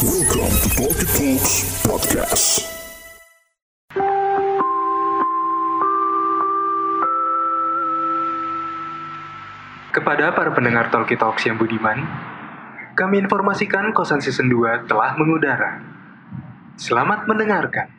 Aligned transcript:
Welcome 0.00 0.48
to 0.64 0.68
Talkie 0.80 1.04
Talks 1.12 1.84
Podcast. 1.84 2.64
Kepada 9.92 10.32
para 10.32 10.56
pendengar 10.56 10.88
Talkie 10.88 11.20
Talks 11.20 11.44
yang 11.44 11.60
budiman, 11.60 12.00
kami 12.96 13.20
informasikan 13.20 13.92
kosan 13.92 14.24
season 14.24 14.48
2 14.48 14.88
telah 14.88 15.20
mengudara. 15.20 15.84
Selamat 16.80 17.28
mendengarkan. 17.28 17.92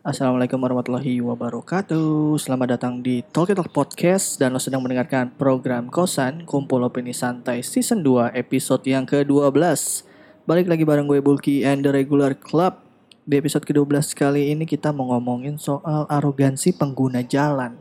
Assalamualaikum 0.00 0.56
warahmatullahi 0.56 1.20
wabarakatuh 1.20 2.40
Selamat 2.40 2.80
datang 2.80 3.04
di 3.04 3.26
Talk 3.26 3.50
Talk 3.50 3.74
Podcast 3.74 4.38
Dan 4.38 4.54
lo 4.54 4.62
sedang 4.62 4.78
mendengarkan 4.78 5.34
program 5.34 5.90
Kosan 5.90 6.46
Kumpul 6.46 6.86
Opini 6.86 7.10
Santai 7.10 7.66
Season 7.66 8.06
2 8.06 8.30
episode 8.38 8.86
yang 8.86 9.02
ke-12 9.02 10.05
Balik 10.46 10.70
lagi 10.70 10.86
bareng 10.86 11.10
gue 11.10 11.18
Bulky 11.18 11.66
and 11.66 11.82
the 11.82 11.90
Regular 11.90 12.30
Club. 12.30 12.78
Di 13.26 13.34
episode 13.42 13.66
ke-12 13.66 14.14
kali 14.14 14.54
ini 14.54 14.62
kita 14.62 14.94
mau 14.94 15.10
ngomongin 15.10 15.58
soal 15.58 16.06
arogansi 16.06 16.70
pengguna 16.70 17.26
jalan. 17.26 17.74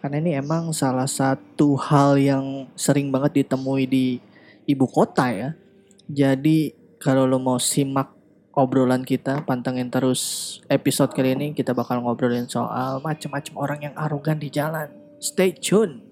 Karena 0.00 0.16
ini 0.24 0.32
emang 0.32 0.72
salah 0.72 1.04
satu 1.04 1.76
hal 1.76 2.16
yang 2.16 2.72
sering 2.72 3.12
banget 3.12 3.44
ditemui 3.44 3.84
di 3.84 4.16
ibu 4.64 4.88
kota 4.88 5.28
ya. 5.28 5.60
Jadi 6.08 6.72
kalau 6.96 7.28
lo 7.28 7.36
mau 7.36 7.60
simak 7.60 8.16
obrolan 8.56 9.04
kita 9.04 9.44
pantengin 9.44 9.92
terus 9.92 10.56
episode 10.72 11.12
kali 11.12 11.36
ini 11.36 11.52
kita 11.52 11.76
bakal 11.76 12.00
ngobrolin 12.00 12.48
soal 12.48 12.96
macam-macam 13.04 13.54
orang 13.60 13.92
yang 13.92 13.94
arogan 14.00 14.40
di 14.40 14.48
jalan. 14.48 14.88
Stay 15.20 15.52
tune 15.52 16.05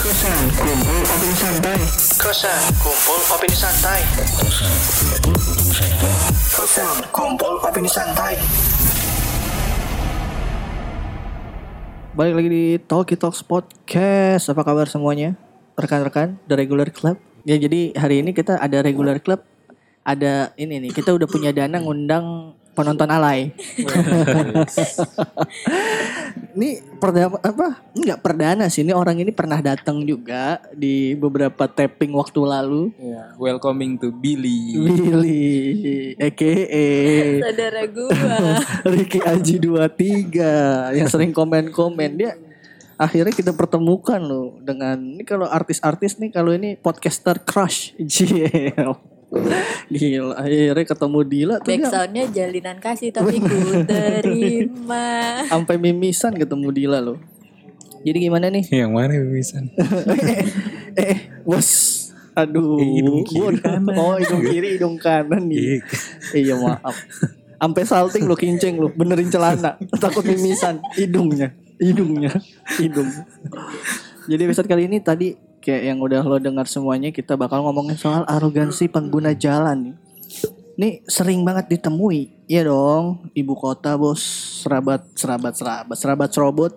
kosan 0.00 0.48
kumpul 0.56 0.96
opini 1.12 1.36
santai. 1.36 1.76
Kosan 2.16 2.60
kumpul 2.80 3.20
opini 3.36 3.52
santai. 3.52 4.00
Kosan 6.56 6.96
kumpul 7.12 7.54
opini 7.60 7.90
santai. 7.92 8.34
Balik 12.16 12.32
lagi 12.32 12.48
di 12.48 12.64
Talkie 12.80 13.20
Talks 13.20 13.44
Podcast. 13.44 14.48
Apa 14.48 14.64
kabar 14.64 14.88
semuanya? 14.88 15.36
Rekan-rekan 15.76 16.40
The 16.48 16.56
Regular 16.56 16.88
Club. 16.88 17.20
Ya 17.44 17.60
jadi 17.60 17.92
hari 17.92 18.24
ini 18.24 18.32
kita 18.32 18.56
ada 18.56 18.80
Regular 18.80 19.20
Club. 19.20 19.44
Ada 20.00 20.56
ini 20.56 20.80
nih 20.80 20.96
kita 20.96 21.12
udah 21.12 21.28
punya 21.28 21.52
dana 21.52 21.76
ngundang 21.76 22.56
penonton 22.74 23.08
alay. 23.10 23.52
ini 26.56 26.80
perdana 27.02 27.36
apa? 27.42 27.82
Enggak 27.92 28.18
perdana 28.22 28.64
sih. 28.70 28.86
Ini 28.86 28.94
orang 28.94 29.20
ini 29.20 29.32
pernah 29.34 29.58
datang 29.60 30.02
juga 30.06 30.62
di 30.72 31.14
beberapa 31.18 31.66
tapping 31.66 32.14
waktu 32.14 32.40
lalu. 32.42 32.82
Ya, 32.96 33.34
welcoming 33.36 33.98
to 33.98 34.14
Billy. 34.14 34.76
Billy, 34.80 36.14
EKE 36.16 36.90
saudara 37.40 37.82
gua 37.88 38.12
Ricky 38.94 39.20
Aji 39.20 39.56
23 39.58 40.96
yang 40.96 41.08
sering 41.08 41.32
komen-komen 41.34 42.10
dia 42.16 42.32
akhirnya 43.00 43.32
kita 43.32 43.56
pertemukan 43.56 44.20
loh 44.20 44.60
dengan 44.60 45.00
ini 45.00 45.24
kalau 45.24 45.48
artis-artis 45.48 46.20
nih 46.20 46.30
kalau 46.32 46.52
ini 46.52 46.76
podcaster 46.76 47.40
crush 47.40 47.96
Gila, 49.90 50.34
akhirnya 50.34 50.84
ketemu 50.86 51.18
Dila 51.22 51.56
tuh 51.62 51.70
backsoundnya 51.70 52.24
jalinan 52.34 52.78
kasih 52.82 53.14
tapi 53.14 53.38
ku 53.38 53.56
terima 53.90 55.42
sampai 55.46 55.78
mimisan 55.78 56.34
ketemu 56.34 56.68
Dila 56.74 56.98
loh. 56.98 57.18
Jadi 58.00 58.16
gimana 58.16 58.48
nih? 58.48 58.64
Yang 58.72 58.92
mana 58.96 59.12
Bibisan? 59.12 59.64
eh, 60.32 60.44
eh, 60.96 61.16
bos. 61.44 61.68
Aduh, 62.32 62.80
Eh, 62.80 63.02
hidung 63.02 63.20
kiri, 63.26 63.60
kanan. 63.60 63.92
Oh, 63.98 64.16
hidung 64.16 64.40
kiri, 64.40 64.68
hidung 64.80 64.96
kanan 64.96 65.44
nih. 65.50 65.84
iya, 66.32 66.56
maaf. 66.56 66.96
Sampai 67.60 67.84
salting 67.84 68.24
lo 68.24 68.38
kinceng 68.38 68.80
lo, 68.80 68.88
benerin 68.88 69.28
celana. 69.28 69.76
Takut 70.00 70.24
mimisan 70.24 70.80
hidungnya, 70.96 71.52
hidungnya, 71.76 72.32
hidung. 72.80 73.10
Jadi 74.24 74.40
episode 74.48 74.64
kali 74.70 74.88
ini 74.88 75.04
tadi 75.04 75.36
kayak 75.60 75.92
yang 75.92 75.98
udah 76.00 76.24
lo 76.24 76.40
dengar 76.40 76.64
semuanya 76.64 77.12
kita 77.12 77.36
bakal 77.36 77.62
ngomongin 77.62 77.94
soal 77.94 78.24
arogansi 78.26 78.88
pengguna 78.88 79.36
jalan 79.36 79.92
nih. 79.92 79.96
Ini 80.80 80.88
sering 81.04 81.44
banget 81.44 81.68
ditemui, 81.68 82.48
iya 82.48 82.64
dong, 82.64 83.28
ibu 83.36 83.52
kota 83.52 84.00
bos, 84.00 84.24
serabat, 84.64 85.04
serabat, 85.12 85.52
serabat, 85.52 85.96
serabat 86.00 86.28
serobot 86.32 86.72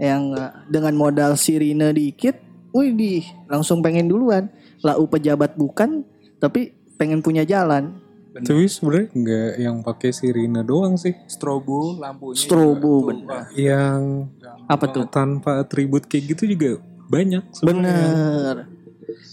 yang 0.00 0.32
eh, 0.32 0.50
dengan 0.72 0.96
modal 0.96 1.36
sirine 1.36 1.92
dikit, 1.92 2.40
wih 2.72 2.96
di 2.96 3.20
langsung 3.52 3.84
pengen 3.84 4.08
duluan. 4.08 4.48
Lau 4.80 5.04
pejabat 5.04 5.54
bukan, 5.54 6.02
tapi 6.40 6.72
pengen 6.96 7.20
punya 7.20 7.44
jalan. 7.44 8.00
Tapi 8.32 8.64
sebenarnya 8.64 9.12
nggak 9.12 9.50
yang 9.60 9.76
pakai 9.84 10.10
sirine 10.16 10.64
doang 10.64 10.96
sih. 10.96 11.12
strobo 11.28 12.00
lampunya 12.00 12.40
Strobo, 12.40 13.12
bener. 13.12 13.28
wah, 13.28 13.46
Yang 13.52 14.32
Apa 14.64 14.88
tuh? 14.88 15.04
tanpa 15.12 15.60
atribut 15.60 16.08
kayak 16.08 16.32
gitu 16.32 16.48
juga 16.48 16.80
banyak. 17.12 17.44
sebenarnya. 17.52 18.08
Bener, 18.08 18.56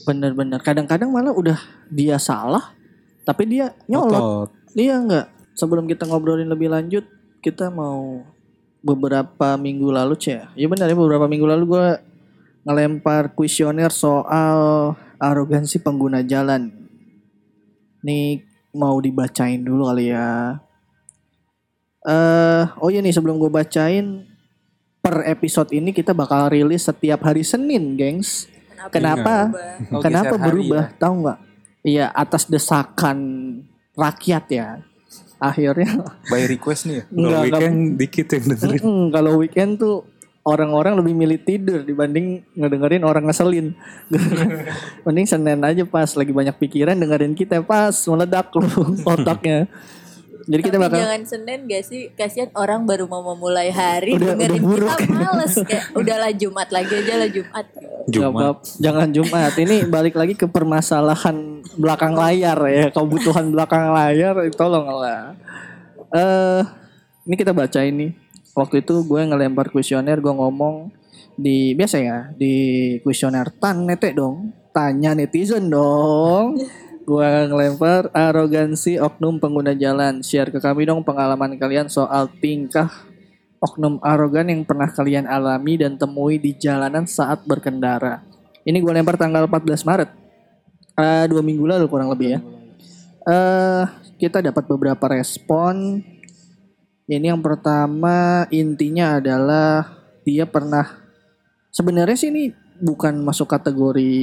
bener, 0.04 0.32
bener. 0.36 0.60
Kadang-kadang 0.60 1.08
malah 1.08 1.32
udah 1.32 1.56
dia 1.88 2.20
salah, 2.20 2.76
tapi 3.24 3.48
dia 3.48 3.72
nyolot. 3.88 4.20
Otot. 4.20 4.50
Iya 4.76 5.00
enggak. 5.00 5.28
Sebelum 5.56 5.88
kita 5.88 6.04
ngobrolin 6.04 6.52
lebih 6.52 6.68
lanjut, 6.68 7.08
kita 7.40 7.72
mau 7.72 8.24
beberapa 8.84 9.56
minggu 9.56 9.92
lalu 9.92 10.16
cek. 10.20 10.56
Ya 10.56 10.68
benar 10.68 10.92
ya 10.92 10.96
beberapa 10.96 11.28
minggu 11.28 11.48
lalu 11.48 11.64
gue 11.68 11.88
ngelempar 12.68 13.36
kuesioner 13.36 13.92
soal 13.92 14.94
arogansi 15.20 15.80
pengguna 15.80 16.24
jalan. 16.24 16.72
Nih 18.04 18.44
mau 18.76 18.96
dibacain 19.00 19.60
dulu 19.60 19.92
kali 19.92 20.12
ya. 20.12 20.60
Eh, 22.08 22.64
oh 22.80 22.88
iya 22.88 23.04
nih 23.04 23.12
sebelum 23.12 23.36
gue 23.36 23.52
bacain 23.52 24.24
per 25.00 25.24
episode 25.26 25.72
ini 25.72 25.96
kita 25.96 26.12
bakal 26.12 26.52
rilis 26.52 26.88
setiap 26.88 27.24
hari 27.24 27.44
Senin, 27.44 27.96
gengs. 27.96 28.48
Kenapa? 28.92 29.52
berubah? 29.52 30.02
Kenapa 30.04 30.34
geser 30.36 30.44
hari 30.44 30.52
berubah? 30.64 30.84
Tahu 30.96 31.14
nggak? 31.24 31.40
Iya, 31.84 32.06
atas 32.12 32.44
desakan 32.48 33.18
rakyat 33.96 34.46
ya. 34.52 34.68
Akhirnya 35.40 36.04
by 36.28 36.52
request 36.52 36.84
nih 36.84 37.00
ya 37.00 37.04
Kalau 37.08 37.16
Enggak, 37.16 37.42
weekend 37.48 37.78
dikit 37.96 38.28
yang 38.28 38.46
dengerin. 38.52 38.84
Kalau 39.16 39.32
weekend 39.40 39.72
tuh 39.80 39.96
orang-orang 40.44 41.00
lebih 41.00 41.14
milih 41.16 41.40
tidur 41.48 41.80
dibanding 41.88 42.44
ngedengerin 42.60 43.04
orang 43.08 43.24
ngeselin. 43.24 43.72
Mending 45.08 45.28
Senin 45.32 45.64
aja 45.64 45.84
pas 45.88 46.12
lagi 46.12 46.36
banyak 46.36 46.56
pikiran 46.60 47.00
dengerin 47.00 47.40
kita 47.40 47.64
pas 47.64 47.96
meledak 48.12 48.52
lu 48.52 48.68
otaknya. 49.16 49.72
Jadi 50.42 50.62
kita 50.62 50.78
Tapi 50.78 50.84
bakal 50.86 50.98
jangan 51.00 51.22
Senin 51.24 51.60
gak 51.66 51.84
sih 51.84 52.02
Kasian 52.12 52.48
orang 52.54 52.84
baru 52.84 53.06
mau 53.06 53.20
memulai 53.26 53.68
hari 53.70 54.16
Udah- 54.16 54.34
Dengerin 54.34 54.56
udah 54.56 54.64
buruk. 54.64 54.90
kita 54.96 55.12
males 55.12 55.54
Kayak 55.60 55.84
udahlah 55.94 56.32
Jumat 56.32 56.70
lagi 56.70 56.94
aja 56.96 57.14
lah 57.18 57.30
Jumat 57.30 57.66
Jumat. 58.08 58.56
jangan 58.76 59.08
Jumat. 59.10 59.54
Ini 59.54 59.86
balik 59.86 60.16
lagi 60.16 60.34
ke 60.34 60.48
permasalahan 60.48 61.62
belakang 61.76 62.18
layar 62.18 62.58
ya, 62.66 62.90
kebutuhan 62.90 63.54
belakang 63.54 63.94
layar 63.94 64.34
tolonglah. 64.52 65.38
Eh, 66.10 66.62
ini 67.24 67.36
kita 67.36 67.54
baca 67.54 67.80
ini. 67.80 68.10
Waktu 68.52 68.82
itu 68.82 69.06
gue 69.06 69.22
ngelempar 69.22 69.70
kuesioner, 69.70 70.18
gue 70.18 70.34
ngomong 70.34 70.90
di 71.36 71.72
biasa 71.72 71.96
ya 71.98 72.18
di 72.34 72.54
kuesioner 73.00 73.54
tan 73.54 73.86
nete 73.86 74.12
dong, 74.12 74.50
tanya 74.70 75.14
netizen 75.14 75.70
dong. 75.70 76.58
Gue 77.10 77.26
ngelempar 77.26 78.14
arogansi 78.14 79.02
oknum 79.02 79.42
pengguna 79.42 79.74
jalan. 79.74 80.22
Share 80.22 80.54
ke 80.54 80.62
kami 80.62 80.86
dong 80.86 81.02
pengalaman 81.02 81.58
kalian 81.58 81.90
soal 81.90 82.30
tingkah 82.38 82.86
oknum 83.58 83.98
arogan 84.06 84.54
yang 84.54 84.62
pernah 84.62 84.86
kalian 84.94 85.26
alami 85.26 85.82
dan 85.82 85.98
temui 85.98 86.38
di 86.38 86.54
jalanan 86.54 87.10
saat 87.10 87.42
berkendara. 87.50 88.22
Ini 88.62 88.78
gue 88.78 88.94
lempar 88.94 89.18
tanggal 89.18 89.50
14 89.50 89.90
Maret. 89.90 90.10
Eh, 91.02 91.26
dua 91.34 91.42
minggu 91.42 91.66
lalu 91.66 91.90
kurang 91.90 92.14
lebih 92.14 92.38
ya. 92.38 92.40
Eh 93.26 93.84
kita 94.22 94.46
dapat 94.46 94.70
beberapa 94.70 95.10
respon. 95.10 96.06
Ini 97.10 97.34
yang 97.34 97.42
pertama 97.42 98.46
intinya 98.54 99.18
adalah 99.18 99.98
dia 100.22 100.46
pernah 100.46 100.86
sebenarnya 101.74 102.14
sih 102.14 102.30
ini 102.30 102.54
bukan 102.78 103.18
masuk 103.26 103.50
kategori 103.50 104.14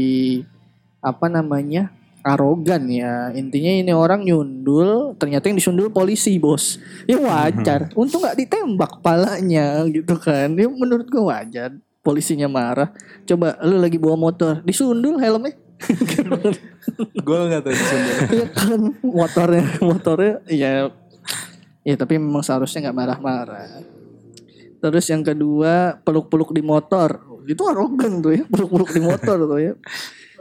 apa 1.02 1.26
namanya 1.26 1.95
arogan 2.26 2.90
ya. 2.90 3.30
Intinya 3.30 3.70
ini 3.70 3.92
orang 3.94 4.26
nyundul 4.26 5.14
ternyata 5.14 5.46
yang 5.46 5.62
disundul 5.62 5.94
polisi 5.94 6.42
bos. 6.42 6.82
Ya 7.06 7.22
wajar. 7.22 7.94
Untung 7.94 8.26
nggak 8.26 8.38
ditembak 8.42 8.98
palanya 8.98 9.86
gitu 9.86 10.18
kan. 10.18 10.58
Ya 10.58 10.66
menurut 10.66 11.06
gue 11.06 11.22
wajar. 11.22 11.78
Polisinya 12.02 12.50
marah. 12.50 12.90
Coba 13.26 13.54
lu 13.62 13.78
lagi 13.78 13.98
bawa 13.98 14.18
motor. 14.18 14.62
Disundul 14.66 15.22
helmnya. 15.22 15.54
Gue 17.26 17.38
nggak 17.50 17.62
tahu 17.66 17.74
disundul. 17.74 18.16
Iya 18.32 18.46
kan 18.54 18.80
motornya 19.04 19.64
motornya 19.84 20.34
ya 20.48 20.72
ya 21.84 21.94
tapi 22.00 22.16
memang 22.16 22.40
seharusnya 22.40 22.88
nggak 22.88 22.96
marah-marah. 22.96 23.82
Terus 24.80 25.04
yang 25.10 25.20
kedua 25.26 25.98
peluk-peluk 26.00 26.54
di 26.54 26.62
motor. 26.62 27.20
Itu 27.46 27.66
arogan 27.66 28.22
tuh 28.22 28.32
ya 28.38 28.44
peluk-peluk 28.46 28.90
di 28.94 29.02
motor 29.02 29.36
tuh 29.44 29.60
ya 29.60 29.74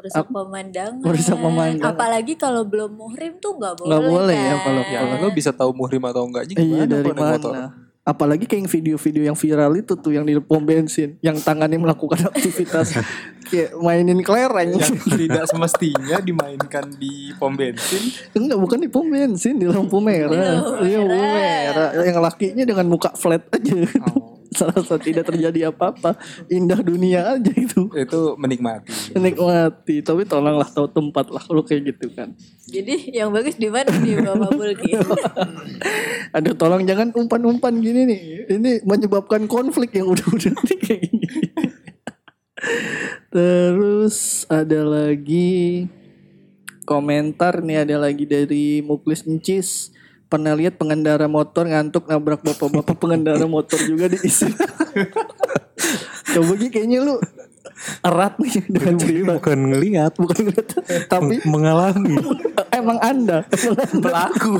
merusak 0.06 0.28
pemandangan. 0.30 1.02
merusak 1.02 1.38
pemandangan. 1.42 1.94
Apalagi 1.98 2.34
kalau 2.38 2.62
belum 2.62 2.92
muhrim 2.94 3.34
tuh 3.42 3.58
nggak 3.58 3.74
boleh. 3.82 3.90
Nggak 3.90 4.04
boleh 4.06 4.38
ya 4.38 4.54
kan? 4.54 4.60
kalau 4.62 4.82
Ya, 4.86 5.00
lo 5.18 5.30
bisa 5.34 5.50
tahu 5.50 5.72
muhrim 5.74 6.04
atau 6.06 6.30
enggaknya 6.30 6.54
gimana 6.54 6.78
Iya 6.78 6.84
dari 6.86 7.10
naik 7.10 7.18
motor? 7.18 7.54
mana? 7.58 7.70
Apalagi 8.06 8.46
kayak 8.46 8.70
video-video 8.70 9.26
yang 9.26 9.34
viral 9.34 9.82
itu 9.82 9.98
tuh 9.98 10.14
yang 10.14 10.30
di 10.30 10.38
pom 10.38 10.62
bensin, 10.62 11.18
yang 11.26 11.42
tangannya 11.42 11.82
melakukan 11.82 12.22
aktivitas 12.30 13.02
kayak 13.50 13.74
mainin 13.82 14.22
kelereng. 14.22 14.78
Yang 14.78 15.10
tidak 15.10 15.50
semestinya 15.50 16.22
dimainkan 16.22 16.86
di 17.02 17.34
pom 17.42 17.58
bensin. 17.58 18.14
Enggak, 18.38 18.62
bukan 18.62 18.78
di 18.86 18.90
pom 18.94 19.10
bensin, 19.10 19.58
di 19.58 19.66
lampu 19.66 19.98
merah. 19.98 20.38
Iya, 20.86 21.02
lampu 21.02 21.18
merah. 21.18 21.90
merah. 21.98 22.06
Yang 22.06 22.18
lakinya 22.22 22.64
dengan 22.70 22.86
muka 22.94 23.10
flat 23.18 23.42
aja. 23.50 23.74
Oh. 24.14 24.35
Salah 24.56 24.80
satu 24.80 25.04
tidak 25.04 25.28
terjadi 25.28 25.70
apa-apa. 25.70 26.16
Indah 26.48 26.80
dunia 26.80 27.36
aja 27.36 27.52
itu. 27.52 27.92
Itu 27.92 28.40
menikmati. 28.40 29.14
Menikmati, 29.14 30.00
tapi 30.02 30.24
tolonglah 30.24 30.68
tahu 30.72 30.88
tempat 30.88 31.28
lah 31.30 31.44
kalau 31.44 31.62
kayak 31.62 31.96
gitu 31.96 32.08
kan. 32.16 32.32
Jadi 32.66 33.14
yang 33.14 33.30
bagus 33.30 33.60
di 33.60 33.70
mana 33.70 33.92
nih 33.92 34.24
Bapak 34.24 34.52
Bulki? 34.58 34.92
Ada 36.38 36.58
tolong 36.58 36.82
jangan 36.88 37.14
umpan-umpan 37.14 37.78
gini 37.84 38.10
nih. 38.10 38.22
Ini 38.50 38.72
menyebabkan 38.88 39.46
konflik 39.46 39.94
yang 39.94 40.10
udah-udah 40.10 40.56
nih 40.66 40.78
kayak 40.82 41.02
gini. 41.06 41.42
Terus 43.30 44.48
ada 44.48 44.82
lagi 44.82 45.86
komentar 46.88 47.60
nih 47.60 47.84
ada 47.84 47.96
lagi 48.00 48.24
dari 48.26 48.80
Muklis 48.82 49.26
Encis. 49.28 49.95
Pernah 50.26 50.58
lihat 50.58 50.82
pengendara 50.82 51.30
motor 51.30 51.70
ngantuk 51.70 52.10
nabrak 52.10 52.42
bapak-bapak 52.42 52.98
pengendara 52.98 53.46
motor 53.46 53.78
juga 53.86 54.10
diisi. 54.10 54.50
Coba 56.34 56.52
Gi, 56.58 56.68
kayaknya 56.68 57.00
lu 57.06 57.16
erat 58.02 58.34
nih 58.42 58.54
dengan 58.66 58.96
cerita. 58.98 59.32
Bukan 59.38 59.60
ngelihat, 59.72 60.12
Bukan 60.18 60.40
ngeliat, 60.50 60.68
tapi 61.06 61.36
mengalami 61.46 62.18
emang 62.80 62.98
anda 63.00 63.46
pelaku. 64.02 64.60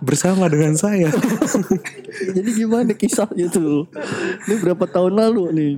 bersama 0.00 0.48
dengan 0.48 0.76
saya. 0.76 1.12
Jadi 2.36 2.50
gimana 2.56 2.92
kisahnya 2.96 3.52
tuh? 3.52 3.84
Ini 4.48 4.54
berapa 4.60 4.84
tahun 4.88 5.12
lalu 5.18 5.44
nih? 5.52 5.72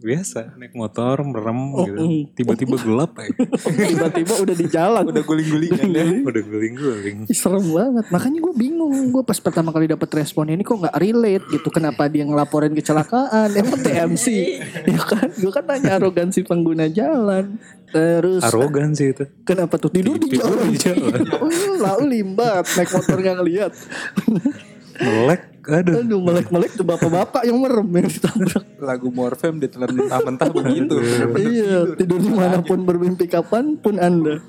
Biasa 0.00 0.56
naik 0.56 0.72
motor 0.72 1.20
merem 1.22 1.60
Oh, 1.70 1.84
gitu. 1.84 2.00
mm. 2.00 2.22
Tiba-tiba 2.32 2.76
gelap 2.76 3.12
ya. 3.14 3.28
Tiba-tiba 3.60 4.34
udah 4.34 4.56
di 4.56 4.66
jalan. 4.66 5.04
Udah 5.04 5.20
guling-gulingan 5.20 5.88
ya. 5.90 6.04
Udah 6.24 6.42
guling-guling. 6.42 7.16
Ih, 7.24 7.36
Serem 7.36 7.68
banget. 7.68 8.08
Makanya 8.08 8.38
gue 8.40 8.54
bingung. 8.54 8.96
Gue 9.10 9.20
pas 9.20 9.36
pertama 9.36 9.70
kali 9.70 9.86
dapet 9.86 10.08
respon 10.10 10.48
ini 10.48 10.60
kok 10.60 10.80
nggak 10.80 10.96
relate 10.96 11.44
gitu. 11.50 11.68
Kenapa 11.68 12.08
dia 12.08 12.24
ngelaporin 12.24 12.72
kecelakaan? 12.72 13.52
Emang 13.52 13.76
TMC? 13.78 14.26
ya 14.88 15.00
kan? 15.00 15.28
Gue 15.30 15.52
kan 15.52 15.64
tanya 15.64 15.96
arogansi 15.96 16.42
pengguna 16.42 16.88
jalan. 16.88 17.60
Terus 17.86 18.40
Arogan 18.40 18.94
sih 18.94 19.10
itu. 19.10 19.26
kenapa 19.42 19.74
tuh 19.74 19.90
tidur 19.90 20.14
di 20.14 20.30
Tidur 20.30 20.46
jalan? 20.54 20.70
di 20.70 20.78
jalan. 20.78 21.20
Oh, 21.42 21.50
lalu 21.76 22.04
limbat 22.16 22.62
naik 22.72 22.88
motor 22.88 23.18
nggak 23.18 23.36
ngeliat. 23.36 23.72
Melek, 25.00 25.42
aduh. 25.64 25.94
Aduh 26.04 26.20
melek-melek 26.20 26.70
tuh 26.76 26.84
bapak-bapak 26.84 27.42
yang 27.48 27.56
merem 27.56 27.88
yang 27.88 28.08
ditabrak. 28.08 28.64
Lagu 28.76 29.08
Morfem 29.08 29.56
ditelan 29.56 29.90
mentah-mentah 29.96 30.48
begitu. 30.52 30.94
iya, 31.40 31.88
tidur 31.96 32.20
di 32.20 32.30
mana 32.32 32.60
pun 32.60 32.84
bermimpi 32.84 33.24
kapan 33.24 33.80
pun 33.80 33.96
anda. 33.96 34.44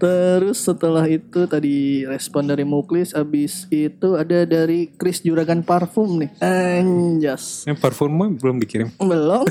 Terus 0.00 0.64
setelah 0.64 1.04
itu 1.04 1.44
tadi 1.44 2.08
respon 2.08 2.48
dari 2.48 2.64
Muklis, 2.64 3.12
abis 3.12 3.68
itu 3.68 4.16
ada 4.16 4.48
dari 4.48 4.88
Chris 4.96 5.20
Juragan 5.20 5.60
Parfum 5.60 6.24
nih. 6.24 6.32
Anjas. 6.40 7.68
Yang 7.68 7.84
parfumnya 7.84 8.32
belum 8.32 8.56
dikirim. 8.64 8.88
Belum. 8.96 9.44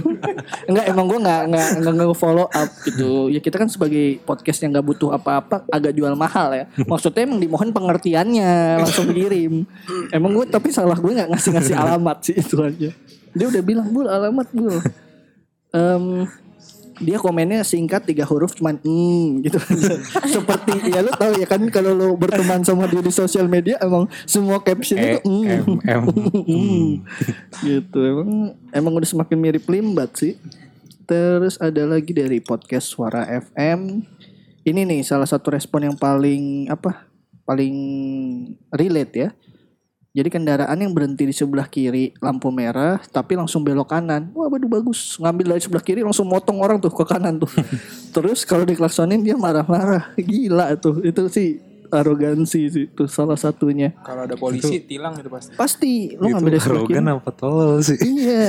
Enggak 0.70 0.86
emang 0.94 1.10
gue 1.10 1.18
nggak 1.18 1.42
nggak 1.50 1.68
nggak 1.82 2.14
follow 2.14 2.46
up 2.46 2.70
gitu. 2.86 3.34
Ya 3.34 3.42
kita 3.42 3.58
kan 3.58 3.66
sebagai 3.66 4.22
podcast 4.22 4.62
yang 4.62 4.78
nggak 4.78 4.86
butuh 4.86 5.10
apa-apa, 5.10 5.66
agak 5.66 5.90
jual 5.98 6.14
mahal 6.14 6.54
ya. 6.54 6.64
Maksudnya 6.86 7.26
emang 7.26 7.42
dimohon 7.42 7.74
pengertiannya 7.74 8.86
langsung 8.86 9.10
dikirim. 9.10 9.66
Emang 10.14 10.30
gue 10.38 10.46
tapi 10.46 10.70
salah 10.70 10.94
gue 10.94 11.10
nggak 11.10 11.34
ngasih 11.34 11.50
ngasih 11.50 11.74
alamat 11.74 12.18
sih 12.22 12.38
itu 12.38 12.62
aja. 12.62 12.94
Dia 13.34 13.46
udah 13.50 13.62
bilang 13.66 13.90
bul 13.90 14.06
alamat 14.06 14.46
bul. 14.54 14.78
Em, 15.70 16.30
dia 17.00 17.16
komennya 17.16 17.64
singkat 17.64 18.04
tiga 18.04 18.28
huruf 18.28 18.52
cuman 18.52 18.76
hmm 18.84 19.40
gitu 19.48 19.56
seperti 20.36 20.92
ya 20.92 21.00
lu 21.00 21.10
tahu 21.16 21.32
ya 21.40 21.46
kan 21.48 21.64
kalau 21.72 21.96
lu 21.96 22.08
berteman 22.20 22.60
sama 22.60 22.84
dia 22.86 23.00
di 23.00 23.08
sosial 23.08 23.48
media 23.48 23.80
emang 23.80 24.04
semua 24.28 24.60
caption 24.60 25.00
E, 25.00 25.16
itu 25.16 25.18
hmm. 25.24 25.44
M, 25.48 25.66
M. 25.80 26.02
Hmm. 26.44 26.88
gitu 27.66 27.98
emang 28.04 28.30
emang 28.70 28.92
udah 29.00 29.08
semakin 29.08 29.36
mirip 29.40 29.64
limbat 29.64 30.12
sih 30.20 30.36
terus 31.08 31.56
ada 31.56 31.88
lagi 31.88 32.12
dari 32.12 32.38
podcast 32.38 32.92
suara 32.92 33.24
FM 33.26 34.04
ini 34.68 34.80
nih 34.84 35.00
salah 35.00 35.26
satu 35.26 35.56
respon 35.56 35.88
yang 35.88 35.96
paling 35.96 36.68
apa 36.68 37.08
paling 37.48 37.74
relate 38.70 39.14
ya 39.16 39.28
jadi 40.10 40.26
kendaraan 40.26 40.74
yang 40.74 40.90
berhenti 40.90 41.22
di 41.22 41.30
sebelah 41.30 41.64
kiri 41.64 42.10
lampu 42.18 42.50
merah 42.50 42.98
tapi 43.06 43.34
langsung 43.34 43.62
belok 43.62 43.88
kanan 43.88 44.30
wah 44.30 44.46
waduh 44.46 44.66
bagus 44.66 45.14
ngambil 45.16 45.54
dari 45.54 45.62
sebelah 45.62 45.80
kiri 45.80 46.00
langsung 46.00 46.26
motong 46.26 46.58
orang 46.58 46.76
tuh 46.76 46.90
ke 46.90 47.04
kanan 47.04 47.38
tuh 47.38 47.50
terus 48.14 48.42
kalau 48.42 48.62
diklaksonin 48.62 49.18
dia 49.18 49.34
marah-marah 49.34 50.10
gila 50.16 50.74
tuh 50.74 50.98
itu 51.00 51.22
sih 51.26 51.48
arogansi 51.88 52.60
sih 52.66 52.84
itu 52.86 53.04
salah 53.06 53.34
satunya 53.34 53.90
Kalau 54.00 54.22
ada 54.22 54.34
polisi 54.34 54.78
tilang 54.80 55.14
itu 55.14 55.26
pasti. 55.26 55.54
pasti 55.54 55.92
lu 56.14 56.26
Itu 56.26 56.34
ngambil 56.34 56.50
dari 56.50 56.60
sebelah 56.60 56.82
kiri 56.82 56.94
arogan 56.96 57.06
apa 57.12 57.30
tolol 57.32 57.74
sih. 57.80 57.98
Iya. 57.98 58.46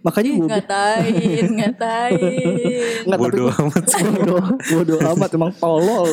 Makanya 0.00 0.30
gue 0.32 0.48
ngatain, 0.48 1.46
ngatain. 1.54 3.04
Nggak, 3.04 3.18
Bodoh 3.20 3.46
gua- 3.46 3.58
amat 3.62 3.84
sih. 3.86 4.02
bodoh, 4.02 4.42
bodoh 4.66 4.98
amat 5.08 5.30
emang 5.30 5.52
tolol. 5.54 6.08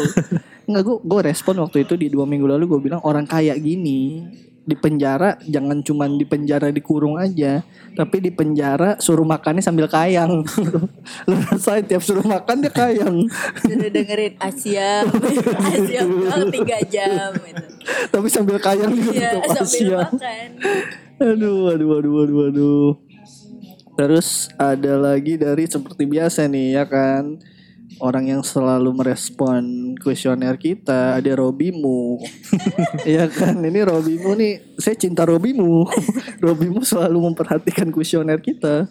Enggak 0.66 0.84
gue 0.84 0.98
gue 1.02 1.20
respon 1.24 1.56
waktu 1.58 1.78
itu 1.82 1.94
di 1.96 2.08
dua 2.08 2.26
minggu 2.26 2.46
lalu 2.46 2.68
gue 2.68 2.80
bilang 2.84 3.02
orang 3.02 3.24
kaya 3.24 3.56
gini 3.56 4.28
di 4.68 4.76
penjara 4.76 5.40
jangan 5.42 5.80
cuman 5.80 6.20
di 6.20 6.28
penjara 6.28 6.68
dikurung 6.70 7.16
aja 7.16 7.64
tapi 7.96 8.20
di 8.20 8.30
penjara 8.30 9.00
suruh 9.00 9.24
makannya 9.24 9.64
sambil 9.64 9.88
kayang 9.88 10.44
lu 11.28 11.36
rasain 11.48 11.82
tiap 11.82 12.04
suruh 12.04 12.22
makan 12.22 12.60
dia 12.60 12.70
kayang 12.70 13.24
Sudah 13.58 13.88
dengerin 13.88 14.36
Asia, 14.38 15.08
Asia 15.72 16.02
tiga 16.52 16.78
jam 16.86 17.32
itu. 17.40 17.66
tapi 18.12 18.28
sambil 18.28 18.60
kayang 18.60 18.92
juga 18.92 19.12
Iya, 19.16 19.30
tetap 19.40 19.64
sambil 19.64 19.64
Asia. 19.64 19.98
makan. 20.04 20.48
Aduh, 21.18 21.60
aduh, 21.72 21.90
aduh, 21.98 22.16
aduh, 22.22 22.40
aduh. 22.46 22.90
Terus 23.96 24.28
ada 24.54 24.94
lagi 24.94 25.34
dari 25.34 25.66
seperti 25.66 26.06
biasa 26.06 26.46
nih 26.46 26.78
ya 26.78 26.86
kan. 26.86 27.42
Orang 27.98 28.30
yang 28.30 28.46
selalu 28.46 28.94
merespon 28.94 29.94
kuesioner 29.98 30.54
kita 30.62 31.18
ada 31.18 31.32
Robimu. 31.34 32.22
Iya 33.10 33.26
kan, 33.32 33.58
ini 33.64 33.82
Robimu 33.82 34.38
nih, 34.38 34.78
saya 34.78 34.94
cinta 34.94 35.26
Robimu. 35.26 35.88
Robimu 36.46 36.86
selalu 36.86 37.32
memperhatikan 37.32 37.90
kuesioner 37.90 38.38
kita. 38.38 38.86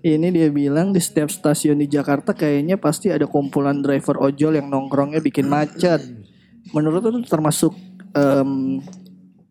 Ini 0.00 0.32
dia 0.32 0.48
bilang 0.48 0.90
di 0.90 0.98
setiap 0.98 1.28
stasiun 1.28 1.78
di 1.78 1.86
Jakarta 1.86 2.32
kayaknya 2.32 2.80
pasti 2.80 3.12
ada 3.12 3.28
kumpulan 3.28 3.84
driver 3.84 4.16
ojol 4.16 4.56
yang 4.56 4.66
nongkrongnya 4.66 5.20
bikin 5.20 5.44
macet. 5.46 6.00
Menurut 6.72 7.04
itu 7.04 7.20
termasuk 7.28 7.76
em, 8.16 8.80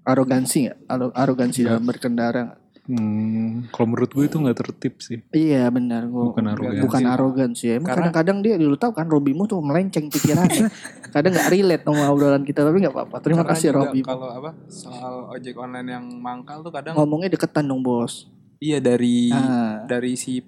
arogansi 0.01 0.67
nggak? 0.67 0.77
Aro- 0.89 1.13
Arogansi 1.13 1.63
dalam 1.63 1.85
berkendara 1.85 2.39
nggak? 2.49 2.58
Hmm, 2.89 3.69
kalau 3.69 3.85
menurut 3.87 4.09
gue 4.09 4.25
itu 4.25 4.35
nggak 4.35 4.57
tertib 4.57 4.97
sih. 4.97 5.21
Iya 5.29 5.69
benar 5.69 6.09
gua 6.09 6.33
Bukan 6.33 6.41
arogansi. 6.43 6.81
Bukan 6.81 7.03
arogansi 7.05 7.63
ya. 7.63 7.73
Emang 7.75 7.85
Karena- 7.85 8.09
kadang-kadang 8.09 8.37
dia 8.41 8.55
dulu 8.57 8.75
tahu 8.75 8.91
kan 8.91 9.05
Robimu 9.05 9.45
tuh 9.45 9.61
melenceng 9.61 10.09
pikirannya. 10.09 10.65
kadang 11.13 11.31
nggak 11.31 11.49
relate 11.49 11.83
sama 11.85 12.09
obrolan 12.09 12.41
kita 12.41 12.61
tapi 12.61 12.81
nggak 12.81 12.89
apa-apa. 12.91 13.15
Terima 13.21 13.41
Karena 13.41 13.53
kasih 13.53 13.69
Robi. 13.71 13.99
Kalau 14.01 14.27
apa 14.27 14.57
soal 14.65 15.29
ojek 15.29 15.53
online 15.53 15.89
yang 15.91 16.05
mangkal 16.15 16.59
tuh 16.59 16.71
kadang 16.71 16.93
Ngomongnya 16.93 17.29
deketan 17.29 17.63
dong 17.63 17.79
bos. 17.79 18.25
iya 18.57 18.77
dari 18.77 19.29
Ah. 19.29 19.85
dari 19.85 20.17
si 20.17 20.41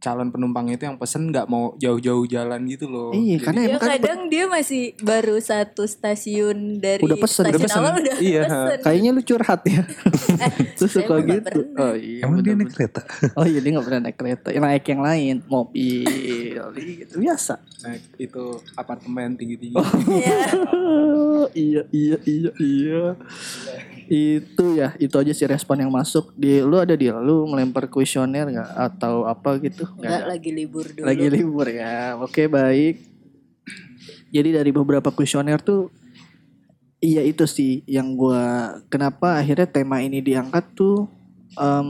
calon 0.00 0.28
penumpang 0.28 0.64
itu 0.66 0.82
yang 0.82 0.96
pesen 0.96 1.28
nggak 1.28 1.44
mau 1.44 1.76
jauh-jauh 1.76 2.24
jalan 2.24 2.64
gitu 2.64 2.88
loh. 2.88 3.10
Iya 3.10 3.36
Jadi- 3.36 3.44
karena 3.44 3.60
Ya 3.60 3.68
emang 3.68 3.80
kan 3.80 3.90
kadang 3.94 4.20
dia 4.26 4.44
masih 4.46 4.82
baru 4.98 5.36
satu 5.38 5.84
stasiun 5.84 6.56
dari 6.76 7.00
Udah 7.00 7.14
pesen, 7.14 7.44
stasiun 7.44 7.52
udah 7.52 7.60
pesen. 7.62 7.78
awal 7.78 7.92
udah 7.94 8.16
Iya. 8.18 8.42
pesen. 8.42 8.78
kayaknya 8.80 9.10
lu 9.10 9.22
curhat 9.22 9.60
ya. 9.62 9.82
Terus 10.76 10.90
saya 10.90 11.04
suka 11.04 11.14
gitu. 11.22 11.58
Oh 11.74 11.92
iya. 11.92 12.24
Emang 12.24 12.40
dia 12.40 12.54
naik 12.54 12.70
kereta? 12.70 13.04
Oh 13.36 13.44
iya 13.44 13.60
dia 13.60 13.70
nggak 13.70 13.86
pernah 13.86 14.00
naik 14.02 14.16
kereta. 14.16 14.48
Yang 14.50 14.64
naik 14.66 14.84
yang 14.86 15.02
lain 15.02 15.34
mobil 15.46 16.64
gitu 16.72 17.14
biasa. 17.16 17.54
naik 17.80 18.02
itu 18.18 18.44
apartemen 18.74 19.32
tinggi-tinggi. 19.34 19.76
Oh. 19.76 21.44
iya 21.52 21.84
iya 21.92 22.16
iya 22.24 22.50
iya. 22.56 23.04
Itu 24.10 24.74
ya, 24.74 24.98
itu 24.98 25.14
aja 25.14 25.30
sih 25.30 25.46
respon 25.46 25.78
yang 25.86 25.94
masuk. 25.94 26.34
Di 26.34 26.58
lu 26.66 26.82
ada 26.82 26.98
di 26.98 27.06
lu 27.06 27.46
melempar 27.46 27.86
kuesioner 27.86 28.50
nggak 28.50 28.70
atau 28.74 29.22
apa 29.22 29.54
gitu? 29.62 29.86
Nggak 29.94 30.26
lagi 30.26 30.50
libur 30.50 30.86
dulu. 30.90 31.06
Lagi 31.06 31.26
libur 31.30 31.66
ya. 31.70 32.18
Oke, 32.18 32.50
baik. 32.50 33.06
Jadi 34.34 34.50
dari 34.50 34.70
beberapa 34.74 35.14
kuesioner 35.14 35.62
tuh 35.62 35.94
iya 36.98 37.22
itu 37.22 37.46
sih 37.46 37.86
yang 37.86 38.18
gua 38.18 38.76
kenapa 38.90 39.38
akhirnya 39.38 39.70
tema 39.70 40.02
ini 40.02 40.18
diangkat 40.18 40.74
tuh 40.74 41.06
em, 41.54 41.88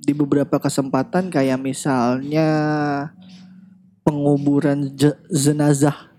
di 0.00 0.16
beberapa 0.16 0.58
kesempatan 0.58 1.30
kayak 1.30 1.60
misalnya 1.60 2.48
penguburan 4.02 4.90
je- 4.96 5.20
jenazah 5.30 6.10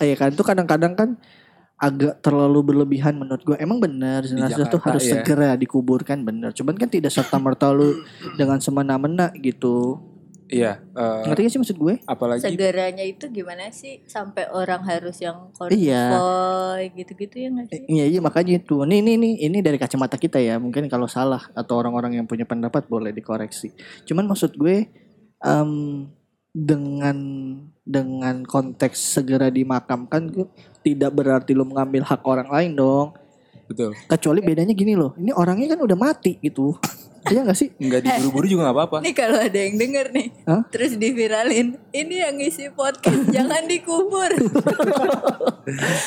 ya 0.00 0.16
kan 0.16 0.32
itu 0.32 0.44
kadang-kadang 0.46 0.94
kan 0.96 1.10
agak 1.80 2.20
terlalu 2.20 2.60
berlebihan 2.60 3.16
menurut 3.16 3.40
gue 3.40 3.56
emang 3.56 3.80
benar 3.80 4.20
jenazah 4.28 4.68
tuh 4.68 4.84
harus 4.84 5.00
ya. 5.08 5.24
segera 5.24 5.56
dikuburkan 5.56 6.20
benar 6.20 6.52
cuman 6.52 6.76
kan 6.76 6.92
tidak 6.92 7.08
serta 7.08 7.40
merta 7.40 7.72
lu 7.72 8.04
dengan 8.36 8.60
semena-mena 8.60 9.32
gitu 9.40 9.96
Iya, 10.50 10.82
eh, 10.82 11.22
ngerti 11.30 11.40
gak 11.46 11.52
sih 11.54 11.60
maksud 11.62 11.78
gue 11.78 11.94
apalagi 12.10 12.42
Segeranya 12.42 13.06
itu 13.06 13.30
gimana 13.30 13.70
sih 13.70 14.02
sampai 14.10 14.50
orang 14.50 14.82
harus 14.82 15.22
yang 15.22 15.54
Iya. 15.70 16.10
konvoy 16.10 16.84
gitu-gitu 16.98 17.34
ya 17.38 17.48
nggak 17.54 17.66
sih? 17.70 17.80
Iya 17.86 18.04
iya 18.10 18.18
makanya 18.18 18.58
itu. 18.58 18.82
Nih 18.82 18.98
nih 18.98 19.14
nih 19.14 19.46
ini 19.46 19.58
dari 19.62 19.78
kacamata 19.78 20.18
kita 20.18 20.42
ya. 20.42 20.58
Mungkin 20.58 20.90
kalau 20.90 21.06
salah 21.06 21.46
atau 21.54 21.78
orang-orang 21.78 22.18
yang 22.18 22.26
punya 22.26 22.50
pendapat 22.50 22.90
boleh 22.90 23.14
dikoreksi. 23.14 23.70
Cuman 24.10 24.26
maksud 24.26 24.58
gue 24.58 24.90
em, 25.38 25.70
dengan 26.50 27.18
dengan 27.86 28.42
konteks 28.42 28.98
segera 28.98 29.50
dimakamkan 29.50 30.30
tidak 30.82 31.10
berarti 31.14 31.54
lo 31.54 31.62
mengambil 31.66 32.02
hak 32.06 32.22
orang 32.26 32.50
lain 32.50 32.72
dong. 32.74 33.08
betul. 33.70 33.94
Kecuali 34.10 34.40
bedanya 34.42 34.74
gini 34.74 34.98
loh. 34.98 35.14
Ini 35.14 35.30
orangnya 35.30 35.78
kan 35.78 35.80
udah 35.86 35.98
mati 35.98 36.42
gitu. 36.42 36.74
Iya 37.28 37.44
gak 37.44 37.58
sih? 37.58 37.68
Enggak 37.76 38.00
diburu-buru 38.00 38.46
juga 38.48 38.62
nggak 38.68 38.76
apa-apa. 38.80 38.98
Nih 39.04 39.12
kalau 39.12 39.36
ada 39.36 39.58
yang 39.60 39.76
denger 39.76 40.06
nih, 40.08 40.28
Hah? 40.48 40.62
terus 40.72 40.96
diviralin, 40.96 41.76
ini 41.92 42.14
yang 42.16 42.34
ngisi 42.40 42.72
podcast 42.72 43.28
jangan 43.36 43.68
dikubur, 43.68 44.32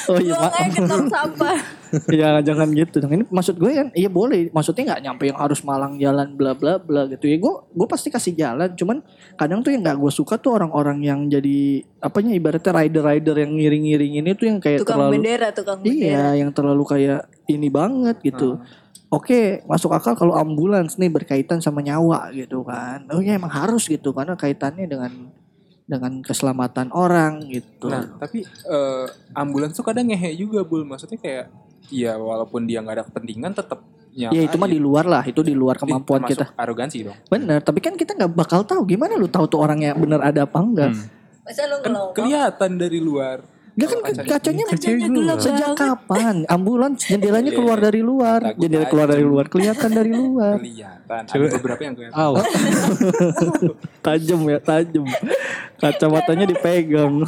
Oh 0.09 0.17
iya 0.19 0.33
buang 0.35 0.53
aja 0.57 0.69
ke 0.73 0.81
tong 0.89 1.07
sampah. 1.07 1.57
ya 2.19 2.41
jangan 2.41 2.67
gitu 2.73 2.97
dong. 2.97 3.13
Ini 3.13 3.23
maksud 3.29 3.55
gue 3.61 3.71
kan 3.77 3.87
iya 3.93 4.09
boleh. 4.09 4.49
Maksudnya 4.49 4.93
nggak 4.93 5.01
nyampe 5.05 5.23
yang 5.29 5.37
harus 5.37 5.61
malang 5.61 6.01
jalan 6.01 6.33
bla 6.33 6.57
bla 6.57 6.81
bla 6.81 7.05
gitu 7.05 7.29
ya. 7.29 7.37
Gue 7.37 7.61
gue 7.69 7.87
pasti 7.87 8.09
kasih 8.09 8.33
jalan. 8.33 8.73
Cuman 8.73 9.05
kadang 9.37 9.61
tuh 9.61 9.69
yang 9.69 9.85
nggak 9.85 9.97
gue 10.01 10.11
suka 10.11 10.41
tuh 10.41 10.57
orang-orang 10.57 11.05
yang 11.05 11.19
jadi 11.29 11.85
apanya 12.01 12.33
ibaratnya 12.33 12.73
rider-rider 12.73 13.35
yang 13.45 13.51
ngiring-ngiring 13.55 14.13
ini 14.25 14.29
tuh 14.33 14.45
yang 14.49 14.57
kayak 14.59 14.81
Tukang 14.81 14.97
terlalu 14.97 15.13
bendera, 15.21 15.47
tukang 15.53 15.79
bendera. 15.79 16.01
iya 16.01 16.25
yang 16.41 16.49
terlalu 16.49 16.83
kayak 16.89 17.21
ini 17.47 17.69
banget 17.69 18.17
gitu. 18.25 18.57
Oke, 19.13 19.61
masuk 19.69 19.93
akal 19.93 20.17
kalau 20.17 20.33
ambulans 20.33 20.97
nih 20.97 21.13
berkaitan 21.13 21.61
sama 21.61 21.85
nyawa 21.85 22.33
gitu 22.33 22.65
kan. 22.65 23.05
Oh 23.13 23.21
ya 23.21 23.37
emang 23.37 23.53
harus 23.53 23.85
gitu 23.85 24.09
karena 24.09 24.33
kaitannya 24.33 24.89
dengan 24.89 25.29
dengan 25.85 26.25
keselamatan 26.25 26.89
orang 26.89 27.45
gitu. 27.45 27.93
Nah, 27.93 28.17
tapi 28.17 28.41
eh, 28.47 29.05
ambulans 29.37 29.77
tuh 29.77 29.85
kadang 29.85 30.09
ngehe 30.09 30.33
juga, 30.33 30.65
Bul. 30.65 30.81
Maksudnya 30.81 31.21
kayak 31.21 31.45
ya 31.93 32.17
walaupun 32.17 32.65
dia 32.65 32.81
nggak 32.81 32.95
ada 32.97 33.05
kepentingan 33.05 33.53
tetap 33.53 33.85
ya 34.13 34.29
itu 34.29 34.57
mah 34.57 34.69
di 34.69 34.81
luar 34.81 35.05
lah, 35.05 35.23
itu 35.25 35.41
di 35.41 35.53
luar 35.53 35.77
kemampuan 35.77 36.25
kita. 36.25 36.53
arogansi 36.57 37.05
dong. 37.05 37.17
Bener, 37.29 37.61
tapi 37.61 37.85
kan 37.85 37.93
kita 37.93 38.17
nggak 38.17 38.33
bakal 38.33 38.65
tahu 38.65 38.85
gimana 38.85 39.13
lu 39.13 39.29
tahu 39.29 39.45
tuh 39.45 39.61
orangnya 39.61 39.93
bener 39.93 40.21
ada 40.21 40.45
apa 40.45 40.57
enggak. 40.57 40.89
Hmm. 40.93 41.05
Masa 41.43 41.67
lu 41.67 41.77
Kan 41.83 41.93
kelihatan 42.17 42.71
dari 42.81 42.97
luar. 42.97 43.52
Gak 43.73 43.89
kan 43.89 43.99
Kalau 44.05 44.37
kacanya, 44.37 44.63
Kacanya 44.69 45.07
gelap 45.09 45.39
sejak 45.41 45.73
kapan 45.73 46.45
ambulans 46.45 47.01
jendelanya 47.09 47.49
Iya. 47.49 47.57
keluar 47.57 47.77
dari 47.81 48.01
luar, 48.01 48.39
Takut 48.45 48.61
jendela 48.61 48.85
keluar 48.85 49.07
dari 49.09 49.25
luar, 49.25 49.45
kelihatan 49.49 49.89
dari 49.89 50.11
luar. 50.21 50.55
Kelihatan. 50.61 51.21
Ada 51.25 51.57
beberapa 51.57 51.81
yang 51.81 51.93
kelihatan. 51.97 52.13
Aw. 52.21 52.33
Tajam 54.05 54.41
ya, 54.45 54.59
tajam. 54.61 55.05
Kacamatanya 55.75 56.45
dipegang. 56.45 57.25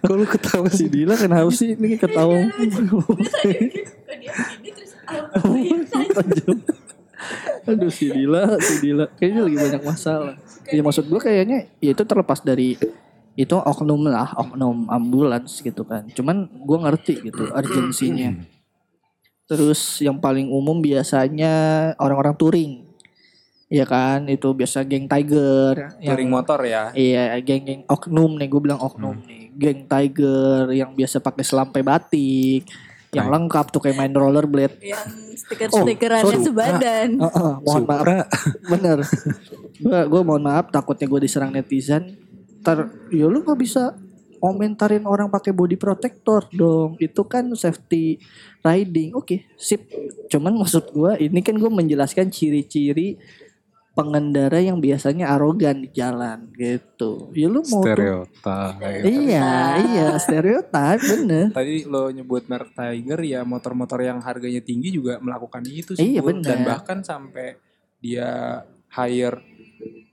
Kok 0.00 0.14
lu 0.14 0.24
ketawa 0.24 0.70
si 0.70 0.86
Dila 0.86 1.18
kenapa 1.18 1.50
sih 1.50 1.74
ini 1.74 1.98
ketawa? 1.98 2.38
Dia 2.38 4.32
gini 4.62 4.70
terus 4.78 4.92
tajam. 6.14 6.58
Aduh 7.64 7.88
si 7.88 8.06
Dila, 8.08 8.56
si 8.60 8.74
Dila 8.78 9.08
kayaknya 9.16 9.40
lagi 9.42 9.56
banyak 9.58 9.82
masalah. 9.82 10.34
Ya 10.68 10.80
maksud 10.80 11.04
gue 11.04 11.20
kayaknya 11.20 11.66
ya 11.76 11.92
itu 11.92 12.02
terlepas 12.04 12.40
dari 12.40 12.76
itu 13.34 13.54
oknum 13.58 14.06
lah, 14.06 14.30
oknum 14.38 14.86
ambulans 14.86 15.58
gitu 15.58 15.82
kan. 15.82 16.06
Cuman 16.14 16.46
gue 16.46 16.78
ngerti 16.78 17.14
gitu 17.30 17.50
urgensinya. 17.50 18.30
Terus 19.44 20.00
yang 20.00 20.22
paling 20.22 20.48
umum 20.48 20.78
biasanya 20.80 21.52
orang-orang 21.98 22.34
touring. 22.38 22.72
Iya 23.68 23.84
kan, 23.90 24.30
itu 24.30 24.54
biasa 24.54 24.86
geng 24.86 25.10
Tiger 25.10 25.98
yang 25.98 26.14
Touring 26.14 26.30
motor 26.30 26.60
ya. 26.62 26.94
Iya, 26.94 27.34
geng-geng 27.42 27.82
oknum 27.90 28.38
nih, 28.38 28.46
gue 28.46 28.60
bilang 28.62 28.78
oknum 28.78 29.18
nih. 29.26 29.50
Geng 29.56 29.90
Tiger 29.90 30.70
yang 30.70 30.94
biasa 30.94 31.18
pakai 31.18 31.42
selampai 31.42 31.82
batik, 31.82 32.70
yang 33.10 33.26
lengkap 33.30 33.74
tuh 33.74 33.82
kayak 33.82 33.98
main 33.98 34.14
rollerblade. 34.14 34.78
yang 34.78 35.06
stiker-stikerannya 35.34 36.38
Oh, 36.38 36.44
sebadan. 36.44 37.08
Heeh, 37.18 37.52
mohon 37.66 37.84
maaf. 37.86 38.06
Bener. 38.68 38.98
Gue 40.12 40.20
mohon 40.22 40.44
maaf 40.44 40.70
takutnya 40.70 41.10
gue 41.10 41.20
diserang 41.26 41.50
netizen. 41.50 42.23
Ntar 42.64 42.78
ya 43.12 43.28
lu 43.28 43.44
nggak 43.44 43.60
bisa 43.60 43.92
komentarin 44.40 45.04
orang 45.04 45.28
pakai 45.28 45.52
body 45.52 45.76
protector 45.76 46.48
dong. 46.52 46.96
Itu 46.96 47.24
kan 47.24 47.48
safety 47.52 48.20
riding. 48.60 49.12
Oke, 49.12 49.48
sip. 49.56 49.84
Cuman 50.28 50.56
maksud 50.56 50.88
gue 50.92 51.28
ini 51.28 51.40
kan 51.40 51.56
gue 51.56 51.68
menjelaskan 51.68 52.28
ciri-ciri 52.28 53.16
pengendara 53.94 54.58
yang 54.58 54.82
biasanya 54.82 55.30
arogan 55.32 55.86
di 55.86 55.88
jalan 55.94 56.50
gitu. 56.58 57.30
Ya 57.32 57.46
lu 57.46 57.62
mau 57.70 57.80
tuh- 57.80 57.94
Stereotip. 57.94 58.72
Iya, 59.06 59.48
iya, 59.80 60.06
stereotip 60.18 60.98
bener. 60.98 61.54
Tadi 61.54 61.86
lo 61.86 62.10
nyebut 62.10 62.42
merek 62.50 62.74
Tiger 62.74 63.20
ya 63.22 63.40
motor-motor 63.46 64.02
yang 64.02 64.18
harganya 64.18 64.58
tinggi 64.60 64.90
juga 64.90 65.22
melakukan 65.22 65.62
itu 65.64 65.94
sih. 65.94 66.18
Iya. 66.18 66.20
Dan 66.42 66.66
bahkan 66.66 67.06
sampai 67.06 67.54
dia 68.02 68.60
hire 68.92 69.40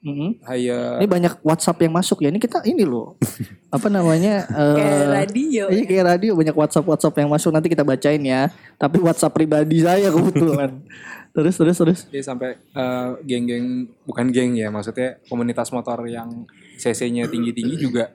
Mhm. 0.01 0.41
hire 0.41 0.97
Ini 0.97 1.05
banyak 1.05 1.33
WhatsApp 1.45 1.77
yang 1.85 1.93
masuk 1.93 2.25
ya. 2.25 2.33
Ini 2.33 2.41
kita 2.41 2.65
ini 2.65 2.81
loh. 2.81 3.21
Apa 3.75 3.85
namanya? 3.87 4.49
eh, 4.49 4.75
Kayak 4.75 5.07
radio. 5.13 5.63
Iya 5.69 5.83
kayak 5.85 6.05
radio 6.17 6.31
banyak 6.33 6.55
WhatsApp 6.57 6.89
WhatsApp 6.89 7.15
yang 7.21 7.29
masuk 7.29 7.53
nanti 7.53 7.69
kita 7.69 7.85
bacain 7.85 8.21
ya. 8.21 8.49
Tapi 8.81 8.97
WhatsApp 8.97 9.33
pribadi 9.33 9.85
saya 9.85 10.09
kebetulan. 10.09 10.81
terus 11.37 11.55
terus 11.55 11.77
terus. 11.79 11.99
dia 12.11 12.19
sampai 12.19 12.59
eh, 12.59 13.09
geng-geng 13.23 13.87
bukan 14.03 14.27
geng 14.35 14.51
ya 14.51 14.67
maksudnya 14.67 15.15
komunitas 15.31 15.71
motor 15.71 16.03
yang 16.03 16.43
cc-nya 16.75 17.23
tinggi-tinggi 17.31 17.79
juga 17.79 18.11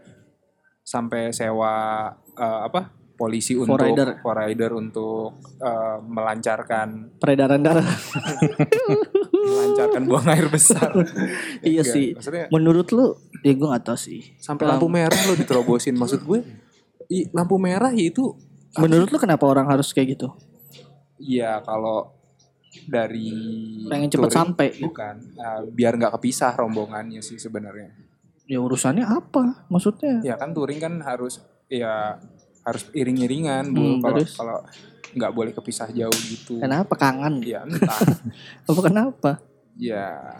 sampai 0.84 1.32
sewa 1.32 2.12
eh, 2.36 2.60
apa 2.68 2.92
polisi 3.16 3.56
untuk 3.56 3.80
rider. 3.80 4.20
for 4.20 4.36
rider 4.36 4.70
untuk 4.76 5.32
eh, 5.56 5.98
melancarkan 6.04 7.16
Peredaran 7.16 7.64
darah. 7.64 7.88
melancarkan 9.78 10.02
buang 10.08 10.26
air 10.28 10.46
besar. 10.46 10.90
iya 11.62 11.80
Enggak, 11.80 11.92
sih. 11.92 12.06
Maksudnya 12.12 12.44
Menurut 12.48 12.88
lu, 12.90 13.06
ya 13.38 13.52
gue 13.52 13.68
gak 13.68 13.84
tahu 13.84 13.98
sih. 13.98 14.20
sampai 14.38 14.64
lampu 14.66 14.88
merah 14.88 15.20
lo 15.22 15.34
diterobosin 15.34 15.94
maksud 15.94 16.20
gue 16.22 16.40
i, 17.06 17.28
lampu 17.30 17.54
merah 17.56 17.90
ya 17.90 18.06
itu 18.06 18.32
Menurut 18.74 19.08
lu 19.08 19.16
kenapa 19.16 19.44
orang 19.44 19.66
harus 19.66 19.88
kayak 19.90 20.16
gitu? 20.16 20.28
ya 21.16 21.60
kalau 21.60 22.12
dari 22.84 23.32
Pengen 23.86 24.06
cepet 24.06 24.20
touring, 24.26 24.36
sampai. 24.36 24.68
bukan 24.78 25.14
eh, 25.32 25.60
biar 25.66 25.92
nggak 25.94 26.12
kepisah 26.12 26.52
rombongannya 26.54 27.20
sih 27.20 27.36
sebenarnya 27.36 27.92
Ya 28.44 28.58
urusannya 28.58 29.02
apa? 29.02 29.66
Maksudnya? 29.66 30.20
ya 30.20 30.34
kan 30.34 30.52
touring 30.52 30.76
kan 30.76 31.00
harus 31.00 31.40
ya 31.66 32.20
harus 32.62 32.84
iring-iringan 32.92 33.70
Hmm, 33.70 33.98
kalau 33.98 34.20
kalau 34.28 34.58
nggak 35.12 35.32
boleh 35.32 35.52
kepisah 35.52 35.88
jauh 35.88 36.18
gitu 36.22 36.58
Kenapa 36.58 36.94
kangen? 36.94 37.40
ya 37.40 37.62
entah 37.62 37.96
Apa 38.68 38.80
kenapa? 38.82 39.30
Ya 39.76 40.36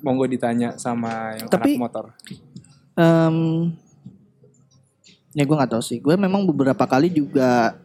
monggo 0.00 0.24
ditanya 0.24 0.76
sama 0.76 1.34
yang 1.34 1.48
Tapi- 1.48 1.74
anak 1.74 1.82
motor 1.82 2.06
Em, 2.94 3.70
ya 5.30 5.46
gue 5.46 5.54
nggak 5.54 5.70
tahu 5.70 5.78
sih. 5.78 6.02
Gue 6.02 6.18
memang 6.18 6.42
beberapa 6.42 6.82
kali 6.82 7.06
juga 7.06 7.78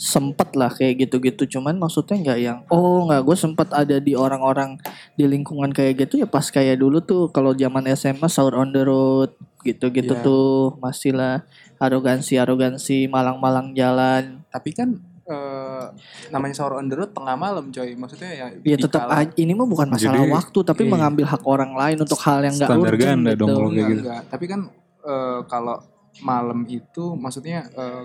sempet 0.00 0.56
lah 0.56 0.72
kayak 0.72 1.04
gitu-gitu. 1.04 1.44
Cuman 1.58 1.76
maksudnya 1.76 2.16
nggak 2.16 2.38
yang 2.40 2.58
oh 2.72 3.04
nggak 3.04 3.20
gue 3.20 3.36
sempet 3.36 3.68
ada 3.68 4.00
di 4.00 4.16
orang-orang 4.16 4.80
di 5.12 5.28
lingkungan 5.28 5.76
kayak 5.76 6.08
gitu 6.08 6.22
ya 6.22 6.26
pas 6.26 6.46
kayak 6.46 6.80
dulu 6.80 7.04
tuh 7.04 7.28
kalau 7.28 7.52
zaman 7.52 7.84
SMA 7.92 8.32
sahur 8.32 8.56
on 8.56 8.72
the 8.72 8.80
road 8.80 9.36
gitu-gitu 9.60 10.14
Iya. 10.16 10.24
tuh 10.24 10.78
masih 10.80 11.12
lah 11.12 11.44
arogansi 11.76 12.40
arogansi 12.40 13.10
malang-malang 13.10 13.76
jalan. 13.76 14.40
tapi 14.48 14.72
kan 14.72 14.96
eh, 15.28 15.84
namanya 16.28 16.54
sahur 16.54 16.74
on 16.74 16.88
the 16.88 16.96
road 16.96 17.12
tengah 17.12 17.36
malam 17.36 17.68
coy 17.68 17.92
maksudnya 17.94 18.30
ya 18.30 18.46
Ya 18.62 18.76
tetap 18.76 19.04
aja 19.06 19.28
ini 19.34 19.52
mah 19.52 19.64
bukan 19.64 19.86
masalah 19.86 20.18
Jadi, 20.18 20.32
waktu 20.32 20.58
tapi 20.64 20.82
iya. 20.82 20.90
mengambil 20.90 21.24
hak 21.26 21.42
orang 21.44 21.72
lain 21.72 21.96
untuk 22.00 22.18
hal 22.18 22.40
yang 22.40 22.54
nggak 22.54 22.70
urgent 22.72 22.98
ganda 22.98 23.30
gitu. 23.30 23.38
dong 23.38 23.48
kalau 23.50 23.68
kayak 23.68 23.76
Enggak, 23.78 23.88
gitu. 23.90 24.00
enggak. 24.02 24.22
Tapi 24.26 24.44
kan 24.46 24.60
eh, 25.04 25.38
kalau 25.44 25.76
malam 26.18 26.58
itu 26.66 27.04
maksudnya 27.14 27.58
eh, 27.70 28.04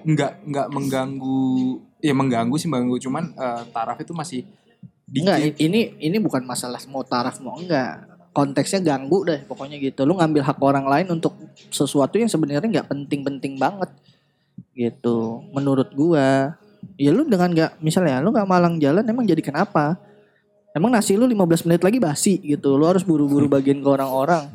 enggak 0.00 0.32
enggak 0.42 0.66
mengganggu 0.70 1.42
ya 1.98 2.14
mengganggu 2.14 2.56
sih 2.56 2.66
mengganggu 2.66 2.96
cuman 3.00 3.24
eh, 3.30 3.62
taraf 3.68 3.98
itu 3.98 4.12
masih 4.12 4.42
Enggak, 5.10 5.42
dikit. 5.42 5.58
i- 5.58 5.66
ini 5.66 5.80
ini 6.00 6.16
bukan 6.16 6.40
masalah 6.40 6.78
mau 6.86 7.02
taraf 7.02 7.36
mau 7.38 7.58
enggak. 7.58 8.06
Konteksnya 8.30 8.78
ganggu 8.80 9.26
deh 9.26 9.42
pokoknya 9.42 9.74
gitu. 9.76 10.06
Lu 10.06 10.14
ngambil 10.14 10.40
hak 10.40 10.58
orang 10.60 10.86
lain 10.86 11.10
untuk 11.10 11.34
sesuatu 11.66 12.14
yang 12.14 12.30
sebenarnya 12.30 12.62
nggak 12.62 12.86
penting-penting 12.86 13.58
banget. 13.58 13.90
Gitu. 14.72 15.18
Menurut 15.50 15.90
gua, 15.92 16.56
ya 16.96 17.10
lu 17.10 17.24
dengan 17.24 17.50
nggak 17.50 17.78
misalnya 17.78 18.20
lu 18.20 18.30
nggak 18.30 18.48
malang 18.48 18.76
jalan 18.76 19.02
emang 19.02 19.24
jadi 19.24 19.40
kenapa? 19.40 19.96
Emang 20.70 20.94
nasi 20.94 21.18
lu 21.18 21.26
15 21.26 21.66
menit 21.66 21.82
lagi 21.82 21.98
basi 21.98 22.38
gitu. 22.38 22.78
Lu 22.78 22.86
harus 22.86 23.02
buru-buru 23.02 23.46
bagian 23.46 23.82
ke 23.82 23.88
orang-orang. 23.88 24.46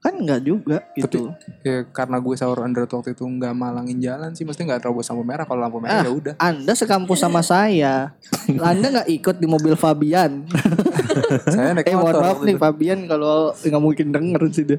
Kan 0.00 0.16
enggak 0.16 0.40
juga 0.40 0.80
gitu. 0.96 1.28
Ya, 1.60 1.84
karena 1.84 2.16
gue 2.16 2.32
sahur 2.32 2.64
under 2.64 2.88
waktu 2.88 3.12
itu 3.12 3.20
nggak 3.20 3.52
malangin 3.52 4.00
jalan 4.00 4.32
sih, 4.32 4.48
mesti 4.48 4.64
nggak 4.64 4.80
terobos 4.80 5.04
lampu 5.12 5.20
merah. 5.20 5.44
Kalau 5.44 5.60
lampu 5.60 5.76
merah 5.76 6.00
Ah. 6.00 6.08
ya 6.08 6.12
udah. 6.16 6.34
Anda 6.40 6.72
sekampus 6.72 7.20
sama 7.20 7.44
saya. 7.44 8.16
Anda 8.48 8.86
nggak 8.88 9.08
ikut 9.12 9.36
di 9.36 9.44
mobil 9.44 9.76
Fabian. 9.76 10.48
Saya 11.52 11.76
naik 11.76 11.84
eh 11.84 11.92
mohon 11.92 12.16
motor. 12.16 12.22
maaf 12.24 12.38
nih. 12.40 12.56
Fabian 12.56 13.04
kalau 13.04 13.52
nggak 13.52 13.82
mungkin 13.82 14.08
denger 14.08 14.40
sih 14.48 14.64
dia. 14.64 14.78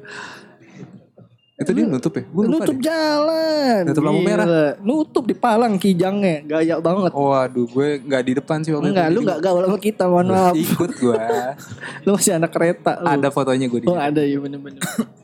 Itu 1.61 1.71
dia 1.77 1.85
nutup 1.85 2.13
ya? 2.17 2.23
Lupa 2.25 2.49
Nutup 2.49 2.75
deh. 2.75 2.83
jalan. 2.89 3.81
Nutup 3.85 4.01
lampu 4.01 4.21
merah. 4.25 4.45
Nutup 4.81 5.23
di 5.29 5.35
palang 5.37 5.77
kijangnya. 5.77 6.41
Gaya 6.41 6.81
banget. 6.81 7.13
Oh, 7.13 7.29
waduh, 7.29 7.69
gue 7.69 8.01
nggak 8.01 8.21
di 8.25 8.33
depan 8.41 8.65
sih 8.65 8.73
waktu 8.73 8.89
Enggak, 8.89 9.07
lu 9.13 9.19
nggak 9.21 9.39
gaul 9.45 9.61
sama 9.61 9.77
kita, 9.77 10.03
mohon 10.09 10.33
maaf. 10.33 10.57
Ikut 10.57 10.91
gue. 10.97 11.15
lu 12.09 12.17
masih 12.17 12.33
anak 12.33 12.49
kereta. 12.49 12.97
Lu. 12.97 13.05
Ada 13.05 13.29
fotonya 13.29 13.69
gue 13.69 13.85
di 13.85 13.87
Oh 13.87 13.97
ada 13.97 14.21
ya 14.25 14.37
bener-bener 14.41 14.81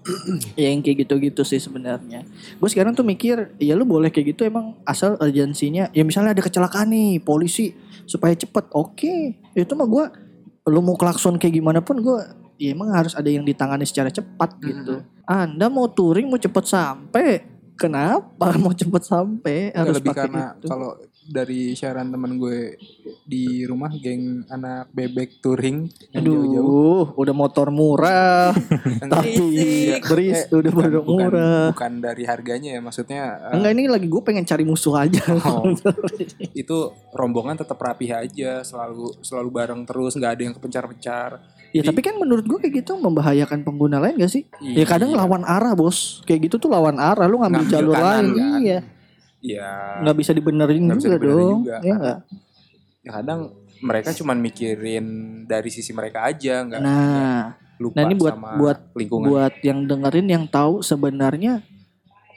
Ya 0.59 0.69
yang 0.69 0.85
kayak 0.85 1.07
gitu-gitu 1.07 1.41
sih 1.43 1.57
sebenarnya 1.57 2.23
Gue 2.59 2.69
sekarang 2.69 2.93
tuh 2.93 3.03
mikir 3.03 3.55
Ya 3.57 3.73
lu 3.73 3.83
boleh 3.83 4.13
kayak 4.13 4.35
gitu 4.35 4.45
emang 4.45 4.77
asal 4.83 5.15
urgensinya 5.17 5.89
Ya 5.91 6.03
misalnya 6.03 6.35
ada 6.37 6.43
kecelakaan 6.43 6.91
nih 6.91 7.19
Polisi 7.23 7.73
Supaya 8.05 8.35
cepet 8.35 8.71
Oke 8.71 9.39
Itu 9.51 9.73
mah 9.75 9.87
gue 9.87 10.05
Lu 10.67 10.83
mau 10.83 10.99
klakson 10.99 11.39
kayak 11.39 11.59
gimana 11.59 11.79
pun 11.79 11.99
gue 12.03 12.19
Ya 12.57 12.73
emang 12.73 12.89
harus 12.91 13.13
ada 13.13 13.29
yang 13.29 13.45
ditangani 13.45 13.85
secara 13.85 14.09
cepat 14.09 14.57
gitu. 14.59 15.01
Anda 15.23 15.69
mau 15.69 15.85
touring 15.87 16.25
mau 16.27 16.41
cepet 16.41 16.65
sampai 16.65 17.57
Kenapa 17.77 18.57
mau 18.61 18.73
cepet 18.73 19.03
sampai 19.05 19.69
Harus 19.71 20.01
lebih 20.01 20.09
pakai 20.11 20.21
karena 20.27 20.57
itu? 20.57 20.65
kalau 20.65 20.97
dari 21.27 21.75
siaran 21.75 22.07
teman 22.07 22.39
gue 22.39 22.79
di 23.27 23.67
rumah 23.67 23.91
geng 23.91 24.47
anak 24.47 24.87
bebek 24.95 25.43
touring 25.43 25.83
yang 26.15 26.23
jauh-jauh. 26.23 27.11
Aduh 27.11 27.19
Udah 27.19 27.35
motor 27.35 27.67
murah. 27.67 28.55
Tapi. 29.11 29.99
Beris 30.07 30.47
Eh, 30.47 30.55
Udah 30.55 30.71
bukan, 30.71 31.03
murah. 31.03 31.67
bukan 31.75 31.93
dari 31.99 32.23
harganya 32.23 32.79
ya 32.79 32.81
maksudnya 32.81 33.51
eh, 33.51 33.59
Enggak 33.59 33.71
ini 33.75 33.83
lagi 33.91 34.07
gue 34.07 34.21
pengen 34.23 34.47
cari 34.47 34.63
musuh 34.63 34.95
aja. 34.97 35.21
Oh. 35.43 35.67
itu 36.63 36.77
rombongan 37.11 37.59
tetap 37.59 37.77
rapi 37.77 38.07
aja 38.09 38.63
selalu 38.63 39.19
selalu 39.19 39.49
bareng 39.51 39.81
terus 39.83 40.15
nggak 40.15 40.31
ada 40.31 40.41
yang 40.47 40.55
kepencar-pencar 40.55 41.29
Ya 41.69 41.79
Jadi- 41.79 41.87
tapi 41.89 42.01
kan 42.01 42.15
menurut 42.15 42.43
gue 42.43 42.57
kayak 42.57 42.75
gitu 42.77 42.95
membahayakan 42.95 43.61
pengguna 43.61 43.97
lain 43.97 44.15
gak 44.15 44.29
sih? 44.29 44.43
Ya 44.61 44.83
kadang 44.83 45.09
Iya. 45.09 45.19
lawan 45.19 45.43
arah 45.43 45.73
bos. 45.73 46.23
Kayak 46.23 46.47
gitu 46.47 46.55
tuh 46.57 46.69
lawan 46.69 46.95
arah. 46.95 47.25
Lu 47.25 47.37
ngambil, 47.37 47.59
Ngambil 47.59 47.73
jalur 47.73 47.93
kanan, 47.93 48.07
lain. 48.07 48.27
kan? 48.33 48.59
Iya. 48.59 48.79
ya 49.39 49.69
Nggak 50.01 50.17
bisa 50.17 50.31
dibenerin 50.31 50.83
bisa 50.87 50.97
juga 51.03 51.15
dibenerin 51.15 51.37
dong. 51.37 51.59
juga, 51.61 51.75
Iya 51.79 51.93
nggak? 51.95 52.17
ya 52.99 53.11
kadang 53.13 53.39
mereka 53.79 54.09
cuman 54.11 54.37
mikirin 54.37 55.05
dari 55.45 55.69
sisi 55.69 55.91
mereka 55.91 56.25
aja 56.25 56.65
nggak 56.65 56.81
Nah, 56.81 57.53
lupa 57.77 57.95
nah 57.95 58.03
ini 58.03 58.15
buat 58.17 58.33
sama 58.33 58.49
buat 58.57 58.77
lingkungan 58.91 59.27
buat 59.29 59.53
yang 59.61 59.85
dengerin 59.85 60.27
yang 60.27 60.43
tahu 60.43 60.81
sebenarnya 60.81 61.61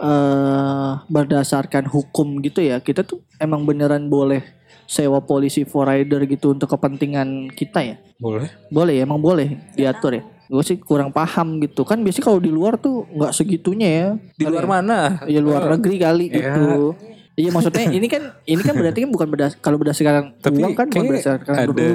eh 0.01 0.91
berdasarkan 1.07 1.85
hukum 1.87 2.41
gitu 2.41 2.61
ya. 2.61 2.81
Kita 2.81 3.05
tuh 3.05 3.21
emang 3.37 3.63
beneran 3.63 4.09
boleh 4.09 4.41
sewa 4.85 5.21
polisi 5.21 5.63
for 5.63 5.87
rider 5.87 6.25
gitu 6.25 6.51
untuk 6.51 6.67
kepentingan 6.67 7.53
kita 7.53 7.81
ya. 7.81 7.97
Boleh. 8.17 8.49
Boleh 8.69 8.95
ya, 8.97 9.03
emang 9.05 9.21
boleh 9.21 9.55
diatur 9.73 10.17
ya. 10.17 10.23
Gue 10.51 10.67
sih 10.67 10.75
kurang 10.77 11.15
paham 11.15 11.63
gitu 11.63 11.87
kan 11.87 12.03
biasanya 12.03 12.27
kalau 12.27 12.41
di 12.41 12.51
luar 12.51 12.75
tuh 12.75 13.07
nggak 13.07 13.31
segitunya 13.31 13.89
ya. 13.89 14.09
di 14.35 14.45
luar 14.45 14.67
mana 14.67 15.23
ya 15.25 15.39
luar 15.39 15.63
negeri 15.71 15.97
kali 15.97 16.27
Ya. 16.27 16.35
gitu. 16.51 16.99
Iya 17.39 17.55
maksudnya 17.55 17.87
ini 17.89 18.05
kan 18.05 18.35
ini 18.45 18.59
kan 18.59 18.75
berarti 18.75 18.99
kan 19.01 19.11
bukan 19.15 19.29
berdas 19.31 19.55
kalau 19.57 19.79
berdasarkan 19.79 20.35
Tapi 20.37 20.59
uang 20.59 20.75
kan 20.75 20.91
bukan 20.91 21.07
berdasarkan 21.07 21.55
ada 21.55 21.87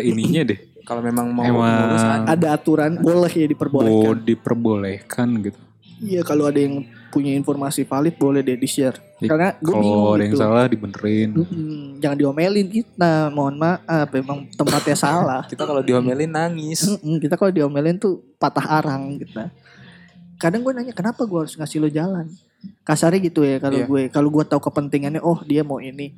ininya 0.00 0.42
deh. 0.46 0.58
kalau 0.86 1.02
memang 1.02 1.26
mau 1.28 1.42
Emang 1.42 2.22
ada 2.24 2.54
aturan 2.54 2.96
boleh 2.96 3.28
ya 3.28 3.50
diperbolehkan. 3.50 4.22
diperbolehkan 4.22 5.28
gitu. 5.42 5.58
Iya 5.98 6.22
kalau 6.22 6.46
ada 6.46 6.56
yang 6.56 6.86
punya 7.14 7.30
informasi 7.30 7.86
valid 7.86 8.18
boleh 8.18 8.42
deh 8.42 8.58
di 8.58 8.66
share. 8.66 8.98
Karena 9.16 9.54
gue 9.54 9.70
Kalau 9.70 9.78
bingung 9.80 10.04
ada 10.10 10.20
yang 10.20 10.34
gitu. 10.34 10.42
salah 10.42 10.64
dibenerin. 10.66 11.28
Mm-mm, 11.32 11.80
jangan 11.96 12.16
diomelin 12.18 12.66
kita, 12.68 13.14
mohon 13.30 13.54
maaf, 13.54 14.10
emang 14.12 14.50
tempatnya 14.50 14.96
salah. 14.98 15.42
kita 15.52 15.62
kalau 15.62 15.78
diomelin 15.80 16.26
nangis 16.26 16.82
Mm-mm, 16.84 17.22
kita 17.22 17.38
kalau 17.38 17.48
diomelin 17.48 17.94
tuh 17.94 18.18
patah 18.36 18.66
arang 18.74 19.14
gitu. 19.16 19.38
Kadang 20.34 20.60
gue 20.60 20.74
nanya 20.74 20.90
kenapa 20.90 21.22
gue 21.22 21.38
harus 21.38 21.54
ngasih 21.54 21.78
lo 21.78 21.88
jalan. 21.88 22.26
Kasarnya 22.82 23.22
gitu 23.22 23.40
ya 23.40 23.56
kalau 23.58 23.78
Iya. 23.78 23.86
gue 23.86 24.02
kalau 24.10 24.28
gue 24.28 24.42
tahu 24.42 24.60
kepentingannya 24.60 25.20
oh 25.20 25.38
dia 25.40 25.62
mau 25.62 25.78
ini. 25.78 26.12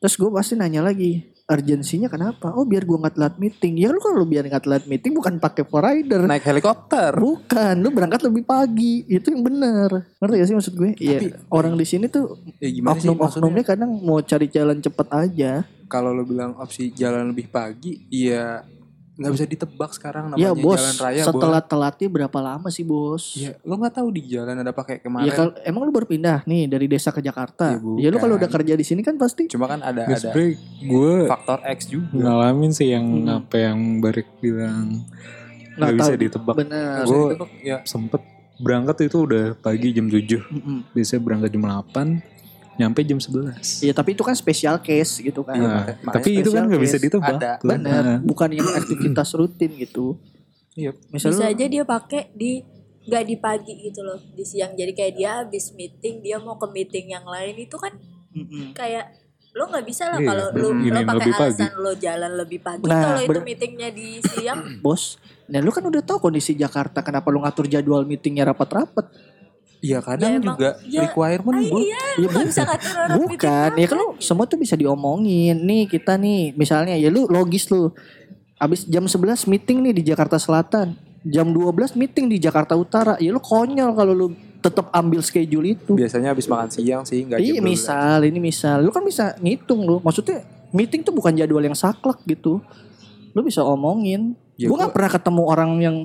Terus 0.00 0.16
gue 0.16 0.30
pasti 0.32 0.56
nanya 0.56 0.80
lagi 0.80 1.28
urgensinya 1.50 2.06
kenapa? 2.06 2.54
Oh 2.54 2.62
biar 2.62 2.86
gue 2.86 2.94
nggak 2.94 3.14
telat 3.18 3.34
meeting. 3.36 3.74
Ya 3.82 3.90
lu 3.90 3.98
kalau 3.98 4.22
biar 4.22 4.46
nggak 4.46 4.64
telat 4.64 4.84
meeting 4.86 5.12
bukan 5.18 5.42
pakai 5.42 5.66
for 5.66 5.82
rider. 5.82 6.22
naik 6.22 6.46
helikopter 6.46 7.10
Bukan, 7.18 7.74
lu 7.82 7.90
berangkat 7.90 8.22
lebih 8.22 8.46
pagi. 8.46 9.02
Itu 9.10 9.34
yang 9.34 9.42
benar. 9.42 9.90
Ngerti 10.22 10.34
gak 10.38 10.48
sih 10.48 10.56
maksud 10.56 10.74
gue? 10.78 10.90
Iya. 10.96 11.42
Orang 11.50 11.74
di 11.74 11.82
sini 11.82 12.06
tuh 12.06 12.38
ya 12.62 12.70
oknum-oknumnya 12.70 13.64
kadang 13.66 13.90
mau 14.00 14.22
cari 14.22 14.46
jalan 14.46 14.78
cepet 14.78 15.08
aja. 15.10 15.52
kalau 15.90 16.14
lo 16.14 16.22
bilang 16.22 16.54
opsi 16.54 16.94
jalan 16.94 17.34
lebih 17.34 17.50
pagi 17.50 18.06
ya 18.14 18.62
nggak 19.20 19.32
bisa 19.32 19.44
ditebak 19.44 19.90
sekarang 19.92 20.24
namanya 20.26 20.40
Ya 20.40 20.50
bos, 20.50 20.80
jalan 20.80 20.96
raya 20.98 21.22
setelah 21.22 21.60
telatnya 21.60 22.08
berapa 22.08 22.38
lama 22.40 22.68
sih 22.68 22.80
bos? 22.82 23.36
Ya, 23.36 23.52
lo 23.60 23.76
nggak 23.76 23.94
tahu 23.94 24.08
di 24.10 24.22
jalan 24.26 24.56
ada 24.56 24.72
pakai 24.72 24.96
kemarin. 24.98 25.28
Ya 25.28 25.32
kalau 25.34 25.52
emang 25.60 25.82
lu 25.84 25.92
baru 25.92 26.08
pindah 26.08 26.40
nih 26.42 26.64
dari 26.64 26.88
desa 26.88 27.08
ke 27.08 27.20
Jakarta. 27.20 27.76
Ya, 27.76 27.78
Ya, 27.98 28.08
lu 28.08 28.16
kalau 28.16 28.34
udah 28.34 28.48
kerja 28.48 28.72
di 28.72 28.82
sini 28.82 29.00
kan 29.00 29.14
pasti. 29.14 29.44
Cuma 29.46 29.68
kan 29.68 29.78
ada 29.78 30.08
Nggak, 30.08 30.20
ada 30.24 30.32
gue 30.80 31.12
faktor 31.26 31.58
X 31.68 31.78
juga. 31.86 32.08
ngalamin 32.10 32.72
sih 32.72 32.88
yang 32.88 33.04
Hmm. 33.04 33.38
apa 33.38 33.56
yang 33.60 33.78
Barik 34.00 34.26
bilang 34.40 35.04
Nggak 35.72 35.92
bisa 35.94 36.12
ditebak. 36.14 36.54
Bener. 36.56 37.04
Gue 37.04 37.36
ya 37.60 37.84
sempet 37.84 38.24
berangkat 38.56 39.06
itu 39.06 39.20
udah 39.20 39.52
pagi 39.54 39.88
jam 39.90 40.04
7 40.06 40.20
Mm-mm. 40.42 40.78
Biasanya 40.90 41.20
berangkat 41.20 41.48
jam 41.50 41.64
8 41.64 42.39
Nyampe 42.80 43.00
jam 43.02 43.18
11 43.18 43.82
Iya 43.82 43.92
tapi 43.92 44.12
itu 44.12 44.22
kan 44.22 44.32
special 44.32 44.80
case 44.80 45.20
gitu 45.20 45.40
kan. 45.42 45.54
Iya, 45.54 45.68
Nah, 45.68 45.84
makanya- 46.00 46.14
tapi 46.16 46.28
itu 46.34 46.50
kan 46.50 46.62
nggak 46.64 46.80
bisa 46.80 46.96
ditebak 46.96 47.36
Ada. 47.36 47.52
tuh. 47.56 47.68
Bener, 47.68 48.02
Nah, 48.02 48.18
bukan 48.20 48.48
yang 48.50 48.68
aktivitas 48.72 49.28
rutin 49.32 49.70
gitu. 49.74 50.16
Iya. 50.72 50.96
Misalnya 51.08 51.36
Bisa 51.36 51.52
aja 51.52 51.64
dia 51.66 51.84
pakai 51.84 52.32
di 52.32 52.64
nggak 53.02 53.24
di 53.26 53.36
pagi 53.36 53.74
gitu 53.80 54.00
loh 54.00 54.16
di 54.30 54.40
siang 54.42 54.72
jadi 54.72 54.92
kayak 54.92 55.12
dia 55.14 55.30
habis 55.38 55.72
meeting 55.72 56.20
dia 56.20 56.36
mau 56.36 56.54
ke 56.54 56.68
meeting 56.68 57.10
yang 57.10 57.24
lain 57.24 57.56
itu 57.58 57.72
kan 57.74 57.96
Mm-mm. 58.30 58.70
kayak 58.70 59.08
lo 59.50 59.66
nggak 59.66 59.82
bisa 59.82 60.04
lah 60.06 60.16
Iya, 60.16 60.28
kalau 60.28 60.46
lo 60.52 60.68
ini 60.76 60.88
lo 60.88 61.00
pakai 61.00 61.16
lebih 61.18 61.32
pagi. 61.32 61.58
alasan 61.58 61.72
lo 61.74 61.92
jalan 61.96 62.32
lebih 62.36 62.60
pagi 62.60 62.84
Nah, 62.84 63.00
kalau 63.02 63.20
itu 63.24 63.40
meetingnya 63.42 63.88
di 63.90 64.08
siang 64.22 64.60
Bos, 64.84 65.16
nah 65.44 65.58
lu 65.58 65.68
kan 65.68 65.82
udah 65.82 65.98
tahu 66.00 66.22
kondisi 66.22 66.52
Jakarta 66.54 67.00
kenapa 67.00 67.26
lu 67.28 67.40
ngatur 67.40 67.66
jadwal 67.66 68.04
meetingnya 68.04 68.46
rapat-rapat? 68.46 69.10
Iya 69.80 69.98
kadang 69.98 70.30
Ya, 70.30 70.36
emang- 70.36 70.48
juga 70.52 70.68
ya, 70.84 71.00
requirement 71.02 71.56
ah, 71.56 71.64
gue. 71.66 71.80
iya 71.82 72.02
Ya 72.14 72.26
nggak 72.26 72.46
bisa 72.46 72.60
ngatur 72.62 72.92
orang 72.92 73.10
meeting 73.10 73.28
Bukan, 73.32 73.70
ya 73.74 73.86
kan 73.86 73.96
lu 73.96 74.06
kapan. 74.10 74.20
semua 74.20 74.44
tuh 74.44 74.58
bisa 74.58 74.74
diomongin. 74.74 75.56
Nih 75.58 75.82
kita 75.86 76.12
nih, 76.14 76.52
misalnya 76.52 76.94
ya 76.94 77.08
lu 77.08 77.24
logis 77.26 77.64
lu. 77.66 77.88
Abis 78.56 78.84
jam 78.84 79.02
11 79.02 79.16
meeting 79.46 79.80
nih 79.80 79.94
di 79.94 80.02
Jakarta 80.04 80.36
Selatan. 80.36 80.92
Jam 81.22 81.48
12 81.48 81.92
meeting 81.94 82.28
di 82.28 82.36
Jakarta 82.36 82.72
Utara. 82.74 83.16
Ya 83.16 83.28
lu 83.28 83.38
konyol 83.38 83.92
kalau 83.92 84.12
lu 84.12 84.26
tetap 84.58 84.88
ambil 84.90 85.20
schedule 85.20 85.64
itu. 85.70 85.92
Biasanya 85.94 86.30
habis 86.30 86.44
makan 86.44 86.68
siang 86.68 87.02
sih 87.02 87.24
nggak 87.24 87.40
Iya 87.40 87.56
jam 87.56 87.64
12. 87.64 87.64
misal, 87.66 88.18
ini 88.22 88.38
misal. 88.38 88.76
Lu 88.78 88.88
kan 88.88 89.00
bisa 89.00 89.32
ngitung 89.38 89.80
lu. 89.82 89.96
Maksudnya 89.98 90.44
meeting 90.70 91.00
tuh 91.00 91.10
bukan 91.10 91.32
jadwal 91.32 91.60
yang 91.62 91.72
saklek 91.72 92.20
gitu. 92.26 92.60
Lu 93.30 93.40
bisa 93.40 93.60
omongin. 93.62 94.36
Ya, 94.54 94.68
gue 94.68 94.70
gua- 94.70 94.84
gak 94.84 94.92
pernah 94.92 95.08
ketemu 95.10 95.42
orang 95.42 95.70
yang 95.78 95.96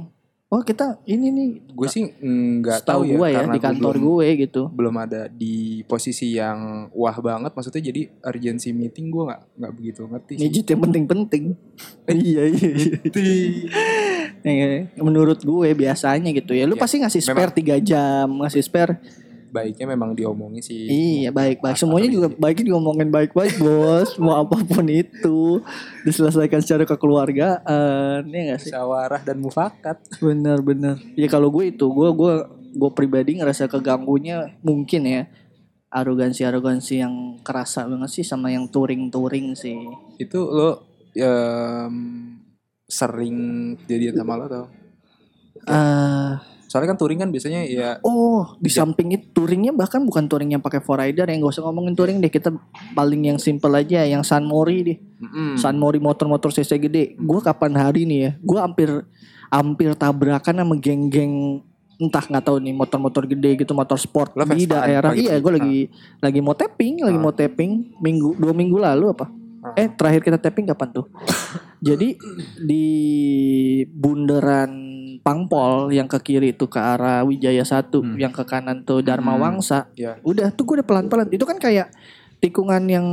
oh 0.55 0.63
kita 0.63 1.03
ini 1.03 1.27
nih 1.35 1.49
Gue 1.75 1.91
sih 1.91 2.07
nggak 2.07 2.87
tahu 2.87 3.03
ya 3.03 3.19
gue 3.19 3.27
ya 3.27 3.37
karena 3.43 3.51
di 3.51 3.59
kantor 3.59 3.95
belum, 3.99 4.07
gue 4.07 4.27
gitu. 4.47 4.61
belum 4.71 4.95
ada 4.95 5.27
di 5.27 5.83
posisi 5.83 6.39
yang 6.39 6.87
wah 6.95 7.17
banget 7.19 7.51
maksudnya 7.51 7.83
jadi 7.91 8.07
urgency 8.23 8.71
meeting 8.71 9.11
gue 9.11 9.23
nggak 9.27 9.41
nggak 9.59 9.73
begitu 9.75 10.01
ngerti 10.07 10.33
sih. 10.39 10.47
Mijit 10.47 10.65
yang 10.71 10.81
penting-penting. 10.87 11.43
iya 12.23 12.43
iya 12.47 12.69
iya. 12.71 12.95
Eh, 14.45 14.87
Menurut 15.01 15.41
gue 15.41 15.69
biasanya 15.73 16.29
gitu 16.31 16.53
ya. 16.53 16.69
Lu 16.69 16.77
Ya, 16.77 16.81
pasti 16.83 17.01
ngasih 17.01 17.21
spare 17.23 17.51
3 17.51 17.81
jam, 17.81 18.27
ngasih 18.45 18.61
spare. 18.61 19.24
Baiknya 19.55 19.87
memang 19.87 20.11
diomongin 20.11 20.59
sih. 20.59 20.83
Iya 20.91 21.31
baik-baik. 21.31 21.79
Semuanya 21.79 22.11
juga 22.11 22.27
baiknya 22.35 22.75
diomongin 22.75 23.07
baik-baik 23.07 23.55
bos. 23.63 24.19
Mau 24.19 24.35
apa 24.43 24.59
pun 24.67 24.83
itu 24.91 25.63
diselesaikan 26.03 26.59
secara 26.59 26.83
kekeluargaan. 26.83 28.27
Ya 28.27 28.41
gak 28.51 28.59
sih? 28.59 28.75
Musyawarah 28.75 29.21
dan 29.23 29.37
mufakat. 29.39 29.97
Bener-bener. 30.19 30.99
Ya 31.15 31.31
kalau 31.31 31.47
gue 31.47 31.71
itu 31.71 31.87
gue 31.87 32.09
gue 32.11 32.33
gue 32.75 32.91
pribadi 32.91 33.39
ngerasa 33.39 33.71
keganggunya 33.71 34.51
mungkin 34.59 35.07
ya 35.07 35.23
arogansi-arogansi 35.95 36.99
yang 36.99 37.39
kerasa 37.39 37.87
banget 37.87 38.11
sih 38.11 38.25
sama 38.27 38.51
yang 38.51 38.67
touring-touring 38.67 39.55
sih. 39.55 39.79
Itu 40.19 40.51
lo 40.51 40.83
em, 41.15 41.95
sering 42.83 43.37
jadian 43.87 44.19
sama 44.19 44.35
lo 44.35 44.45
tau? 44.51 44.67
eh 45.65 46.33
Soalnya 46.75 46.91
kan 46.91 46.99
touring 46.99 47.23
kan 47.23 47.31
biasanya 47.31 47.63
ya 47.63 48.03
oh, 48.03 48.59
di 48.59 48.67
samping 48.67 49.15
itu 49.15 49.31
touringnya 49.31 49.71
bahkan 49.71 50.03
bukan 50.03 50.27
touring 50.27 50.51
yang 50.51 50.59
pakai 50.59 50.83
four 50.83 50.99
rider 50.99 51.23
yang 51.23 51.39
gak 51.39 51.55
usah 51.55 51.63
ngomongin 51.63 51.95
touring 51.95 52.19
deh 52.19 52.27
kita 52.27 52.51
paling 52.91 53.31
yang 53.31 53.39
simple 53.39 53.71
aja 53.71 54.03
yang 54.03 54.27
San 54.27 54.43
Mori 54.43 54.83
deh. 54.83 54.97
mm, 55.23 55.55
San 55.55 55.79
Mori 55.79 56.03
motor-motor 56.03 56.51
CC 56.51 56.75
gede. 56.75 57.15
Gue 57.15 57.39
kapan 57.39 57.79
hari 57.79 58.03
nih 58.03 58.19
ya? 58.19 58.31
Gue 58.43 58.59
hampir 58.59 58.91
hampir 59.47 59.95
tabrakan 59.95 60.59
sama 60.59 60.75
geng-geng 60.75 61.63
entah 61.95 62.27
nggak 62.27 62.43
tahu 62.43 62.59
nih 62.59 62.75
motor-motor 62.75 63.23
gede 63.23 63.55
gitu 63.55 63.71
motor 63.71 63.95
sport 63.95 64.35
Lo 64.35 64.43
di 64.43 64.67
daerah 64.67 65.15
iya 65.15 65.39
gue 65.39 65.47
lagi 65.47 65.87
lagi 66.19 66.39
mau 66.43 66.51
tapping 66.51 67.07
lagi 67.07 67.15
Ah. 67.15 67.23
mau 67.23 67.31
tapping 67.31 67.95
minggu 68.03 68.35
dua 68.35 68.51
minggu 68.51 68.75
lalu 68.75 69.15
apa 69.15 69.31
Ah. 69.63 69.73
eh 69.79 69.87
terakhir 69.87 70.21
kita 70.21 70.37
tapping 70.37 70.67
kapan 70.67 70.91
tuh 70.91 71.07
jadi 71.87 72.19
di 72.59 72.85
bundaran 73.87 74.84
Pangpol 75.25 75.89
yang 75.89 76.05
ke 76.05 76.21
kiri 76.21 76.53
itu 76.53 76.69
ke 76.69 76.77
arah 76.77 77.25
Wijaya 77.25 77.65
satu 77.65 77.99
Hmm. 77.99 78.13
yang 78.13 78.29
ke 78.29 78.45
kanan 78.45 78.85
tuh 78.85 79.01
Dharma 79.01 79.33
Hmm. 79.33 79.41
Wangsa. 79.41 79.89
Ya. 79.97 80.21
udah 80.21 80.53
tuh 80.53 80.63
gue 80.63 80.75
udah 80.77 80.85
pelan-pelan. 80.85 81.33
Itu 81.33 81.43
kan 81.43 81.57
kayak 81.57 81.89
tikungan 82.37 82.85
yang 82.85 83.07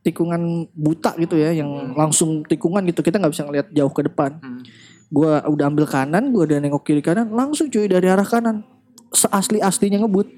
tikungan 0.00 0.64
buta 0.72 1.12
gitu 1.16 1.36
ya 1.36 1.52
yang 1.52 1.68
langsung 1.92 2.40
tikungan 2.42 2.80
gitu. 2.82 3.04
Kita 3.04 3.20
nggak 3.20 3.30
bisa 3.30 3.44
ngeliat 3.44 3.68
jauh 3.70 3.92
ke 3.92 4.02
depan. 4.02 4.40
Hmm. 4.40 4.64
gua 5.08 5.40
udah 5.44 5.68
ambil 5.68 5.84
kanan 5.84 6.28
gua 6.28 6.44
udah 6.44 6.60
nengok 6.60 6.84
kiri 6.84 7.00
kanan 7.00 7.28
langsung 7.28 7.68
cuy 7.68 7.84
dari 7.84 8.04
arah 8.06 8.24
kanan. 8.24 8.60
Seasli 9.08 9.56
aslinya 9.58 9.96
ngebut 9.98 10.28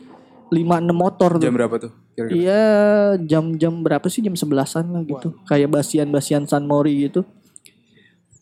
5-6 0.49 0.63
motor 0.91 1.31
Jam 1.37 1.43
tuh. 1.43 1.55
berapa 1.55 1.75
tuh? 1.77 1.93
Iya 2.29 2.63
jam-jam 3.19 3.83
berapa 3.83 4.07
sih? 4.07 4.19
Jam 4.21 4.35
11an 4.35 4.87
lah 4.89 5.03
gitu. 5.05 5.35
Kayak 5.45 5.71
basian-basian 5.73 6.43
San 6.45 6.67
Mori 6.67 7.03
gitu 7.03 7.27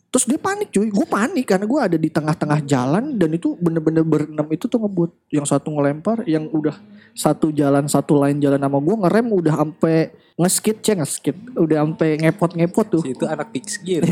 terus 0.09 0.25
dia 0.25 0.41
panik 0.41 0.73
cuy. 0.73 0.89
Gue 0.89 1.05
panik 1.05 1.45
karena 1.45 1.65
gue 1.69 1.79
ada 1.79 1.97
di 1.97 2.09
tengah-tengah 2.09 2.65
jalan 2.65 3.17
dan 3.17 3.29
itu 3.33 3.53
bener-bener 3.61 4.01
berenam 4.01 4.45
itu 4.49 4.65
tuh 4.65 4.81
ngebut 4.81 5.13
yang 5.29 5.45
satu 5.45 5.69
ngelempar 5.73 6.25
yang 6.25 6.49
udah 6.49 6.77
satu 7.13 7.53
jalan 7.53 7.85
satu 7.89 8.17
lain 8.17 8.41
jalan 8.41 8.61
sama 8.61 8.77
gue 8.81 8.95
ngerem 8.95 9.27
udah 9.29 9.55
ampe 9.61 10.13
ngeskit 10.39 10.79
cek 10.79 10.95
ngeskit. 11.03 11.35
Udah 11.59 11.83
ampe 11.83 12.15
ngepot-ngepot 12.15 12.85
tuh. 12.87 13.03
Si 13.03 13.11
itu 13.11 13.27
anak 13.27 13.51
fix 13.51 13.75
gear. 13.83 14.07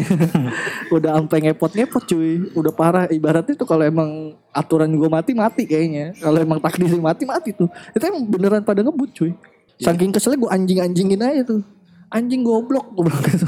udah 0.96 1.16
sampai 1.16 1.40
ngepot-ngepot 1.48 2.04
cuy. 2.04 2.52
Udah 2.52 2.76
parah. 2.76 3.08
Ibaratnya 3.08 3.56
tuh 3.56 3.64
kalau 3.64 3.88
emang 3.88 4.36
aturan 4.52 4.92
gue 4.92 5.08
mati 5.08 5.32
mati 5.32 5.64
kayaknya. 5.64 6.12
Kalau 6.20 6.36
emang 6.44 6.60
takdir 6.60 7.00
mati 7.00 7.24
mati 7.24 7.56
tuh. 7.56 7.72
Itu 7.96 8.04
emang 8.04 8.28
beneran 8.28 8.68
pada 8.68 8.84
ngebut 8.84 9.16
cuy. 9.16 9.32
Saking 9.80 10.12
keselnya 10.12 10.44
gue 10.44 10.52
anjing 10.52 10.80
anjingin 10.84 11.24
aja 11.24 11.42
tuh. 11.48 11.64
Anjing 12.12 12.44
goblok 12.44 12.92
gue 12.92 13.08
bilang 13.08 13.24
gitu. 13.24 13.48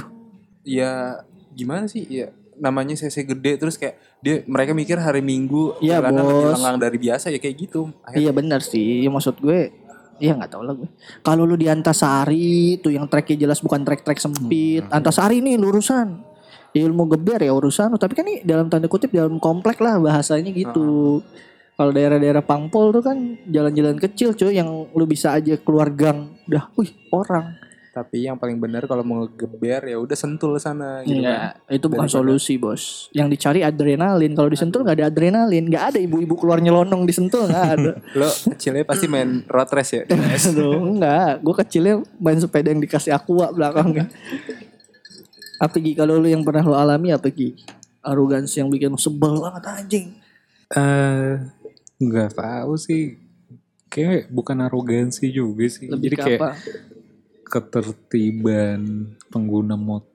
Ya 0.64 1.20
gimana 1.52 1.84
sih? 1.92 2.08
Ya 2.08 2.32
namanya 2.60 2.96
CC 2.96 3.24
gede 3.24 3.58
terus 3.58 3.80
kayak 3.80 3.96
dia 4.20 4.44
mereka 4.46 4.76
mikir 4.76 5.00
hari 5.00 5.24
Minggu 5.24 5.80
Iya, 5.80 6.04
jalanan 6.04 6.24
lebih 6.28 6.44
bos. 6.44 6.54
lengang 6.60 6.78
dari 6.78 6.98
biasa 7.00 7.26
ya 7.32 7.40
kayak 7.40 7.56
gitu. 7.56 7.82
Akhirnya 8.04 8.22
iya 8.22 8.32
benar 8.36 8.60
sih 8.62 9.04
ya, 9.04 9.10
maksud 9.10 9.40
gue 9.40 9.72
Iya 10.20 10.36
nggak 10.36 10.52
tahu 10.52 10.64
lah 10.68 10.76
gue. 10.76 10.90
Kalau 11.24 11.48
lu 11.48 11.56
di 11.56 11.72
Antasari 11.72 12.76
tuh 12.84 12.92
yang 12.92 13.08
treknya 13.08 13.48
jelas 13.48 13.64
bukan 13.64 13.88
trek-trek 13.88 14.20
sempit. 14.20 14.84
Antasari 14.92 15.40
nih 15.40 15.56
lurusan. 15.56 16.20
Ilmu 16.76 17.08
geber 17.16 17.40
ya 17.40 17.56
urusan. 17.56 17.96
Tapi 17.96 18.14
kan 18.20 18.28
ini 18.28 18.44
dalam 18.44 18.68
tanda 18.68 18.92
kutip 18.92 19.16
dalam 19.16 19.40
komplek 19.40 19.80
lah 19.80 19.96
bahasanya 19.96 20.52
gitu. 20.52 21.24
Kalau 21.80 21.96
daerah-daerah 21.96 22.44
Pangpol 22.44 22.92
tuh 22.92 23.00
kan 23.00 23.40
jalan-jalan 23.48 23.96
kecil 23.96 24.36
cuy 24.36 24.60
yang 24.60 24.68
lu 24.92 25.08
bisa 25.08 25.32
aja 25.32 25.56
keluar 25.56 25.88
gang. 25.88 26.36
Udah, 26.52 26.68
wih 26.76 26.92
orang. 27.16 27.56
Tapi 28.00 28.32
yang 28.32 28.40
paling 28.40 28.56
benar 28.56 28.88
kalau 28.88 29.04
mau 29.04 29.28
ngegeber 29.28 29.92
ya 29.92 30.00
udah 30.00 30.16
sentul 30.16 30.56
sana 30.56 31.04
gitu 31.04 31.20
kan. 31.20 31.60
Iya, 31.68 31.76
itu 31.76 31.86
bukan 31.92 32.08
Daripada- 32.08 32.24
solusi 32.24 32.56
bos. 32.56 33.12
Yang 33.12 33.28
dicari 33.36 33.60
adrenalin. 33.60 34.32
Kalau 34.32 34.48
disentul 34.48 34.88
nggak 34.88 35.04
ada 35.04 35.06
adrenalin, 35.12 35.68
nggak 35.68 35.84
ada 35.92 36.00
ibu-ibu 36.00 36.40
keluar 36.40 36.64
nyelonong 36.64 37.04
disentul 37.04 37.44
nggak 37.52 37.68
ada. 37.76 37.92
Lo 38.24 38.32
kecilnya 38.56 38.88
pasti 38.88 39.12
main 39.12 39.44
road 39.52 39.68
race 39.76 40.00
ya. 40.00 40.04
Enggak. 40.08 41.44
Gue 41.44 41.56
kecilnya 41.60 42.00
main 42.16 42.40
sepeda 42.40 42.72
yang 42.72 42.80
dikasih 42.80 43.12
aqua 43.12 43.52
belakangnya. 43.52 44.08
apa 45.60 45.76
Gi? 45.76 45.92
Kalau 45.92 46.16
lu 46.16 46.32
yang 46.32 46.48
pernah 46.48 46.64
lu 46.64 46.72
alami 46.72 47.12
apa 47.12 47.28
Gi? 47.28 47.52
Arogansi 48.00 48.64
yang 48.64 48.72
bikin 48.72 48.96
lu 48.96 49.00
sebel 49.02 49.44
banget 49.44 49.64
anjing. 49.68 50.06
Eh, 50.72 51.32
nggak 52.00 52.32
tahu 52.32 52.80
sih. 52.80 53.20
Kayak 53.92 54.32
bukan 54.32 54.56
arogansi 54.64 55.28
juga 55.28 55.68
sih. 55.68 55.92
Lebih 55.92 56.14
Jadi 56.14 56.16
kayak 56.16 56.40
apa? 56.40 56.50
Ketertiban 57.50 58.82
pengguna 59.28 59.74
mot 59.74 60.06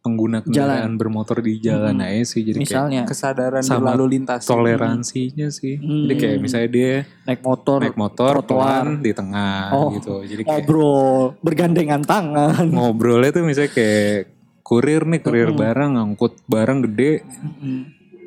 pengguna 0.00 0.40
Jalan. 0.40 0.44
kendaraan 0.44 0.92
bermotor 0.96 1.40
di 1.40 1.56
jalan 1.58 1.96
Mm-mm. 1.96 2.08
aja 2.10 2.24
sih. 2.26 2.40
Jadi 2.42 2.56
kayak 2.58 2.64
Misalnya 2.66 3.02
Kesadaran 3.04 3.62
Sama 3.62 3.80
berlalu 3.88 4.04
lintas. 4.10 4.44
toleransinya 4.44 5.48
sih. 5.48 5.80
Jadi 5.80 6.14
kayak 6.14 6.34
Hmm. 6.34 6.44
misalnya 6.44 6.70
dia 6.70 6.92
naik 7.24 7.40
motor, 7.40 7.78
naik 7.80 7.96
motor 7.96 8.32
trotoar. 8.38 8.84
pelan 8.84 9.00
di 9.00 9.12
tengah 9.12 9.72
Oh, 9.72 9.88
gitu. 9.90 10.20
Jadi 10.22 10.42
kayak 10.42 10.52
ngobrol, 10.60 11.40
bergandengan 11.40 12.02
tangan. 12.02 12.68
ngobrolnya 12.68 13.30
tuh 13.30 13.42
misalnya 13.42 13.72
kayak 13.72 14.28
kurir 14.60 15.04
nih 15.04 15.20
kurir 15.20 15.48
Mm-mm. 15.50 15.60
barang 15.62 15.90
ngangkut 15.94 16.32
barang 16.44 16.78
gede 16.84 17.12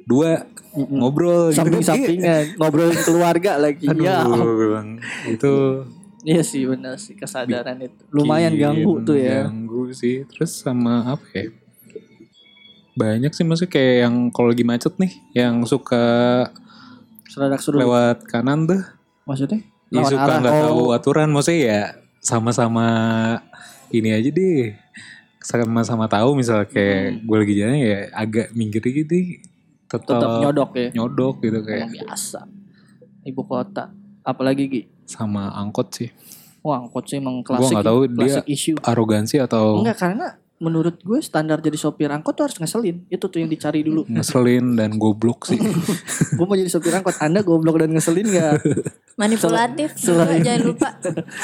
dua 0.04 0.50
Mm-mm. 0.72 0.98
ngobrol 0.98 1.50
gitu 1.50 1.58
kan. 1.58 1.62
Samping-sampingan, 1.62 2.44
ngobrolin 2.56 3.00
keluarga 3.00 3.52
lagi. 3.56 3.86
Aduh, 3.86 4.02
Ya, 4.02 4.26
bilang, 4.26 4.98
itu 5.28 5.54
iya 6.28 6.44
sih 6.44 6.68
benar 6.68 7.00
sih 7.00 7.16
kesadaran 7.16 7.80
itu. 7.80 8.04
Lumayan 8.12 8.52
ganggu 8.60 9.00
bikin 9.00 9.08
tuh 9.08 9.18
ya. 9.18 9.48
Ganggu 9.48 9.82
sih. 9.96 10.28
Terus 10.28 10.52
sama 10.60 11.16
apa 11.16 11.24
ya? 11.32 11.48
Banyak 12.98 13.32
sih 13.32 13.46
maksudnya 13.48 13.72
kayak 13.72 13.96
yang 14.10 14.16
kalau 14.34 14.52
lagi 14.52 14.66
macet 14.66 14.94
nih, 15.00 15.14
yang 15.32 15.62
suka 15.64 16.06
Seradak 17.30 17.62
suruh. 17.62 17.80
lewat 17.80 18.26
kanan 18.26 18.66
tuh, 18.66 18.82
Maksudnya? 19.30 19.62
Lawan 19.94 20.12
suka 20.12 20.32
nggak 20.42 20.56
tahu 20.66 20.80
Oh, 20.82 20.92
aturan, 20.92 21.30
maksudnya 21.32 21.60
ya 21.62 21.82
sama-sama 22.20 22.88
ini 23.94 24.12
aja 24.12 24.34
deh, 24.34 24.74
sama-sama 25.40 26.10
tahu 26.10 26.36
misalnya 26.36 26.68
kayak 26.68 27.24
gue 27.24 27.38
lagi 27.38 27.54
jalan 27.56 27.78
ya 27.80 28.00
agak 28.12 28.52
minggir 28.58 28.82
gitu, 28.84 29.40
tetap, 29.88 30.04
tetap 30.18 30.44
nyodok 30.44 30.72
ya. 30.76 30.90
nyodok 30.92 31.36
gitu 31.40 31.60
kayak 31.64 31.88
Emang 31.88 31.94
biasa. 32.02 32.40
Ibu 33.24 33.42
kota. 33.46 33.94
Apalagi 34.26 34.64
Gi? 34.68 34.82
Sama 35.08 35.50
angkot 35.50 35.88
sih, 35.90 36.12
Wah, 36.60 36.78
angkot 36.80 37.08
sih 37.08 37.18
emang 37.18 37.40
klasik. 37.42 37.74
nggak 37.74 37.88
tahu 37.88 38.00
dia- 38.12 38.44
issue. 38.46 38.76
arogansi 38.82 39.40
atau 39.40 39.80
Enggak 39.80 39.98
karena 39.98 40.28
menurut 40.58 40.98
gue 41.00 41.22
standar 41.22 41.62
jadi 41.62 41.78
sopir 41.78 42.10
angkot 42.10 42.34
tuh 42.34 42.44
harus 42.44 42.58
ngeselin. 42.58 43.06
Itu 43.08 43.26
tuh 43.26 43.40
yang 43.40 43.48
dicari 43.48 43.82
dulu. 43.82 44.04
ngeselin 44.12 44.74
dan 44.74 44.98
goblok 44.98 45.46
sih. 45.46 45.56
gue 46.36 46.44
mau 46.44 46.54
jadi 46.54 46.68
sopir 46.68 46.92
angkot. 46.92 47.14
Anda 47.18 47.40
goblok 47.40 47.78
dan 47.78 47.94
ngeselin 47.94 48.28
gak? 48.28 48.60
manipulatif 49.16 49.98
Selain- 49.98 50.46
jangan 50.46 50.62
lupa 50.64 50.90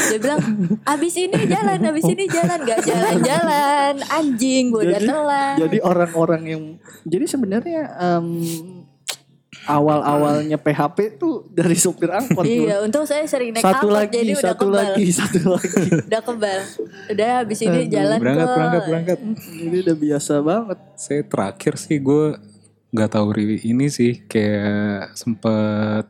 dia 0.06 0.18
bilang 0.20 0.42
abis 0.86 1.14
ini 1.18 1.42
jalan 1.44 1.82
abis 1.84 2.06
ini 2.06 2.30
jalan 2.30 2.62
nggak 2.62 2.80
jalan-jalan 2.86 3.94
anjing 4.12 4.70
gue 4.70 4.82
udah 4.84 4.94
Jadi- 4.96 5.10
telat 5.10 5.56
jadi 5.58 5.78
orang-orang 5.82 6.42
yang 6.46 6.64
jadi 7.04 7.26
sebenarnya 7.26 7.82
em, 7.98 8.28
awal-awalnya 9.66 10.58
PHP 10.58 11.16
tuh 11.16 11.48
dari 11.48 11.74
sopir 11.74 12.10
angkot. 12.10 12.44
iya 12.44 12.80
untung 12.80 13.04
saya 13.04 13.24
sering 13.24 13.52
naik 13.52 13.64
satu 13.64 13.88
angkot 13.88 13.96
lagi, 13.96 14.18
jadi 14.20 14.32
udah 14.34 14.44
satu 14.44 14.64
kebal 14.64 14.76
lagi, 14.76 15.06
satu 15.10 15.40
lagi. 15.56 15.86
udah 16.04 16.22
kebal 16.22 16.60
udah 17.10 17.30
habis 17.40 17.60
ini 17.60 17.80
Aduh, 17.80 17.90
jalan 17.90 18.18
berangkat, 18.20 18.46
kok. 18.46 18.56
berangkat, 18.56 18.84
berangkat. 18.86 19.18
Jadi 19.54 19.78
udah 19.80 19.96
biasa 19.98 20.34
banget. 20.40 20.80
Saya 20.96 21.22
terakhir 21.24 21.74
sih 21.76 21.98
gue 21.98 22.26
nggak 22.90 23.10
tahu 23.10 23.28
ini 23.40 23.86
sih 23.88 24.22
kayak 24.24 25.14
sempet 25.14 26.06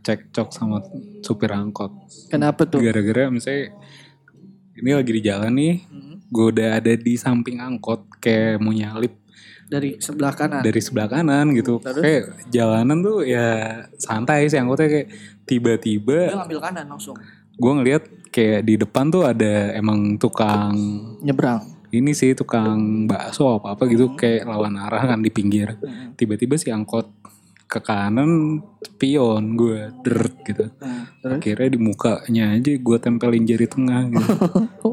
cekcok 0.00 0.48
sama 0.50 0.84
supir 1.20 1.50
angkot. 1.50 1.92
Kenapa 2.28 2.64
tuh? 2.64 2.78
Gara-gara 2.78 3.28
misalnya 3.28 3.72
ini 4.74 4.90
lagi 4.92 5.12
di 5.12 5.22
jalan 5.22 5.52
nih, 5.52 5.74
Hmm. 5.86 6.16
gue 6.28 6.44
udah 6.50 6.68
ada 6.76 6.92
di 6.92 7.14
samping 7.14 7.58
angkot 7.58 8.06
kayak 8.18 8.58
mau 8.58 8.70
nyalip 8.70 9.23
Dari 9.66 9.96
sebelah 9.96 10.32
kanan. 10.32 10.60
dari 10.60 10.76
sebelah 10.78 11.08
kanan 11.08 11.52
gitu. 11.52 11.78
Terus? 11.78 12.00
Kayak 12.00 12.24
jalanan 12.48 12.98
tuh 13.00 13.22
ya 13.22 13.46
santai 13.96 14.46
sih 14.46 14.56
angkotnya 14.56 14.88
kayak 14.88 15.08
Dia 15.08 15.46
tiba-tiba 15.46 16.18
ngambil 16.34 16.60
kanan 16.62 16.86
langsung. 16.88 17.16
gue 17.54 17.72
ngeliat 17.72 18.02
kayak 18.28 18.60
di 18.62 18.74
depan 18.76 19.08
tuh 19.08 19.22
ada 19.22 19.70
emang 19.72 20.16
tukang 20.16 20.74
Nyebrang. 21.20 21.62
ini 21.88 22.10
sih 22.10 22.34
tukang 22.34 23.06
bakso 23.06 23.46
apa 23.54 23.72
apa 23.72 23.86
gitu 23.86 24.12
kayak 24.12 24.42
lawan 24.44 24.74
arah 24.74 25.06
kan 25.06 25.18
di 25.18 25.30
pinggir 25.30 25.76
Hmm. 25.76 26.10
tiba-tiba 26.14 26.56
si 26.56 26.68
angkot 26.68 27.13
ke 27.74 27.82
kanan 27.82 28.62
pion 28.94 29.58
gue 29.58 29.90
deret 30.00 30.34
gitu 30.46 30.70
Nah, 30.78 31.10
terus? 31.18 31.42
akhirnya 31.42 31.68
di 31.68 31.80
mukanya 31.80 32.44
aja 32.54 32.70
gue 32.70 32.96
tempelin 32.98 33.42
jari 33.42 33.66
tengah 33.66 34.06
gitu 34.06 34.30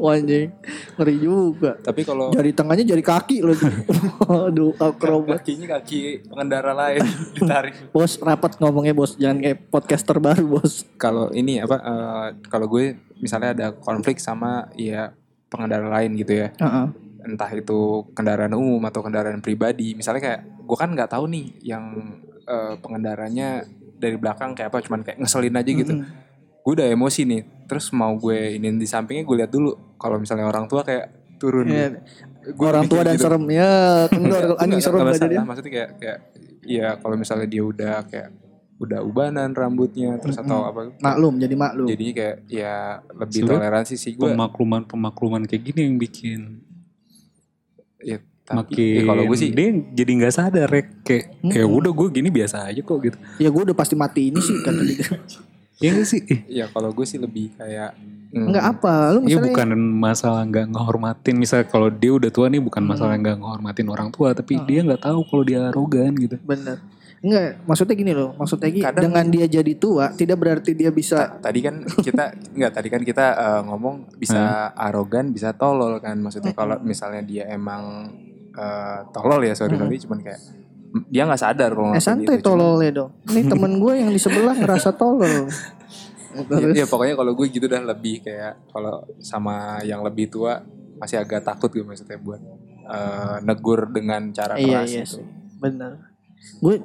anjing. 0.12 0.50
Ngeri 0.98 1.14
juga. 1.16 1.78
Tapi 1.78 2.02
kalau 2.02 2.34
Jari 2.34 2.50
tengahnya 2.50 2.82
jari 2.84 3.00
kaki 3.00 3.38
loh. 3.40 3.54
Aduh, 4.50 4.74
akrobat. 4.74 5.38
kakinya 5.40 5.78
kaki 5.78 6.26
pengendara 6.26 6.74
lain 6.74 7.06
ditarik. 7.36 7.88
Bos 7.88 8.18
rapat 8.18 8.58
ngomongnya 8.58 8.92
bos, 8.92 9.14
jangan 9.14 9.38
kayak 9.38 9.70
podcaster 9.70 10.18
baru 10.18 10.58
bos. 10.58 10.82
Kalau 10.96 11.30
ini 11.30 11.62
apa? 11.62 11.76
eh, 11.78 12.26
kalau 12.48 12.66
gue 12.66 12.98
misalnya 13.16 13.54
ada 13.54 13.66
konflik 13.72 14.18
sama 14.18 14.66
ya 14.74 15.14
pengendara 15.46 15.86
lain 15.88 16.16
gitu 16.16 16.34
ya. 16.36 16.50
Heeh. 16.58 16.86
entah 17.22 17.46
itu 17.48 18.02
kendaraan 18.12 18.50
umum 18.50 18.82
atau 18.82 18.98
kendaraan 18.98 19.38
pribadi 19.38 19.94
misalnya 19.94 20.18
kayak 20.20 20.40
gue 20.58 20.74
kan 20.74 20.90
nggak 20.90 21.06
tahu 21.08 21.30
nih 21.30 21.54
yang 21.62 22.18
eh, 22.52 22.74
pengendaranya 22.76 23.64
dari 23.96 24.14
belakang 24.14 24.52
kayak 24.52 24.68
apa 24.68 24.78
cuman 24.80 25.00
kayak 25.00 25.18
ngeselin 25.18 25.54
aja 25.54 25.70
gitu 25.72 25.92
Mm-mm. 25.94 26.10
gue 26.60 26.72
udah 26.74 26.86
emosi 26.86 27.20
nih 27.24 27.42
terus 27.64 27.88
mau 27.90 28.12
gue 28.14 28.54
ini 28.54 28.68
di 28.74 28.84
sampingnya 28.84 29.24
gue 29.24 29.36
lihat 29.38 29.50
dulu 29.50 29.96
kalau 29.96 30.18
misalnya 30.18 30.44
orang 30.44 30.66
tua 30.66 30.82
kayak 30.82 31.08
turun 31.36 31.66
Iya. 31.66 31.98
Gue 32.42 32.66
Orang 32.66 32.86
tua 32.86 33.02
dan 33.02 33.14
gitu. 33.14 33.22
serem 33.24 33.46
ya, 33.48 33.70
kendor 34.08 34.34
Enggak, 34.50 34.58
anjing 34.58 34.82
serem 34.82 34.98
gak 35.00 35.14
jadi. 35.16 35.36
maksudnya 35.40 35.70
kayak 35.72 35.90
kayak 35.96 36.18
ya 36.60 36.88
kalau 36.98 37.14
misalnya 37.14 37.46
dia 37.46 37.62
udah 37.62 38.02
kayak 38.04 38.34
udah 38.78 38.98
ubanan 39.00 39.50
rambutnya 39.52 40.18
terus 40.18 40.34
atau 40.36 40.66
apa 40.66 40.90
Maklum 40.98 41.38
jadi 41.38 41.54
maklum. 41.54 41.86
jadinya 41.86 42.12
kayak 42.12 42.36
ya 42.48 42.74
lebih 43.14 43.38
Sebenarnya 43.40 43.58
toleransi 43.62 43.94
sih 43.94 44.12
gue 44.12 44.26
Pemakluman 44.26 44.82
pemakluman 44.82 45.42
kayak 45.46 45.62
gini 45.64 45.80
yang 45.86 45.96
bikin 45.96 46.40
ya 48.00 48.18
makin 48.44 48.94
ya 48.98 49.02
kalau 49.06 49.22
gue 49.24 49.38
sih 49.38 49.50
dia 49.50 49.68
jadi 49.94 50.10
nggak 50.18 50.34
sadar 50.34 50.66
ya 50.66 50.82
kayak 51.02 51.24
ya 51.46 51.62
Mm-mm. 51.62 51.78
udah 51.78 51.92
gue 51.94 52.06
gini 52.10 52.28
biasa 52.28 52.66
aja 52.66 52.80
kok 52.80 52.98
gitu. 53.00 53.16
ya 53.38 53.48
gue 53.48 53.62
udah 53.62 53.76
pasti 53.76 53.94
mati 53.94 54.28
ini 54.28 54.40
sih 54.40 54.58
kata 54.60 54.82
dia. 54.82 55.06
Ya 55.78 55.90
nggak 55.90 56.06
sih? 56.06 56.20
Ih, 56.22 56.40
ya 56.46 56.64
kalau 56.70 56.94
gue 56.94 57.02
sih 57.02 57.18
lebih 57.18 57.50
kayak 57.58 57.98
hmm, 58.30 58.46
Enggak 58.46 58.64
apa, 58.70 59.10
lu 59.10 59.26
Ya 59.26 59.34
misalnya 59.34 59.46
bukan 59.50 59.68
masalah 59.98 60.42
nggak 60.46 60.66
ngehormatin 60.70 61.34
Misal 61.34 61.66
kalau 61.66 61.90
dia 61.90 62.14
udah 62.14 62.30
tua 62.30 62.46
nih 62.46 62.62
bukan 62.62 62.86
masalah 62.86 63.18
nggak 63.18 63.34
ngehormatin 63.42 63.90
orang 63.90 64.14
tua 64.14 64.30
Tapi 64.30 64.62
Hmm. 64.62 64.66
dia 64.68 64.80
nggak 64.86 65.02
tahu 65.02 65.26
kalau 65.26 65.42
dia 65.42 65.58
arogan 65.74 66.14
gitu 66.14 66.38
bener. 66.38 66.78
Enggak, 67.22 67.62
maksudnya 67.64 67.94
gini 67.94 68.12
loh, 68.12 68.34
maksudnya 68.34 68.66
gini, 68.66 68.82
Kadang- 68.82 69.02
dengan 69.06 69.26
dia 69.30 69.46
jadi 69.46 69.72
tua 69.78 70.10
tidak 70.10 70.42
berarti 70.42 70.74
dia 70.74 70.90
bisa 70.90 71.38
tadi 71.38 71.62
kan 71.62 71.78
kita 71.86 72.34
nggak 72.50 72.72
tadi 72.74 72.88
kan 72.90 73.02
kita 73.02 73.26
eh, 73.32 73.60
ngomong 73.62 74.18
bisa 74.18 74.74
arogan 74.74 75.30
bisa 75.30 75.54
tolol 75.54 76.02
kan 76.02 76.18
maksudnya 76.18 76.50
kalau 76.50 76.82
misalnya 76.82 77.22
dia 77.22 77.46
emang 77.46 78.10
eh, 78.50 78.98
tolol 79.10 79.38
ya 79.40 79.54
sorry 79.54 79.78
sorry 79.78 80.02
cuman 80.02 80.18
kayak 80.20 80.40
dia 81.08 81.22
nggak 81.24 81.40
sadar 81.40 81.70
kalau 81.72 81.94
eh 81.94 82.02
santai 82.02 82.36
itu. 82.36 82.44
Cuman- 82.44 82.58
tololnya 82.58 82.90
dong. 82.92 83.10
Ini 83.24 83.40
temen 83.46 83.72
gue 83.78 83.92
yang 83.96 84.10
di 84.10 84.18
sebelah 84.18 84.52
ngerasa 84.52 84.90
tolol. 84.92 85.46
ya, 86.32 86.42
Terus, 86.42 86.74
ya 86.74 86.84
pokoknya 86.84 87.14
kalau 87.14 87.32
gue 87.32 87.46
gitu 87.48 87.64
dah 87.64 87.80
lebih 87.80 88.20
kayak 88.20 88.66
kalau 88.68 89.00
sama 89.16 89.78
yang 89.82 90.02
lebih 90.02 90.26
tua 90.26 90.58
masih 90.98 91.16
agak 91.16 91.42
takut 91.42 91.70
gue 91.70 91.80
maksudnya 91.80 92.18
buat 92.18 92.42
eh, 92.84 93.36
negur 93.40 93.88
dengan 93.88 94.34
cara 94.34 94.58
iya 94.58 94.82
keras 94.82 94.90
iya 94.90 95.00
gitu. 95.00 95.16
sih, 95.16 95.26
bener. 95.56 95.92
Gue 96.58 96.82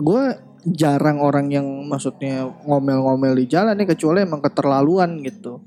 gue 0.00 0.24
jarang 0.64 1.20
orang 1.20 1.48
yang 1.52 1.66
maksudnya 1.88 2.48
ngomel-ngomel 2.64 3.36
di 3.36 3.46
jalan 3.48 3.76
nih 3.76 3.96
kecuali 3.96 4.24
emang 4.24 4.40
keterlaluan 4.44 5.20
gitu. 5.24 5.60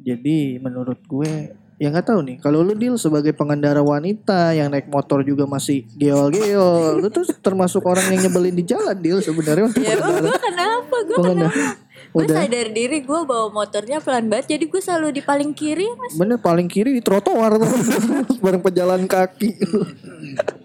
Jadi 0.00 0.56
menurut 0.60 1.00
gue 1.04 1.52
ya 1.80 1.88
nggak 1.88 2.12
tahu 2.12 2.20
nih 2.20 2.36
kalau 2.44 2.60
lu 2.60 2.76
deal 2.76 3.00
sebagai 3.00 3.32
pengendara 3.32 3.80
wanita 3.80 4.52
yang 4.52 4.68
naik 4.68 4.92
motor 4.92 5.24
juga 5.24 5.48
masih 5.48 5.88
geol-geol 5.96 7.00
lu 7.00 7.08
tuh 7.08 7.24
termasuk 7.40 7.80
orang 7.88 8.04
yang 8.12 8.28
nyebelin 8.28 8.52
di 8.52 8.68
jalan 8.68 8.92
deal 9.00 9.24
sebenarnya 9.24 9.72
Ya 9.80 9.96
gue 9.96 10.36
kenapa? 10.44 10.96
Gue 11.08 11.16
pengendara 11.16 11.48
kenapa? 11.56 11.80
Gue 12.10 12.26
sadar 12.26 12.68
diri 12.68 12.98
gue 13.00 13.20
bawa 13.22 13.48
motornya 13.48 13.98
pelan 13.98 14.26
banget 14.26 14.50
jadi 14.50 14.64
gue 14.66 14.80
selalu 14.80 15.08
di 15.12 15.22
paling 15.22 15.50
kiri 15.50 15.86
mas. 15.94 16.14
bener 16.14 16.36
paling 16.36 16.66
kiri 16.66 16.90
di 16.90 17.00
trotoar. 17.00 17.54
Bareng 18.42 18.58
pejalan 18.60 19.06
kaki. 19.06 19.54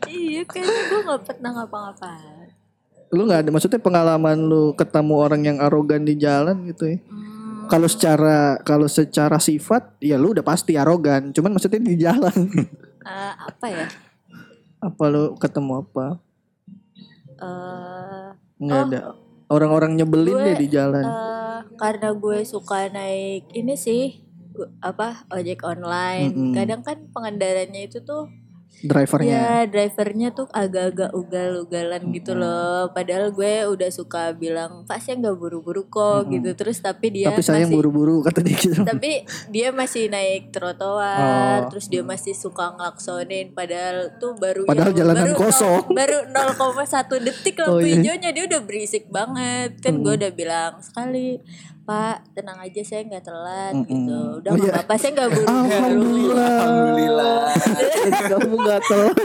Iya 0.05 0.41
kayaknya 0.43 0.81
gue 0.87 0.99
gak 1.03 1.21
pernah 1.23 1.51
ngapa-ngapain. 1.53 2.49
lu 3.07 3.23
nggak 3.23 3.45
ada 3.45 3.49
maksudnya 3.49 3.77
pengalaman 3.77 4.37
lu 4.41 4.73
ketemu 4.73 5.13
orang 5.15 5.41
yang 5.43 5.57
arogan 5.59 6.01
di 6.01 6.17
jalan 6.17 6.65
gitu 6.65 6.89
ya? 6.89 6.97
Hmm, 6.99 7.69
kalau 7.69 7.85
secara 7.85 8.37
kalau 8.59 8.89
secara 8.89 9.37
sifat 9.37 9.95
ya 9.99 10.17
lu 10.17 10.33
udah 10.33 10.41
pasti 10.41 10.73
arogan. 10.73 11.29
Cuman 11.29 11.53
maksudnya 11.53 11.79
di 11.79 11.95
jalan. 11.95 12.35
Eh, 13.05 13.33
apa 13.37 13.65
ya? 13.69 13.85
apa 14.81 15.03
lu 15.05 15.37
ketemu 15.37 15.85
apa? 15.85 16.17
Eh, 17.37 18.27
nggak 18.57 18.73
Oh. 18.75 18.85
ada 18.87 18.99
orang-orang 19.49 19.97
nyebelin 19.97 20.37
Gue, 20.37 20.45
deh 20.51 20.55
di 20.65 20.67
jalan 20.71 21.05
eh, 21.05 21.59
karena 21.77 22.13
gue 22.15 22.41
suka 22.45 22.89
naik 22.89 23.51
ini 23.53 23.75
sih 23.77 24.25
apa 24.79 25.27
ojek 25.35 25.67
online. 25.67 26.31
Mm-mm. 26.31 26.53
Kadang 26.55 26.81
kan 26.81 26.97
pengendaranya 27.11 27.83
itu 27.83 27.99
tuh 28.01 28.31
drivernya 28.81 29.31
ya 29.31 29.51
drivernya 29.65 30.29
tuh 30.31 30.47
agak-agak 30.47 31.11
ugal-ugalan 31.11 32.01
gitu 32.11 32.33
loh. 32.33 32.89
Padahal 32.89 33.29
gue 33.29 33.53
udah 33.67 33.89
suka 33.89 34.31
bilang 34.31 34.83
Pak 34.83 34.99
saya 34.99 35.15
nggak 35.17 35.35
buru-buru 35.35 35.85
kok 35.85 36.01
Mm-mm. 36.23 36.33
gitu. 36.33 36.49
Terus 36.55 36.77
tapi 36.79 37.07
dia 37.11 37.29
tapi 37.29 37.41
masih 37.41 37.69
buru-buru 37.69 38.15
kata 38.21 38.39
dia 38.39 38.55
gitu 38.55 38.81
tapi 38.83 39.23
dia 39.47 39.69
masih 39.71 40.07
naik 40.07 40.49
trotoar 40.49 41.17
Oh. 41.57 41.59
terus 41.67 41.87
dia 41.87 42.01
masih 42.01 42.33
suka 42.33 42.71
ngelaksonin 42.71 43.51
padahal 43.51 44.15
tuh 44.15 44.35
baru 44.35 44.65
Padahal 44.65 44.91
yang- 44.91 44.99
jalanan 44.99 45.23
baru 45.25 45.35
kosong. 45.39 45.81
nol- 45.85 45.95
baru 45.95 46.17
0,1 46.29 47.19
detik 47.21 47.55
Oh, 47.57 47.77
lampu 47.77 47.85
iya. 47.85 47.95
hijaunya 47.95 48.29
dia 48.31 48.43
udah 48.45 48.61
berisik 48.61 49.05
banget 49.07 49.79
kan 49.79 49.93
gue 49.95 50.07
Mm. 50.07 50.19
udah 50.19 50.31
bilang 50.31 50.73
sekali 50.79 51.39
Pak 51.85 52.33
tenang 52.33 52.57
aja 52.57 52.81
saya 52.81 53.05
nggak 53.05 53.21
telat 53.21 53.73
Mm-mm. 53.77 53.85
gitu 53.85 54.17
udah 54.41 54.49
Oh, 54.49 54.55
nggak 54.57 54.65
iya. 54.65 54.73
apa-apa 54.81 54.93
saya 54.97 55.11
nggak 55.13 55.29
buru-buru 55.29 55.61
Alhamdulillah. 55.61 56.49
Alhamdulillah. 56.65 57.37
Kamu 58.25 58.55
gak 58.57 58.81
telat. 58.89 59.15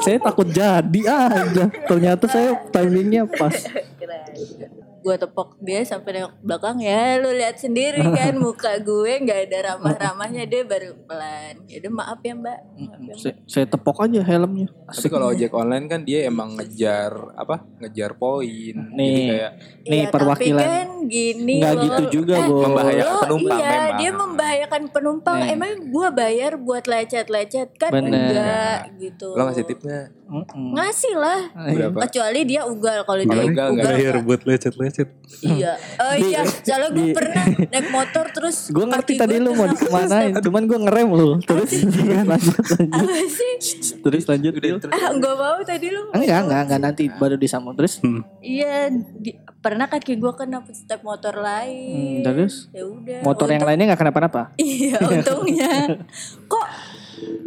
saya 0.00 0.16
takut 0.22 0.48
jadi 0.50 1.00
aja. 1.02 1.64
Ternyata 1.66 2.24
saya 2.30 2.50
timingnya 2.70 3.26
pas. 3.26 3.54
Gue 5.00 5.16
tepok 5.16 5.56
dia 5.60 5.80
sampai 5.82 6.20
nengok 6.20 6.34
belakang 6.40 6.78
ya 6.78 7.16
lu 7.16 7.32
lihat 7.32 7.56
sendiri 7.56 8.04
kan 8.04 8.36
muka 8.44 8.76
gue 8.78 9.12
nggak 9.20 9.40
ada 9.48 9.58
ramah-ramahnya 9.74 10.44
dia 10.44 10.62
baru 10.62 10.92
pelan 11.04 11.64
ya 11.64 11.80
udah 11.80 11.92
maaf 11.92 12.20
ya 12.20 12.34
mbak 12.34 12.58
Maaf 12.80 12.96
ya, 12.96 12.96
Mbak. 13.00 13.16
Saya, 13.16 13.34
saya 13.44 13.66
tepok 13.68 13.96
aja 14.00 14.20
helmnya. 14.20 14.68
Tapi 14.88 15.08
kalau 15.08 15.26
ojek 15.30 15.52
online 15.52 15.86
kan 15.86 16.00
dia 16.02 16.24
emang 16.24 16.56
ngejar 16.56 17.12
apa? 17.34 17.64
Ngejar 17.78 18.16
poin. 18.16 18.76
Jadi 18.76 18.96
Nih. 18.96 19.28
kayak 19.28 19.52
Nih 19.84 20.00
Iya, 20.00 20.08
perwakilan. 20.08 20.60
Tapi 20.60 20.70
kan 20.70 20.90
gini 21.06 21.56
Nggak 21.60 21.74
gitu 21.84 22.02
juga, 22.20 22.34
Eh, 22.36 22.46
Bo. 22.48 22.54
Membahayakan 22.64 23.10
lo 23.10 23.20
penumpang 23.20 23.58
iya, 23.58 23.68
memang. 23.70 23.98
dia 23.98 24.10
membahayakan 24.12 24.82
penumpang. 24.88 25.36
Nih. 25.40 25.48
Emang 25.52 25.70
gua 25.90 26.08
bayar 26.10 26.52
buat 26.56 26.84
lecet-lecet 26.84 27.68
kan 27.76 27.90
Bener. 27.92 28.12
enggak 28.12 28.78
gitu. 28.96 29.28
lo 29.36 29.42
ngasih 29.48 29.64
tip 29.66 29.80
nggak? 29.80 30.06
Mm-mm. 30.30 30.72
Ngasih 30.72 31.14
lah. 31.14 31.40
Berapa? 31.52 32.06
Kecuali 32.06 32.40
dia 32.44 32.62
ugal 32.62 33.02
kalau 33.02 33.18
dia 33.20 33.42
ugal 33.42 33.50
nggak 33.50 33.68
ugal. 33.74 33.92
Bayar 33.92 34.14
buat 34.20 34.40
lecet-lecet 34.40 35.08
Iya. 35.40 35.74
Oh 36.00 36.14
iya, 36.16 36.40
soalnya 36.42 36.88
gue 36.90 37.06
pernah 37.10 37.42
naik 37.66 37.88
motor 37.88 38.24
terus 38.30 38.56
Gue 38.74 38.84
ngerti 38.84 39.12
tadi 39.16 39.36
lu 39.36 39.52
mau 39.52 39.66
kena- 39.66 39.82
kemanain, 39.84 40.32
cuman 40.36 40.62
gue 40.64 40.78
ngerem 40.80 41.08
lu. 41.10 41.28
Terus 41.40 41.70
lanjut 41.82 42.26
lanjut. 42.26 42.56
Apa 42.88 43.18
sih? 43.26 43.52
Terus 44.00 44.24
lanjut. 44.24 44.52
Ah, 44.88 45.10
enggak 45.10 45.34
mau 45.34 45.58
tadi 45.60 45.86
lu. 45.88 46.02
Enggak, 46.10 46.38
enggak, 46.40 46.60
enggak 46.64 46.80
nanti 46.80 47.02
baru 47.10 47.34
disambung 47.34 47.74
terus. 47.74 47.98
Iya, 48.40 48.88
di- 48.94 49.34
pernah 49.60 49.86
kaki 49.86 50.16
gua 50.16 50.32
kena 50.32 50.62
step 50.70 51.02
motor 51.02 51.32
Hmm, 51.32 51.42
lain. 51.42 52.22
terus 52.22 52.70
Ya 52.70 52.80
udah. 52.82 53.20
motor 53.20 53.44
yang 53.46 53.60
lainnya 53.60 53.86
enggak 53.86 54.00
kenapa-napa. 54.00 54.54
Iya, 54.56 54.96
untungnya. 54.96 56.00
Kok 56.46 56.64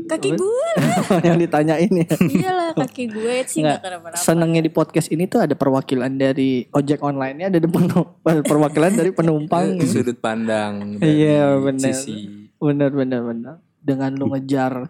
kaki 0.05 0.29
gue? 0.33 0.67
yang 1.27 1.37
ditanyain 1.37 1.89
ya. 1.89 2.07
Iyalah 2.13 2.71
kaki 2.75 3.03
gue 3.07 3.35
sih 3.45 3.61
Nggak, 3.61 3.79
kenapa-napa. 3.81 4.17
Senengnya 4.17 4.61
di 4.61 4.69
podcast 4.69 5.09
ini 5.09 5.25
tuh 5.25 5.41
ada 5.41 5.53
perwakilan 5.53 6.11
dari 6.11 6.65
ojek 6.69 6.99
online-nya, 6.99 7.49
ada 7.49 7.59
penu- 7.63 8.09
perwakilan 8.49 8.91
dari 8.93 9.11
penumpang. 9.11 9.79
Sudut 9.83 10.17
pandang 10.17 10.97
dari 10.97 11.27
Iya, 11.27 11.57
bener. 11.57 11.93
sisi 11.93 12.49
Bener 12.57 12.89
bener 12.89 13.21
bener. 13.21 13.55
Dengan 13.77 14.15
lu 14.15 14.31
ngejar 14.31 14.87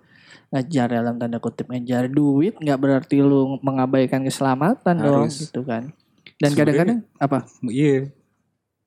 ngejar 0.54 0.86
dalam 0.94 1.18
tanda 1.18 1.42
kutip 1.42 1.66
ngejar 1.66 2.06
duit 2.08 2.54
nggak 2.56 2.78
berarti 2.78 3.18
lu 3.20 3.58
mengabaikan 3.60 4.22
keselamatan 4.22 5.02
dong 5.02 5.26
Harus. 5.26 5.50
gitu 5.50 5.66
kan. 5.66 5.90
Dan 6.38 6.54
kadang-kadang 6.54 7.02
apa? 7.18 7.50
Iya 7.66 8.14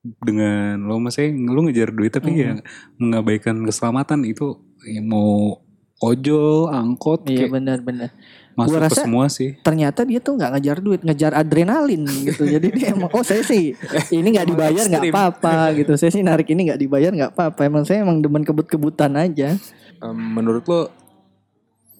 dengan 0.07 0.87
lo 0.87 0.95
maksudnya 0.97 1.35
lo 1.51 1.59
ngejar 1.67 1.91
duit 1.91 2.15
tapi 2.15 2.31
Hmm. 2.31 2.39
ya 2.39 2.51
mengabaikan 2.95 3.59
keselamatan 3.61 4.23
itu 4.23 4.55
ya 4.87 5.03
mau 5.03 5.59
ojol 5.99 6.67
angkot 6.67 7.25
Iya 7.25 7.45
kayak 7.45 7.51
benar-benar. 7.51 8.09
masuk 8.53 8.69
Gua 8.71 8.79
ke 8.79 8.85
rasa- 8.89 9.03
semua 9.03 9.25
sih 9.27 9.53
Ternyata 9.59 10.01
dia 10.01 10.17
tuh 10.17 10.33
nggak 10.33 10.51
ngejar 10.53 10.77
duit, 10.79 11.01
ngejar 11.01 11.31
adrenalin 11.31 12.01
gitu. 12.05 12.43
Jadi 12.43 12.67
dia 12.71 12.87
emang 12.89 13.09
oh 13.09 13.21
saya 13.21 13.41
sih 13.41 13.73
ini 14.11 14.27
nggak 14.31 14.47
dibayar 14.51 14.83
nggak 14.83 15.05
apa-apa 15.07 15.55
gitu. 15.75 15.93
Saya 15.93 16.09
sih 16.09 16.21
narik 16.21 16.49
ini 16.49 16.67
nggak 16.67 16.79
dibayar 16.79 17.11
nggak 17.11 17.31
apa-apa. 17.31 17.61
Emang 17.63 17.81
saya 17.81 18.01
emang 18.01 18.17
demen 18.17 18.41
kebut-kebutan 18.41 19.13
aja. 19.13 19.53
Em, 19.97 20.17
menurut 20.31 20.61
lo 20.63 20.81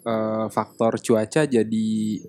eh, 0.04 0.46
faktor 0.48 0.98
cuaca 0.98 1.42
jadi 1.44 1.86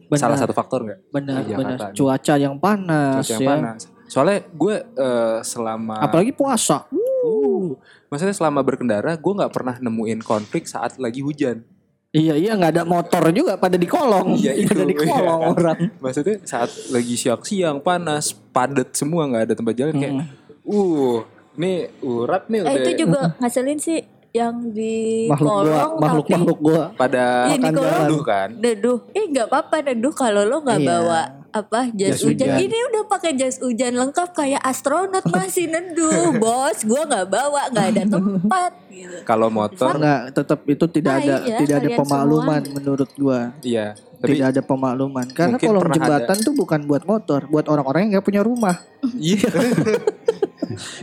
Benar. 0.08 0.18
salah 0.18 0.36
satu 0.36 0.52
faktor 0.52 0.82
nggak? 0.82 0.98
Benar 1.10 1.40
benar. 1.46 1.78
Cuaca 1.92 2.34
yang 2.34 2.56
panas 2.56 3.22
Cuaca 3.22 3.32
yang 3.32 3.40
ya. 3.40 3.48
panas. 3.50 3.80
Soalnya 4.04 4.38
gue 4.46 4.76
eh, 4.94 5.38
selama 5.42 6.00
Apalagi 6.00 6.32
puasa. 6.32 6.88
Uh, 7.24 7.74
maksudnya 8.12 8.36
selama 8.36 8.62
berkendara 8.62 9.18
gue 9.18 9.32
nggak 9.32 9.52
pernah 9.52 9.76
nemuin 9.78 10.20
konflik 10.22 10.66
saat 10.70 10.96
lagi 11.00 11.22
hujan. 11.24 11.66
Iya 12.08 12.40
iya 12.40 12.56
nggak 12.56 12.72
ada 12.72 12.84
motor 12.88 13.28
juga 13.36 13.60
pada 13.60 13.76
di 13.76 13.84
kolong. 13.84 14.40
Iya, 14.40 14.56
itu, 14.56 14.72
pada 14.72 14.84
di 14.88 14.96
kolong 14.96 15.40
iya. 15.44 15.50
orang. 15.52 15.78
Maksudnya 16.00 16.36
saat 16.48 16.70
lagi 16.88 17.14
siang-siang 17.20 17.84
panas, 17.84 18.32
padat 18.32 18.96
semua 18.96 19.28
nggak 19.28 19.44
ada 19.50 19.54
tempat 19.54 19.74
jalan 19.76 19.94
kayak, 20.00 20.14
Mm. 20.16 20.24
uh, 20.72 21.18
nih 21.58 21.78
urat 22.00 22.48
nih 22.48 22.60
Eh 22.60 22.64
udah 22.64 22.80
itu 22.80 22.90
juga 23.04 23.20
ngaselin 23.42 23.78
sih 23.82 23.98
yang 24.30 24.70
di 24.70 25.24
Makhluk 25.26 25.50
gua, 25.64 25.82
makhluk 25.96 26.24
tapi 26.24 26.32
makhluk 26.36 26.58
gua. 26.60 26.82
pada 26.92 27.22
Iya, 27.46 27.56
di 27.56 27.64
kolong. 27.64 27.76
jalan. 27.78 27.98
neduh 27.98 28.22
kan. 28.22 28.48
Neduh, 28.54 28.98
eh 29.10 29.24
nggak 29.26 29.46
apa-apa 29.46 29.76
neduh 29.82 30.12
kalau 30.12 30.42
lo 30.42 30.56
nggak 30.60 30.78
Iya. 30.78 30.88
bawa 30.90 31.20
apa 31.48 31.80
jas, 31.90 32.12
Jas 32.12 32.20
hujan. 32.22 32.44
hujan. 32.46 32.60
ini 32.60 32.78
udah 32.86 33.02
pakai 33.08 33.32
jas 33.32 33.56
hujan 33.56 33.96
lengkap 33.96 34.28
kayak 34.32 34.60
astronot 34.60 35.24
masih 35.32 35.64
neduh 35.66 36.36
bos 36.36 36.84
gua 36.84 37.02
nggak 37.02 37.26
bawa 37.26 37.62
nggak 37.68 37.86
ada 37.88 38.02
tempat 38.06 38.72
gitu 38.88 39.16
Kalau 39.24 39.48
motor 39.48 39.96
Enggak, 39.96 40.20
tetap 40.34 40.60
itu 40.66 40.84
tidak 40.86 41.08
Nah, 41.10 41.18
ada 41.18 41.34
iya, 41.40 41.56
tidak 41.58 41.76
ada 41.78 41.90
pemakluman 41.96 42.62
menurut 42.68 43.10
gua. 43.14 43.40
iya, 43.60 43.86
tapi 44.14 44.36
tidak 44.36 44.48
ada 44.50 44.62
pemakluman 44.62 45.26
karena 45.26 45.56
kolong 45.56 45.82
pernah 45.82 45.96
jembatan 45.96 46.36
tuh 46.38 46.52
bukan 46.52 46.80
buat 46.84 47.02
motor, 47.02 47.40
buat 47.46 47.64
orang-orang 47.64 48.00
yang 48.04 48.10
nggak 48.14 48.26
punya 48.26 48.42
rumah. 48.42 48.76
iya. 49.16 49.48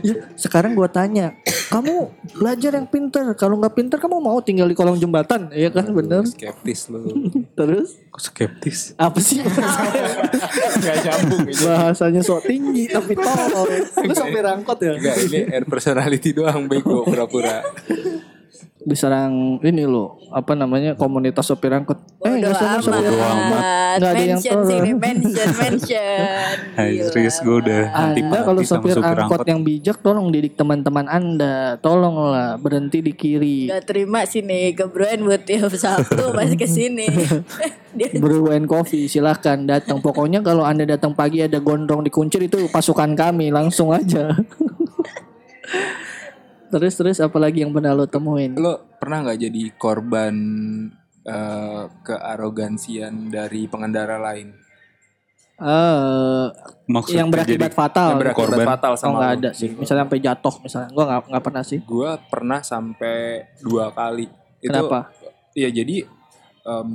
Ya, 0.00 0.14
sekarang 0.34 0.72
gua 0.72 0.84
tanya, 0.84 1.32
kamu 1.66 2.08
belajar 2.34 2.72
yang 2.72 2.84
pinter. 2.84 3.24
Kalau 3.32 3.56
nggak 3.56 3.72
pinter, 3.72 3.96
kamu 3.96 4.16
mau 4.18 4.36
tinggal 4.38 4.64
di 4.64 4.72
kolong 4.72 4.96
jembatan, 4.96 5.48
ya 5.50 5.68
kan 5.68 5.88
bener. 5.88 6.22
skeptis 6.24 6.86
lu. 6.86 7.00
Terus 7.52 7.96
Kok 8.06 8.20
skeptis? 8.22 8.92
apa 8.96 9.16
sih 9.16 9.40
Gak 10.76 10.96
nyambung 11.02 11.44
ini. 11.44 11.54
bahasanya 11.58 12.20
sok 12.20 12.44
tinggi 12.44 12.84
tapi 12.86 13.12
tolol. 13.12 13.68
Lu 13.98 14.12
sampai 14.12 14.40
rangkot 14.40 14.78
ya? 14.78 14.92
Enggak, 14.92 15.16
ini 15.24 15.40
air 15.46 15.64
personality 15.64 16.30
doang 16.30 16.64
bego 16.64 17.02
pura-pura. 17.02 17.64
Diserang 18.86 19.58
ini 19.66 19.82
loh, 19.82 20.14
apa 20.30 20.54
namanya 20.54 20.94
komunitas 20.94 21.50
sopir 21.50 21.74
angkot. 21.74 21.98
Eh, 22.22 22.38
nggak 22.38 22.54
sama 22.54 22.78
sopir 22.78 23.10
amat. 23.10 23.26
angkot. 23.34 23.62
Nggak 23.98 24.12
ada 24.14 24.22
yang 24.22 24.38
mention 24.38 24.54
tolol. 24.54 24.68
sini 24.70 24.90
mention 24.94 25.48
mention 25.58 26.54
Hai, 26.78 26.92
serius 27.02 27.36
gue 27.42 27.56
udah 27.66 27.82
Anda 27.90 28.38
kalau 28.46 28.62
sama 28.62 28.86
sopir 28.86 28.94
supir 28.94 29.18
angkot 29.18 29.42
angkot. 29.42 29.50
yang 29.50 29.60
bijak 29.66 29.98
tolong 30.06 30.30
didik 30.30 30.54
teman-teman 30.54 31.10
Anda. 31.10 31.82
Tolonglah 31.82 32.62
berhenti 32.62 33.02
di 33.02 33.10
kiri. 33.10 33.74
Gak 33.74 33.90
terima 33.90 34.22
sini 34.22 34.70
gebroen 34.70 35.26
buat 35.26 35.42
tiap 35.42 35.74
Sabtu 35.74 36.30
masih 36.30 36.54
ke 36.54 36.70
sini 36.70 37.10
Dia 37.90 38.06
Brew 38.22 38.54
and 38.54 38.70
Coffee 38.70 39.10
silahkan 39.10 39.66
datang. 39.66 39.98
Pokoknya 39.98 40.46
kalau 40.46 40.62
anda 40.62 40.86
datang 40.86 41.10
pagi 41.10 41.42
ada 41.42 41.58
gondrong 41.58 42.06
dikuncir 42.06 42.38
itu 42.38 42.70
pasukan 42.70 43.18
kami 43.18 43.50
langsung 43.50 43.90
aja. 43.90 44.30
Terus 46.68 46.94
terus 46.94 47.18
apalagi 47.18 47.60
yang 47.60 47.70
pernah 47.70 47.92
lo 47.92 48.04
temuin? 48.04 48.54
Lo 48.54 48.96
pernah 48.96 49.22
nggak 49.22 49.38
jadi 49.40 49.62
korban 49.74 50.34
eh, 51.22 51.84
kearogansian 52.02 53.28
dari 53.28 53.66
pengendara 53.66 54.16
lain? 54.16 54.54
Eh 55.56 56.46
Maksudnya 56.86 57.18
yang 57.18 57.32
berakibat 57.32 57.72
jadi 57.72 57.74
fatal. 57.74 58.08
yang 58.12 58.20
berakibat 58.20 58.44
korban. 58.52 58.66
fatal 58.68 58.92
Oh 58.92 58.98
sama 58.98 59.14
nggak 59.16 59.32
lo? 59.32 59.38
ada 59.38 59.50
sih. 59.52 59.70
Misalnya 59.72 60.04
sampai 60.04 60.20
jatuh 60.20 60.54
misalnya. 60.60 60.88
Gua 60.92 61.04
nggak 61.06 61.20
nggak 61.32 61.44
pernah 61.44 61.62
sih. 61.62 61.78
Gue 61.80 62.10
pernah 62.28 62.60
sampai 62.60 63.16
dua 63.58 63.88
kali. 63.90 64.26
Itu, 64.58 64.68
Kenapa? 64.68 65.10
Iya 65.50 65.72
jadi 65.72 66.04
em, 66.62 66.90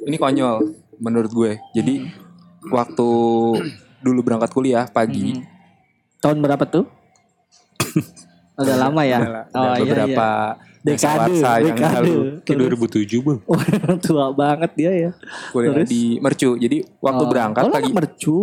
ini 0.00 0.16
konyol 0.16 0.56
menurut 0.96 1.30
gue. 1.30 1.52
Jadi 1.72 2.06
waktu 2.68 3.08
dulu 3.98 4.20
berangkat 4.22 4.50
kuliah 4.50 4.86
pagi, 4.86 5.34
Hmm. 5.34 5.44
Tahun 6.18 6.38
berapa 6.38 6.62
tuh? 6.64 6.86
Udah 8.58 8.76
lama 8.76 9.02
ya. 9.02 9.18
Udah 9.18 9.42
oh 9.46 9.62
udah 9.62 9.72
iya 9.72 9.82
beberapa 9.82 10.28
iya. 10.28 10.66
Dekade, 10.78 11.34
masa-masa 11.34 11.50
yang 11.58 11.76
dekade. 11.76 11.94
lalu 12.00 12.14
Kayak 12.42 12.58
2007 12.78 13.26
bang. 13.26 13.38
Tua 14.00 14.26
banget 14.32 14.70
dia 14.74 14.92
ya. 14.92 15.10
kuliah 15.50 15.72
Terus? 15.74 15.88
di 15.88 16.02
Mercu. 16.18 16.50
Jadi 16.54 16.76
waktu 16.98 17.22
Oh. 17.22 17.28
berangkat 17.28 17.62
oh, 17.64 17.72
pagi. 17.72 17.90
mercu. 17.90 18.38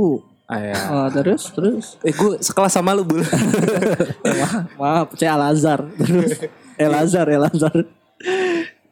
Ah, 0.45 0.61
ya. 0.61 0.77
Oh, 0.93 1.07
terus 1.09 1.49
terus. 1.49 1.85
Eh 1.99 2.13
gue 2.13 2.37
sekelas 2.37 2.69
sama 2.69 2.93
lu 2.93 3.01
bul. 3.01 3.23
Maaf, 4.29 4.65
maaf, 4.77 5.07
saya 5.15 5.33
Al 5.33 5.43
Azhar. 5.49 5.89
Terus 5.91 6.37
El 6.75 6.93
Azhar, 6.93 7.25
El 7.25 7.43
Azhar. 7.43 7.73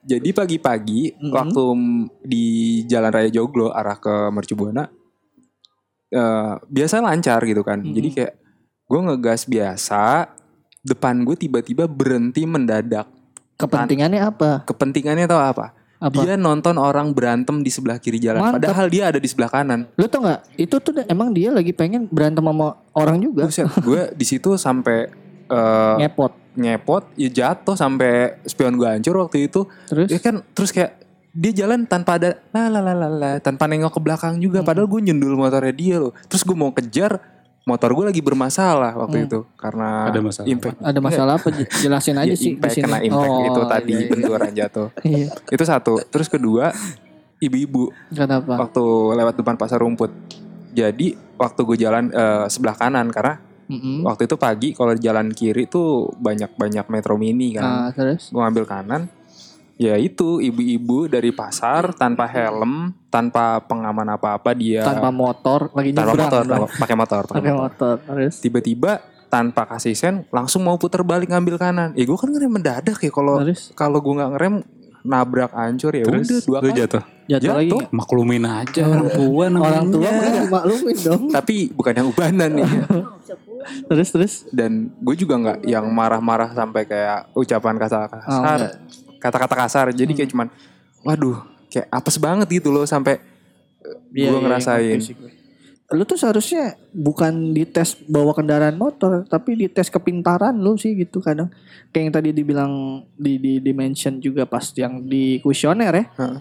Jadi 0.01 0.29
pagi-pagi 0.31 1.13
Mhm. 1.13 1.29
waktu 1.29 1.63
m- 1.71 2.09
di 2.21 2.45
Jalan 2.83 3.07
Raya 3.07 3.29
Joglo 3.29 3.69
arah 3.69 3.95
ke 3.95 4.11
Mercu 4.29 4.51
Buana 4.53 4.89
eh 6.09 6.53
biasa 6.63 6.99
lancar 6.99 7.41
gitu 7.43 7.61
kan. 7.61 7.79
Mhm. 7.79 7.93
Jadi 7.93 8.07
kayak 8.11 8.33
gue 8.83 8.99
ngegas 9.03 9.41
biasa, 9.45 10.29
depan 10.83 11.23
gue 11.23 11.33
tiba-tiba 11.33 11.87
berhenti 11.87 12.43
mendadak. 12.43 13.07
Kepentingannya 13.55 14.21
apa? 14.21 14.61
Kepentingannya 14.63 15.25
tau 15.25 15.39
apa? 15.39 15.71
Apa? 15.97 16.19
Dia 16.19 16.35
nonton 16.35 16.75
orang 16.75 17.15
berantem 17.15 17.63
di 17.63 17.71
sebelah 17.71 17.95
kiri 17.95 18.19
jalan, 18.19 18.43
Mantap. 18.43 18.59
padahal 18.59 18.91
dia 18.91 19.07
ada 19.07 19.15
di 19.15 19.25
sebelah 19.25 19.47
kanan. 19.47 19.87
Lu 19.95 20.03
tau 20.05 20.19
nggak? 20.19 20.59
Itu 20.59 20.83
tuh 20.83 20.99
emang 21.07 21.31
dia 21.31 21.47
lagi 21.47 21.71
pengen 21.71 22.11
berantem 22.11 22.43
sama 22.43 22.75
orang 22.91 23.23
juga. 23.23 23.47
Buset, 23.47 23.71
gue 23.79 24.11
di 24.19 24.25
situ 24.27 24.59
sampai 24.59 25.07
eh, 25.47 25.95
Ngepot. 26.03 26.31
ngepot, 26.53 27.03
ya 27.15 27.29
jatuh 27.31 27.73
sampai 27.73 28.35
spion 28.43 28.75
gue 28.75 28.85
hancur 28.85 29.15
waktu 29.17 29.47
itu. 29.47 29.63
Terus 29.87 30.11
Ya 30.11 30.19
kan 30.19 30.43
terus 30.51 30.69
kayak 30.69 30.99
dia 31.31 31.49
jalan 31.55 31.87
tanpa 31.87 32.21
ada 32.21 32.37
la 32.51 32.67
la 32.67 32.77
la 32.77 32.93
la 32.93 33.07
la, 33.09 33.29
tanpa 33.39 33.65
nengok 33.65 33.95
ke 33.95 34.01
belakang 34.03 34.37
juga 34.37 34.59
Hmm. 34.59 34.67
padahal 34.67 34.85
gue 34.85 35.01
nyundul 35.01 35.33
motornya 35.33 35.71
dia 35.71 35.95
loh. 35.97 36.11
Terus 36.27 36.43
gue 36.43 36.53
mau 36.53 36.69
kejar 36.69 37.32
motor 37.63 37.89
gue 37.89 38.05
lagi 38.05 38.19
bermasalah 38.19 38.91
waktu 38.97 39.17
Hmm. 39.17 39.25
itu 39.25 39.39
karena 39.55 40.07
Ada 40.07 40.19
masalah 40.19 40.47
impact. 40.47 40.77
ada 40.77 40.99
masalah 40.99 41.33
apa? 41.37 41.47
Jelasin 41.83 42.17
aja 42.17 42.27
Ya, 42.27 42.35
sih 42.35 42.43
di 42.45 42.49
impact 42.53 42.75
kena 42.77 42.99
impact 42.99 43.29
Oh, 43.29 43.47
itu 43.47 43.61
tadi 43.65 43.87
iya, 43.89 43.99
iya. 43.99 44.09
benturan 44.09 44.51
jatuh. 44.51 44.87
Iya. 45.05 45.27
Itu 45.47 45.63
satu. 45.63 45.93
Terus 46.05 46.27
kedua 46.27 46.75
ibu-ibu 47.37 47.91
Kenapa? 48.09 48.55
waktu 48.57 48.83
lewat 49.13 49.35
depan 49.35 49.55
pasar 49.55 49.79
rumput. 49.79 50.11
Jadi 50.69 51.07
waktu 51.33 51.59
gue 51.61 51.77
jalan 51.77 52.09
eh, 52.09 52.45
sebelah 52.47 52.73
kanan 52.73 53.07
karena 53.09 53.39
Mm-mm. 53.63 54.03
waktu 54.03 54.27
itu 54.27 54.35
pagi 54.35 54.69
kalau 54.71 54.91
jalan 54.93 55.29
kiri 55.29 55.63
tuh 55.65 56.11
banyak-banyak 56.13 56.85
metro 56.89 57.15
mini 57.15 57.53
kan. 57.53 57.63
Ah, 57.63 57.89
terus 57.89 58.27
gue 58.27 58.37
ngambil 58.37 58.65
kanan 58.65 59.01
ya 59.75 59.95
itu 59.95 60.37
ibu-ibu 60.39 61.05
dari 61.05 61.29
pasar 61.29 61.91
tanpa 61.91 62.25
helm 62.25 62.93
tanpa 63.07 63.57
pengaman 63.59 64.05
apa-apa 64.11 64.53
dia 64.53 64.81
tanpa 64.81 65.09
motor 65.09 65.69
lagi 65.71 65.89
tanpa 65.91 66.13
nyebrang. 66.13 66.23
motor 66.23 66.41
tanpa- 66.43 66.71
pakai 66.77 66.95
motor 66.95 67.21
pakai 67.25 67.53
motor. 67.53 67.95
Terus 67.99 68.33
tiba-tiba 68.37 68.91
tanpa 69.27 69.65
kasih 69.67 69.93
sen 69.93 70.15
langsung 70.29 70.61
mau 70.61 70.77
putar 70.77 71.01
balik 71.01 71.27
ngambil 71.27 71.57
kanan 71.57 71.89
ya 71.91 72.03
gue 72.03 72.13
kan 72.13 72.29
ngerem 72.29 72.51
mendadak 72.51 72.95
ya 72.95 73.09
kalau 73.09 73.41
kalau 73.73 73.97
gue 73.97 74.13
nggak 74.13 74.31
ngerem 74.31 74.55
nabrak 75.03 75.51
hancur 75.51 75.91
ya 75.91 76.05
Terus 76.05 76.21
udah 76.23 76.39
dua 76.39 76.57
lu 76.57 76.63
kali 76.63 76.79
jatuh. 76.79 77.03
jatuh, 77.27 77.49
lagi. 77.49 77.65
Jatuh. 77.65 77.75
nggak? 77.75 77.91
Maklumin 77.91 78.43
aja 78.45 78.81
orang 78.85 79.09
tua 79.11 79.43
namanya. 79.47 79.67
Orang 79.67 79.87
tua 79.89 80.09
maklumin 80.49 80.95
dong. 80.97 81.23
tapi 81.27 81.55
bukan 81.69 81.93
yang 81.93 82.07
ubanan 82.07 82.49
nih 82.53 82.63
pulang 82.63 83.05
Terus 83.89 84.07
terus. 84.09 84.33
dan 84.49 84.71
gue 84.93 85.15
juga 85.17 85.35
nggak 85.35 85.59
yang 85.65 85.85
marah-marah 85.89 86.51
sampai 86.51 86.83
kayak 86.83 87.33
ucapan 87.33 87.75
kata 87.75 87.99
kasar 88.07 88.59
Oh. 88.61 88.71
Kata-kata 89.23 89.55
kasar 89.55 89.85
jadi 89.95 90.11
kayak 90.11 90.29
cuman 90.35 90.47
waduh 91.07 91.39
kayak 91.71 91.87
apes 91.87 92.19
banget 92.19 92.59
gitu 92.59 92.75
loh 92.75 92.83
sampai 92.83 93.23
Iya, 94.13 94.29
gue 94.29 94.39
iya, 94.39 94.43
ngerasain 94.45 94.97
ngerti 94.97 95.07
sih 95.09 95.15
gue. 95.17 95.31
Lu 95.93 96.09
tuh 96.09 96.17
seharusnya 96.17 96.79
bukan 96.89 97.53
dites 97.53 97.99
bawa 98.09 98.33
kendaraan 98.33 98.79
motor, 98.79 99.27
tapi 99.29 99.53
dites 99.53 99.93
kepintaran 99.93 100.55
lu 100.57 100.73
sih 100.79 100.97
gitu 100.97 101.21
kadang. 101.21 101.53
Kayak 101.93 102.01
yang 102.01 102.13
tadi 102.13 102.29
dibilang 102.33 102.71
di 103.13 103.37
di 103.37 103.53
dimension 103.61 104.17
juga 104.17 104.47
pas 104.49 104.63
yang 104.73 105.05
di 105.05 105.37
kuesioner 105.43 105.93
ya. 105.93 106.05
Heeh. 106.17 106.39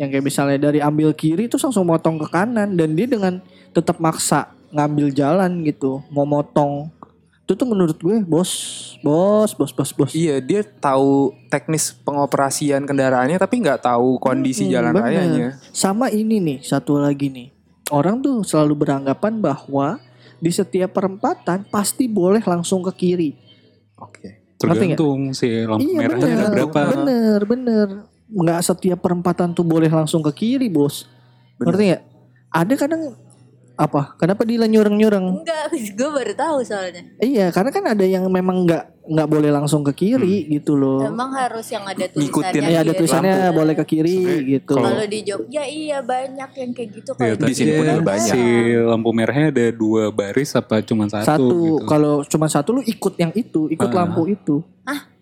Yang 0.00 0.08
kayak 0.08 0.24
misalnya 0.24 0.58
dari 0.70 0.80
ambil 0.80 1.12
kiri 1.12 1.50
terus 1.50 1.66
langsung 1.68 1.84
motong 1.84 2.16
ke 2.16 2.26
kanan 2.32 2.78
dan 2.78 2.96
dia 2.96 3.04
dengan 3.04 3.44
tetap 3.76 4.00
maksa 4.00 4.54
ngambil 4.72 5.12
jalan 5.12 5.52
gitu, 5.66 6.00
mau 6.08 6.24
motong. 6.24 6.88
Itu 7.44 7.52
tuh 7.54 7.68
menurut 7.68 8.00
gue 8.00 8.24
bos, 8.24 8.50
bos, 9.04 9.52
bos, 9.52 9.68
bos, 9.70 9.92
bos. 9.92 10.12
Iya 10.12 10.40
dia 10.40 10.64
tahu 10.64 11.36
teknis 11.46 11.92
pengoperasian 11.92 12.88
kendaraannya 12.88 13.36
tapi 13.36 13.60
nggak 13.60 13.84
tahu 13.84 14.16
kondisi 14.16 14.64
Hmm, 14.64 14.72
jalan 14.72 14.92
bener. 14.92 15.04
rayanya. 15.04 15.48
Sama 15.68 16.08
ini 16.08 16.40
nih, 16.40 16.58
satu 16.64 16.96
lagi 16.96 17.28
nih. 17.28 17.52
Orang 17.92 18.24
tuh 18.24 18.40
selalu 18.42 18.88
beranggapan 18.88 19.44
bahwa 19.44 20.00
di 20.40 20.48
setiap 20.48 20.96
perempatan 20.96 21.68
pasti 21.68 22.08
boleh 22.08 22.40
langsung 22.40 22.80
ke 22.80 22.92
kiri. 22.96 23.36
Oke. 23.94 24.56
Nggak? 24.56 24.96
Tergantung 24.96 25.20
si 25.36 25.68
lampu 25.68 25.84
iya 25.84 26.00
merahnya 26.00 26.24
bener, 26.24 26.48
berapa. 26.48 26.80
bener, 26.96 27.38
bener. 27.44 27.88
Nggak 28.24 28.60
setiap 28.64 29.04
perempatan 29.04 29.52
tuh 29.52 29.62
boleh 29.62 29.92
langsung 29.92 30.24
ke 30.24 30.32
kiri, 30.32 30.72
bos. 30.72 31.04
Bener. 31.60 31.68
Ngerti 31.68 31.82
nggak? 31.92 32.02
Ada 32.48 32.74
kadang 32.80 33.02
apa? 33.74 34.14
Kenapa 34.14 34.42
dia 34.42 34.62
nyureng-nyureng? 34.62 35.26
enggak 35.36 35.66
gue 35.98 36.08
baru 36.08 36.32
tahu 36.32 36.56
soalnya 36.62 37.02
Iya, 37.18 37.50
karena 37.50 37.70
kan 37.70 37.84
ada 37.88 38.02
yang 38.02 38.22
memang 38.26 38.62
nggak 38.62 38.84
nggak 39.04 39.28
boleh 39.28 39.50
langsung 39.50 39.82
ke 39.82 39.92
kiri 39.92 40.48
gitu 40.48 40.74
loh. 40.74 41.04
emang 41.04 41.28
harus 41.30 41.68
yang 41.68 41.82
ada 41.82 42.06
Ngikutin. 42.06 42.32
tulisannya 42.54 42.70
Iya, 42.70 42.78
ada 42.80 42.92
tulisannya 42.94 43.34
boleh 43.52 43.74
ke 43.74 43.84
kiri 43.84 44.16
Sebenarnya 44.16 44.48
gitu. 44.48 44.74
kalau- 44.74 45.04
di 45.04 45.20
Jogja 45.20 45.62
iya 45.62 45.98
banyak 46.00 46.50
yang 46.54 46.70
kayak 46.72 46.88
gitu 46.94 47.10
Iya, 47.12 47.34
kalau 47.34 47.44
di 47.44 47.52
sini 47.52 47.70
pun 47.72 47.84
juga 47.84 48.00
banyak. 48.06 48.32
Si 48.32 48.42
lampu 48.80 49.10
merahnya 49.10 49.48
ada 49.50 49.66
dua 49.70 50.02
baris 50.08 50.50
apa 50.52 50.80
cuma 50.80 51.04
satu, 51.04 51.26
Satu, 51.26 51.44
gitu. 51.52 51.74
kalau 51.84 52.14
cuma 52.24 52.46
satu 52.46 52.68
lu 52.70 52.82
ikut 52.82 53.14
yang 53.16 53.32
itu, 53.32 53.68
ikut 53.68 53.90
Ah. 53.90 53.96
lampu 54.00 54.24
itu. 54.26 54.62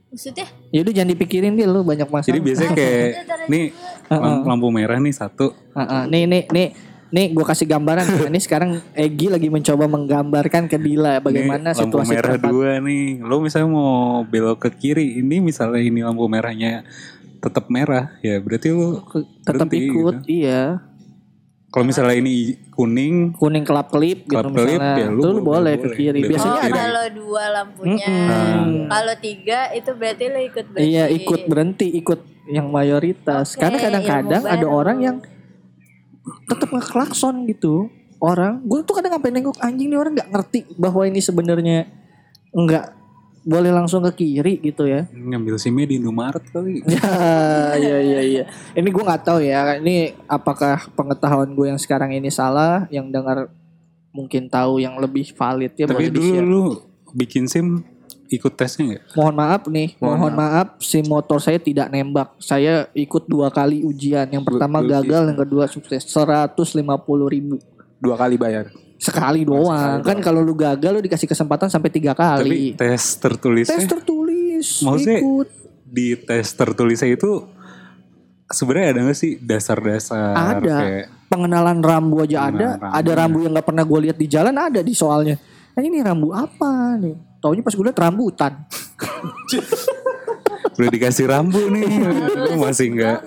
maksudnya 0.08 0.44
Ya 0.68 0.84
udah 0.84 0.92
jangan 0.92 1.10
dipikirin 1.10 1.56
dia 1.56 1.64
lu 1.64 1.80
banyak 1.80 2.04
masalah. 2.04 2.28
Jadi 2.28 2.38
biasanya 2.38 2.72
kayak 2.78 3.08
nih 3.48 3.72
lam- 4.06 4.44
lampu 4.46 4.68
merah 4.68 4.98
nih 4.98 5.08
satu. 5.10 5.56
Heeh, 5.72 6.02
nih 6.06 6.22
nih 6.26 6.42
nih 6.46 6.66
nih 7.12 7.30
gue 7.30 7.44
kasih 7.44 7.68
gambaran 7.68 8.04
Nah, 8.08 8.26
ini 8.32 8.40
sekarang 8.40 8.80
Egi 8.92 9.28
lagi 9.28 9.46
mencoba 9.46 9.84
menggambarkan 9.84 10.64
ke 10.66 10.76
Dila 10.76 11.20
bagaimana 11.20 11.70
nih, 11.70 11.76
lampu 11.76 12.00
situasi 12.00 12.12
merah 12.12 12.34
tempat. 12.34 12.50
dua 12.50 12.70
nih. 12.80 13.20
Lo 13.20 13.38
misalnya 13.38 13.68
mau 13.68 13.92
belok 14.24 14.64
ke 14.64 14.70
kiri, 14.74 15.20
ini 15.20 15.38
misalnya 15.38 15.78
ini 15.78 16.00
lampu 16.00 16.24
merahnya 16.24 16.82
tetap 17.38 17.68
merah, 17.68 18.16
ya 18.20 18.38
berarti 18.38 18.70
lo 18.70 19.02
tetap 19.42 19.66
berhenti, 19.66 19.78
ikut 19.84 20.14
gitu. 20.22 20.30
iya 20.30 20.78
Kalau 21.68 21.88
misalnya 21.88 22.14
ini 22.14 22.52
kuning, 22.68 23.32
kuning 23.32 23.64
kelap 23.64 23.88
kelip 23.88 24.28
gitu 24.28 24.36
Kelap 24.36 24.52
kelip, 24.52 24.76
misalnya 24.76 25.00
ya 25.00 25.08
lu 25.08 25.20
tuh 25.20 25.32
lu 25.32 25.40
boleh 25.40 25.72
boleh, 25.72 25.74
ke 25.80 25.88
kiri 25.96 26.20
Boleh. 26.20 26.30
biasanya 26.36 26.52
oh, 26.52 26.62
ada 26.62 26.76
kalau 26.76 27.06
dua 27.16 27.44
lampunya. 27.48 28.08
Mm-mm. 28.12 28.92
Kalau 28.92 29.14
tiga 29.18 29.60
itu 29.72 29.90
berarti 29.90 30.24
lo 30.28 30.40
ikut 30.44 30.64
berhenti. 30.68 30.84
iya 30.86 31.04
ikut 31.08 31.40
berhenti 31.48 31.86
ikut 31.96 32.20
yang 32.46 32.68
mayoritas 32.68 33.56
Oke, 33.56 33.64
karena 33.64 33.78
kadang-kadang 33.80 34.42
ada 34.44 34.66
orang 34.68 34.98
yang 35.00 35.16
tetap 36.46 36.68
ngeklakson 36.70 37.46
gitu. 37.50 37.90
Orang 38.22 38.62
gue 38.62 38.86
tuh 38.86 38.94
kadang 38.94 39.18
sampai 39.18 39.34
nengok 39.34 39.58
anjing 39.58 39.90
nih 39.90 39.98
orang 39.98 40.14
nggak 40.14 40.30
ngerti 40.30 40.60
bahwa 40.78 41.02
ini 41.06 41.18
sebenarnya 41.18 41.90
nggak 42.54 43.02
boleh 43.42 43.74
langsung 43.74 44.06
ke 44.06 44.22
kiri 44.22 44.62
gitu 44.62 44.86
ya. 44.86 45.10
Ngambil 45.10 45.58
SIM-nya 45.58 45.86
di 45.90 45.98
Indomaret 45.98 46.46
kali. 46.54 46.82
ya 46.94 47.74
iya 47.74 47.98
iya 47.98 48.20
iya 48.22 48.44
ini 48.78 48.88
gue 48.94 49.02
nggak 49.02 49.22
tahu 49.26 49.42
ya 49.42 49.82
ini 49.82 50.14
apakah 50.30 50.86
pengetahuan 50.94 51.50
gue 51.50 51.66
yang 51.74 51.80
sekarang 51.82 52.14
ini 52.14 52.30
salah 52.30 52.86
yang 52.94 53.10
dengar 53.10 53.50
mungkin 54.14 54.46
tahu 54.46 54.78
yang 54.78 54.94
lebih 55.00 55.34
valid 55.34 55.72
ya 55.74 55.90
Tapi 55.90 56.12
boleh 56.12 56.12
dulu 56.12 56.38
lu 56.46 56.64
bikin 57.16 57.48
SIM 57.50 57.82
ikut 58.32 58.52
tesnya 58.52 58.84
nggak? 58.88 59.02
mohon 59.12 59.34
maaf 59.34 59.62
nih 59.66 59.88
Mohon 59.96 60.16
mohon, 60.16 60.34
maaf. 60.34 60.66
si 60.80 60.98
motor 61.02 61.36
saya 61.36 61.56
tidak 61.56 61.86
nembak. 61.86 62.32
Saya 62.36 62.88
ikut 62.92 63.28
dua 63.28 63.48
kali 63.48 63.82
ujian. 63.82 64.24
Yang 64.24 64.44
pertama 64.48 64.80
gua 64.80 64.98
gagal 64.98 65.22
yang 65.28 65.38
kedua 65.38 65.64
sukses. 65.66 66.02
150 66.02 66.72
ribu. 67.28 67.60
Dua 67.98 68.16
kali 68.16 68.34
bayar. 68.34 68.72
sekali 68.96 69.42
doang. 69.42 69.98
kan 70.00 70.18
kalau 70.18 70.38
lu 70.40 70.54
gagal 70.54 70.90
lu 70.92 71.02
dikasih 71.02 71.26
kesempatan 71.26 71.66
sampai 71.66 71.90
tiga 71.90 72.14
Tapi 72.14 72.22
kali 72.22 72.58
tes 72.72 73.02
tertulisnya? 73.16 73.74
Tes 73.74 73.90
tertulis. 73.90 74.66
Maksudnya- 74.80 75.20
ikut. 75.20 75.48
di 75.84 76.06
tes 76.16 76.46
tertulisnya 76.50 77.10
itu 77.10 77.44
sebenarnya 78.46 78.88
ada 78.90 79.00
nggak 79.02 79.18
sih 79.18 79.32
dasar-dasar 79.36 80.56
Ada. 80.56 80.76
kayak 80.78 81.06
pengenalan 81.26 81.78
rambu 81.80 82.20
aja 82.20 82.46
ada 82.46 82.76
Pengenalan 82.76 82.94
ada. 82.94 83.10
Rambu, 83.10 83.18
rambu 83.18 83.38
yang 83.40 83.52
nggak 83.52 83.66
pernah 83.66 83.84
gue 83.84 83.98
lihat 84.02 84.16
di 84.16 84.26
jalan 84.26 84.54
ada 84.54 84.80
di 84.80 84.92
soalnya. 84.92 85.36
Nah 85.72 85.82
ini 85.82 85.98
rambu 85.98 86.30
apa 86.30 86.70
nih 86.94 87.16
taunya 87.42 87.60
pas 87.60 87.74
gue 87.74 87.82
lihat 87.82 87.98
rambutan. 87.98 88.52
Udah 90.72 90.88
dikasih 90.88 91.26
rambu 91.26 91.68
nih. 91.68 91.84
Lu 92.48 92.56
masih 92.58 92.86
nggak 92.92 93.18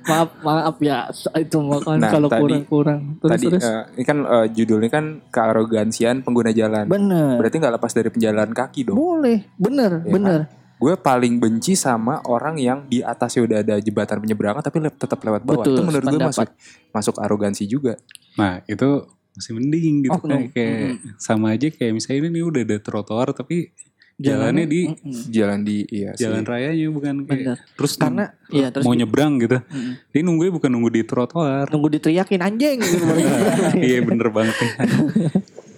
maaf 0.00 0.30
maaf 0.40 0.76
ya 0.80 1.04
itu 1.36 1.58
makan 1.60 2.00
Nah, 2.00 2.08
kalau 2.08 2.26
tadi- 2.26 2.40
kurang-kurang. 2.42 3.00
Terus 3.18 3.30
Tadi 3.30 3.44
terus. 3.46 3.62
eh, 3.62 3.82
ini 3.92 4.04
kan 4.04 4.18
eh, 4.22 4.46
judulnya 4.50 4.88
kan 4.88 5.04
kearogansian 5.28 6.16
pengguna 6.22 6.50
jalan. 6.50 6.88
bener. 6.88 7.36
Berarti 7.36 7.56
nggak 7.56 7.74
lepas 7.76 7.92
dari 7.92 8.08
penjalan 8.08 8.48
kaki 8.50 8.80
dong. 8.84 8.96
boleh. 8.96 9.44
Bener 9.54 10.00
Ya 10.02 10.10
bener. 10.10 10.40
Gue 10.78 10.94
paling 10.96 11.36
benci 11.36 11.74
sama 11.74 12.22
orang 12.24 12.54
yang 12.56 12.86
di 12.86 13.02
atasnya 13.02 13.42
udah 13.42 13.58
ada 13.60 13.74
jembatan 13.78 14.16
penyeberangan 14.16 14.62
tapi 14.62 14.78
le- 14.78 14.94
tetap 14.94 15.18
lewat 15.18 15.42
bawah. 15.42 15.60
Betul, 15.60 15.74
itu 15.74 15.82
menurut 15.84 16.06
gue 16.06 16.20
masuk 16.22 16.48
masuk 16.88 17.14
arogansi 17.18 17.64
juga. 17.64 17.94
nah 18.32 18.62
itu 18.64 19.02
masih 19.38 19.52
mending 19.54 19.94
gitu 20.04 20.18
Oknum. 20.18 20.50
kayak, 20.50 20.52
kayak 20.52 20.90
sama 21.16 21.54
aja 21.54 21.70
kayak 21.70 21.92
misalnya 21.94 22.26
ini 22.26 22.42
udah 22.42 22.62
ada 22.66 22.76
trotoar 22.76 23.30
tapi 23.30 23.70
jalannya 24.18 24.66
di 24.66 24.80
Mm-mm. 24.90 25.30
Jalan 25.30 25.62
di 25.62 25.86
iya 25.86 26.10
sih. 26.12 26.26
jalan 26.26 26.42
rayanya 26.42 26.90
bukan 26.90 27.22
Bener. 27.22 27.54
kayak 27.54 27.78
terus 27.78 27.94
karena 27.94 28.34
iya 28.50 28.66
terus 28.74 28.82
mau 28.82 28.90
nyebrang 28.90 29.38
gitu 29.38 29.62
Mm-mm. 29.62 29.94
dia 30.10 30.20
nunggunya 30.26 30.52
bukan 30.52 30.70
nunggu 30.74 30.90
di 30.90 31.02
trotoar 31.06 31.70
tunggu 31.70 31.86
diteriakin 31.88 32.42
anjing 32.42 32.82
gitu 32.82 33.06
iya 33.88 34.02
bener 34.02 34.28
banget 34.28 34.58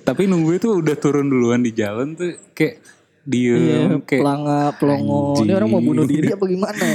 tapi 0.03 0.25
nunggu 0.25 0.57
itu 0.57 0.69
udah 0.81 0.97
turun 0.97 1.29
duluan 1.29 1.61
di 1.61 1.71
jalan 1.71 2.17
tuh 2.17 2.33
kayak 2.53 2.81
Iya, 3.31 3.87
diem 3.87 4.01
kayak 4.03 4.23
pelanga, 4.25 4.61
pelongo. 4.81 5.45
Ini 5.45 5.53
orang 5.53 5.71
mau 5.71 5.79
bunuh 5.79 6.09
diri 6.09 6.33
apa 6.33 6.41
gimana? 6.41 6.87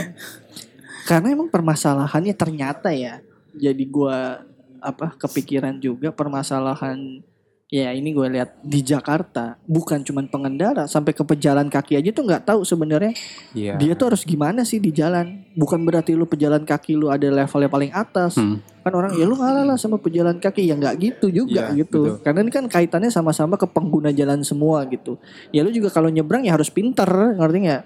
Karena 1.06 1.28
emang 1.32 1.48
permasalahannya 1.48 2.34
ternyata 2.34 2.90
ya. 2.92 3.22
Jadi 3.54 3.86
gua 3.88 4.42
apa 4.86 5.18
kepikiran 5.18 5.78
juga 5.78 6.14
permasalahan 6.14 7.26
ya 7.66 7.90
ini 7.90 8.14
gue 8.14 8.30
lihat 8.30 8.62
di 8.62 8.80
Jakarta 8.80 9.58
bukan 9.66 10.00
cuman 10.00 10.30
pengendara 10.30 10.86
sampai 10.86 11.12
ke 11.12 11.26
pejalan 11.26 11.66
kaki 11.66 11.98
aja 11.98 12.14
tuh 12.14 12.22
nggak 12.24 12.46
tahu 12.46 12.62
sebenarnya 12.62 13.18
Iya. 13.52 13.74
dia 13.76 13.98
tuh 13.98 14.14
harus 14.14 14.22
gimana 14.22 14.62
sih 14.62 14.78
di 14.78 14.94
jalan 14.94 15.42
bukan 15.52 15.82
berarti 15.82 16.14
lu 16.14 16.24
pejalan 16.24 16.62
kaki 16.62 16.94
lu 16.94 17.10
ada 17.10 17.26
levelnya 17.26 17.66
paling 17.68 17.90
atas 17.90 18.38
Hmm. 18.38 18.62
kan 18.80 18.94
orang 18.94 19.18
ya 19.18 19.26
lu 19.26 19.34
ngalah 19.34 19.66
lah 19.66 19.78
sama 19.82 19.98
pejalan 19.98 20.38
kaki 20.38 20.70
ya 20.70 20.78
nggak 20.78 20.96
gitu 21.02 21.34
juga 21.34 21.74
Iya, 21.74 21.82
gitu 21.82 22.02
betul. 22.06 22.22
karena 22.22 22.40
ini 22.46 22.52
kan 22.54 22.66
kaitannya 22.70 23.10
sama-sama 23.10 23.58
ke 23.58 23.66
pengguna 23.66 24.14
jalan 24.14 24.46
semua 24.46 24.86
gitu 24.86 25.18
ya 25.50 25.66
lu 25.66 25.74
juga 25.74 25.90
kalau 25.90 26.08
nyebrang 26.08 26.46
ya 26.46 26.54
harus 26.54 26.70
pinter 26.70 27.10
ngerti 27.10 27.58
nggak 27.66 27.82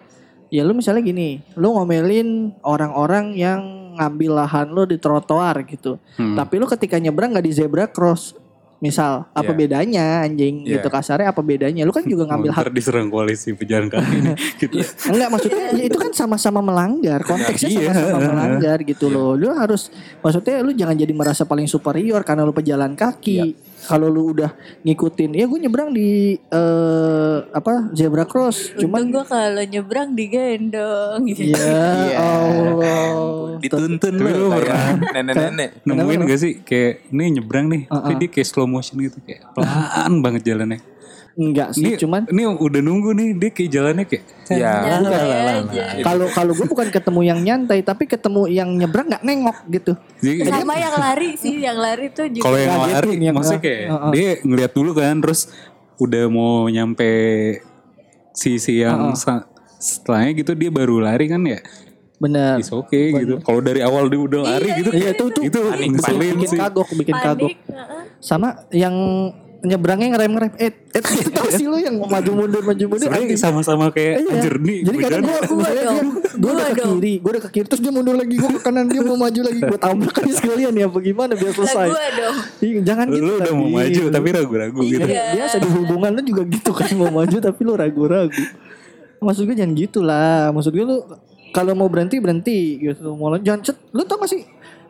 ya 0.52 0.68
lu 0.68 0.76
misalnya 0.76 1.00
gini 1.00 1.40
lu 1.56 1.72
ngomelin 1.72 2.52
orang-orang 2.68 3.32
yang 3.32 3.62
ngambil 4.00 4.32
lahan 4.38 4.68
lu 4.68 4.84
di 4.84 4.96
trotoar 4.96 5.68
gitu 5.68 6.00
Hmm. 6.16 6.34
tapi 6.34 6.56
lu 6.56 6.66
ketika 6.66 6.96
nyebrang 6.96 7.30
nggak 7.30 7.44
di 7.44 7.52
zebra 7.52 7.86
cross 7.86 8.32
misal 8.80 9.28
apa 9.34 9.52
Iya. 9.52 9.60
bedanya 9.60 10.06
anjing 10.24 10.64
Iya. 10.64 10.80
gitu 10.80 10.88
kasarnya 10.88 11.36
apa 11.36 11.44
bedanya 11.44 11.84
lu 11.84 11.92
kan 11.92 12.00
juga 12.02 12.24
ngambil 12.26 12.56
hak 12.56 12.72
diserang 12.72 13.12
koalisi 13.12 13.52
pejalan 13.52 13.92
kaki 13.92 14.18
gitu. 14.64 14.80
Enggak 15.06 15.28
maksudnya 15.30 15.64
ya 15.76 15.84
itu 15.92 16.00
kan 16.00 16.16
sama-sama 16.16 16.64
melanggar 16.64 17.20
konteksnya 17.22 17.76
Iya. 17.76 17.92
sama-sama 17.92 18.20
melanggar 18.32 18.80
gitu 18.82 19.12
loh 19.12 19.36
lu 19.36 19.52
harus 19.52 19.92
maksudnya 20.18 20.64
lu 20.64 20.72
jangan 20.72 20.96
jadi 20.96 21.12
merasa 21.12 21.44
paling 21.44 21.68
superior 21.68 22.24
karena 22.24 22.48
lu 22.48 22.56
pejalan 22.56 22.96
kaki 22.96 23.52
kalau 23.82 24.08
lu 24.08 24.34
udah 24.34 24.52
ngikutin 24.82 25.32
ya 25.34 25.46
gue 25.46 25.60
nyebrang 25.60 25.90
di 25.90 26.10
eh, 26.36 27.38
apa 27.50 27.92
zebra 27.92 28.24
cross 28.24 28.76
Cuman 28.76 29.08
gue 29.08 29.24
kalau 29.24 29.62
nyebrang 29.62 30.12
digendong 30.12 31.24
gitu. 31.26 31.50
ya 31.50 31.60
Iya. 32.06 32.18
Allah 32.18 33.60
Dituntun 33.60 34.14
Tapi 34.14 34.24
lu 34.26 34.40
lu 34.42 34.48
pernah- 34.54 34.96
nenek-nenek. 35.14 35.70
Nemuin 35.84 36.20
gak 36.26 36.40
sih 36.40 36.54
kayak 36.60 37.08
ini 37.10 37.24
nyebrang 37.34 37.68
nih, 37.68 37.82
tapi 37.86 38.00
Uh-uh. 38.10 38.20
dia 38.20 38.30
kayak 38.30 38.48
slow 38.48 38.66
motion 38.66 38.96
gitu 38.98 39.20
kayak 39.22 39.44
pelan 39.52 40.14
banget 40.20 40.42
jalannya. 40.46 40.80
Enggak 41.40 41.72
sih 41.72 41.88
Ini 41.88 41.96
cuman 41.98 42.22
ini 42.28 42.44
udah 42.44 42.82
nunggu 42.82 43.10
nih 43.12 43.30
dia 43.34 43.50
kayak 43.50 43.70
jalannya 43.70 44.06
kayak 44.06 44.24
Iya. 44.50 44.72
Aja. 44.76 45.84
kalau 46.02 46.28
kalau 46.28 46.52
gue 46.52 46.68
bukan 46.68 46.88
ketemu 46.90 47.22
yang 47.24 47.40
nyantai 47.40 47.80
tapi 47.80 48.04
ketemu 48.06 48.42
yang 48.46 48.68
nyebrang 48.70 49.08
nggak 49.08 49.24
nengok 49.24 49.58
gitu 49.70 49.94
Jadi- 50.20 50.52
Sama 50.52 50.76
yang 50.76 50.96
lari 50.96 51.30
sih, 51.34 51.56
yang 51.58 51.78
lari 51.78 52.10
tuh 52.10 52.28
juga. 52.28 52.44
Kalau 52.44 52.58
yang 52.58 52.72
Ngagetin 52.74 52.92
lari 52.92 53.12
yang- 53.18 53.34
maksudnya 53.34 53.62
kayak 53.62 53.82
Uh-uh. 53.88 54.12
dia 54.12 54.30
ngeliat 54.42 54.72
dulu 54.74 54.92
kan 54.94 55.16
terus 55.18 55.42
udah 55.98 56.24
mau 56.28 56.52
nyampe 56.66 57.10
sisi 58.32 58.80
yang 58.80 59.16
sa- 59.16 59.48
setelahnya 59.74 60.32
gitu 60.36 60.52
dia 60.54 60.70
baru 60.70 61.00
lari 61.00 61.26
kan 61.26 61.40
ya 61.42 61.60
bener 62.18 62.60
is 62.60 62.68
oke 62.70 62.92
gitu. 62.92 63.40
Kalau 63.40 63.60
dari 63.60 63.80
awal 63.80 64.08
dia 64.08 64.20
udah 64.20 64.42
lari 64.46 64.76
gitu 64.76 64.92
iya 64.92 65.12
tuh 65.14 65.32
tuh 65.32 65.40
itu 65.42 65.56
bikin, 65.56 65.96
ngeselin 65.96 66.36
bikin 66.36 66.50
sih. 66.50 66.60
kagok 66.60 66.88
bikin 66.94 67.16
kagok 67.16 67.48
Panik. 67.48 67.58
heeh. 67.66 68.02
sama 68.20 68.48
yang 68.70 68.96
nyebrangnya 69.60 70.16
ngerem 70.16 70.32
ngerem 70.32 70.52
eh 70.56 70.72
eh 70.72 71.02
itu 71.04 71.30
tau 71.30 71.52
sih 71.52 71.68
lu 71.68 71.76
yang 71.76 72.00
maju 72.00 72.32
mundur 72.32 72.64
maju 72.64 72.84
mundur 72.88 73.12
Sebenarnya 73.12 73.28
anjing. 73.28 73.40
sama-sama 73.40 73.92
kayak 73.92 74.24
Iya. 74.24 74.32
anjir 74.32 74.56
nih 74.56 74.78
Jadi 74.88 74.98
kadang 75.04 75.22
gue 75.24 75.36
gue 75.52 75.68
Gua 76.40 76.52
udah 76.56 76.68
ke 76.72 76.84
kiri, 76.88 77.14
gue 77.20 77.32
udah 77.36 77.44
ke 77.44 77.50
kiri 77.52 77.66
terus 77.68 77.82
dia 77.84 77.92
mundur 77.92 78.16
lagi, 78.16 78.32
gue 78.32 78.48
ke 78.48 78.62
kanan 78.64 78.88
dia 78.88 79.04
mau 79.04 79.20
maju 79.20 79.42
lagi, 79.44 79.60
gue 79.60 79.76
tabrak 79.76 80.16
aja 80.24 80.34
sekalian 80.40 80.72
ya, 80.72 80.88
bagaimana 80.88 81.36
biar 81.36 81.52
selesai. 81.52 81.88
gue 81.92 82.06
dong. 82.16 82.36
Jangan 82.88 83.06
gitu. 83.12 83.26
lu 83.28 83.34
udah 83.36 83.54
mau 83.54 83.70
maju 83.70 84.02
tapi 84.08 84.28
ragu-ragu 84.32 84.80
gitu. 84.88 85.04
Iya. 85.04 85.24
biasa 85.36 85.56
di 85.60 85.68
hubungan 85.68 86.12
lu 86.16 86.22
juga 86.24 86.42
gitu 86.48 86.72
kan 86.72 86.88
mau 86.96 87.12
maju 87.12 87.38
tapi 87.44 87.60
lu 87.60 87.74
ragu-ragu. 87.76 88.44
Maksud 89.20 89.44
gue 89.44 89.56
jangan 89.60 89.74
gitu 89.76 90.00
lah. 90.00 90.56
Maksud 90.56 90.72
gue 90.72 90.86
lu 90.88 90.98
kalau 91.52 91.76
mau 91.76 91.92
berhenti 91.92 92.16
berhenti 92.24 92.80
gitu. 92.80 93.12
Mau 93.12 93.36
jangan 93.36 93.60
cet. 93.60 93.76
Lu 93.92 94.08
tau 94.08 94.24
gak 94.24 94.32
sih 94.32 94.42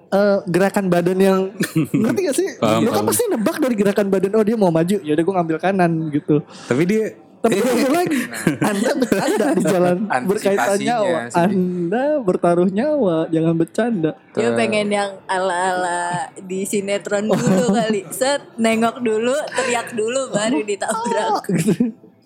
eh, 0.09 0.37
gerakan 0.45 0.85
badan 0.87 1.19
yang 1.19 1.39
ngerti 2.03 2.19
gak 2.25 2.35
sih? 2.35 2.49
Paham, 2.57 2.81
lu 2.83 2.89
kan 2.89 3.01
paham. 3.01 3.09
pasti 3.09 3.23
nebak 3.29 3.57
dari 3.57 3.75
gerakan 3.77 4.07
badan 4.09 4.31
oh 4.33 4.43
dia 4.43 4.57
mau 4.57 4.69
maju 4.69 4.97
ya 4.99 5.11
udah 5.13 5.23
gue 5.23 5.35
ngambil 5.37 5.57
kanan 5.57 5.91
gitu. 6.09 6.41
Tapi 6.65 6.83
dia 6.83 7.03
Tapi 7.39 7.55
lagi. 7.87 8.19
Anda 8.67 8.91
bercanda 8.99 9.45
di 9.55 9.63
jalan 9.63 9.97
berkaitan 10.27 10.75
nyawa. 10.75 11.19
sih. 11.31 11.39
Anda 11.39 12.03
bertaruh 12.19 12.67
nyawa, 12.67 13.31
jangan 13.31 13.55
bercanda. 13.55 14.11
Dia 14.35 14.51
pengen 14.59 14.91
yang 14.91 15.23
ala-ala 15.23 16.27
di 16.35 16.67
sinetron 16.67 17.31
dulu 17.31 17.71
kali. 17.79 18.03
Set, 18.11 18.43
nengok 18.59 18.99
dulu, 18.99 19.31
teriak 19.55 19.95
dulu, 19.95 20.35
baru 20.35 20.67
ditabrak. 20.67 21.47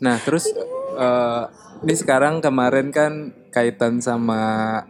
Nah 0.02 0.18
terus 0.18 0.50
eh, 0.98 1.44
ini 1.86 1.94
sekarang 1.94 2.42
kemarin 2.42 2.90
kan 2.90 3.38
kaitan 3.54 4.02
sama 4.02 4.82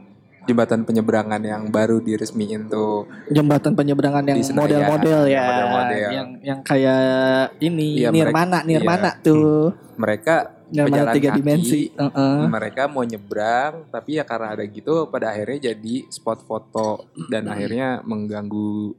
jembatan 0.44 0.84
penyeberangan 0.84 1.42
yang 1.42 1.64
baru 1.72 2.00
diresmiin 2.00 2.68
tuh. 2.68 3.08
Jembatan 3.32 3.74
penyeberangan 3.74 4.24
yang 4.28 4.40
model-model 4.54 5.22
ya, 5.28 5.34
yang 5.34 5.48
model-model. 5.48 6.10
yang 6.12 6.30
yang 6.44 6.60
kayak 6.62 7.56
ini 7.60 8.04
Iya, 8.04 8.10
Nirmana, 8.12 8.62
mereka- 8.62 8.68
Nirmana 8.68 9.10
iya. 9.10 9.24
tuh. 9.24 9.72
Mereka 9.94 10.36
Nirmana 10.74 11.14
tiga 11.14 11.30
kaki, 11.30 11.38
dimensi. 11.38 11.82
Heeh. 11.94 12.38
mereka 12.50 12.90
mau 12.90 13.06
nyebrang 13.06 13.86
tapi 13.94 14.18
ya 14.18 14.26
karena 14.26 14.58
ada 14.58 14.64
gitu 14.66 15.06
pada 15.08 15.30
akhirnya 15.30 15.70
jadi 15.72 15.96
spot 16.10 16.44
foto 16.44 17.06
dan 17.30 17.46
akhirnya 17.46 18.02
mengganggu 18.02 18.98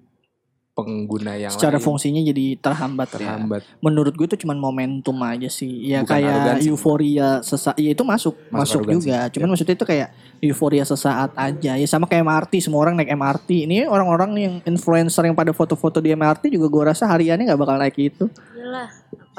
pengguna 0.75 1.39
yang 1.39 1.55
secara 1.55 1.79
lain 1.79 1.87
fungsinya 1.87 2.19
jadi 2.19 2.59
terhambat, 2.59 3.09
ya. 3.15 3.19
terhambat. 3.23 3.63
Menurut 3.79 4.11
gue 4.13 4.27
itu 4.27 4.43
cuman 4.43 4.59
momentum 4.59 5.15
aja 5.23 5.47
sih. 5.47 5.71
Ya 5.87 6.03
Bukan 6.03 6.11
kayak 6.19 6.35
arogansi. 6.35 6.67
euforia 6.67 7.29
sesaat. 7.41 7.79
Ya 7.79 7.95
itu 7.95 8.03
masuk, 8.03 8.35
Masuk 8.51 8.59
masuk, 8.59 8.79
arogansi. 8.83 8.95
juga. 9.07 9.19
Cuman 9.31 9.49
maksudnya 9.55 9.75
itu 9.79 9.87
kayak 9.87 10.09
euforia 10.43 10.83
sesaat 10.83 11.31
aja. 11.39 11.73
Ya 11.79 11.87
sama 11.87 12.11
kayak 12.11 12.27
MRT, 12.27 12.53
semua 12.59 12.83
orang 12.83 12.99
naik 12.99 13.07
MRT. 13.09 13.71
Ini 13.71 13.87
orang-orang 13.87 14.31
yang 14.35 14.55
influencer 14.67 15.23
yang 15.23 15.39
pada 15.39 15.55
foto-foto 15.55 16.03
di 16.03 16.11
MRT 16.11 16.51
juga 16.51 16.67
gue 16.67 16.83
rasa 16.91 17.07
hariannya 17.07 17.47
nggak 17.47 17.61
bakal 17.63 17.79
naik 17.79 17.95
itu. 17.95 18.27
Iyalah. 18.59 18.91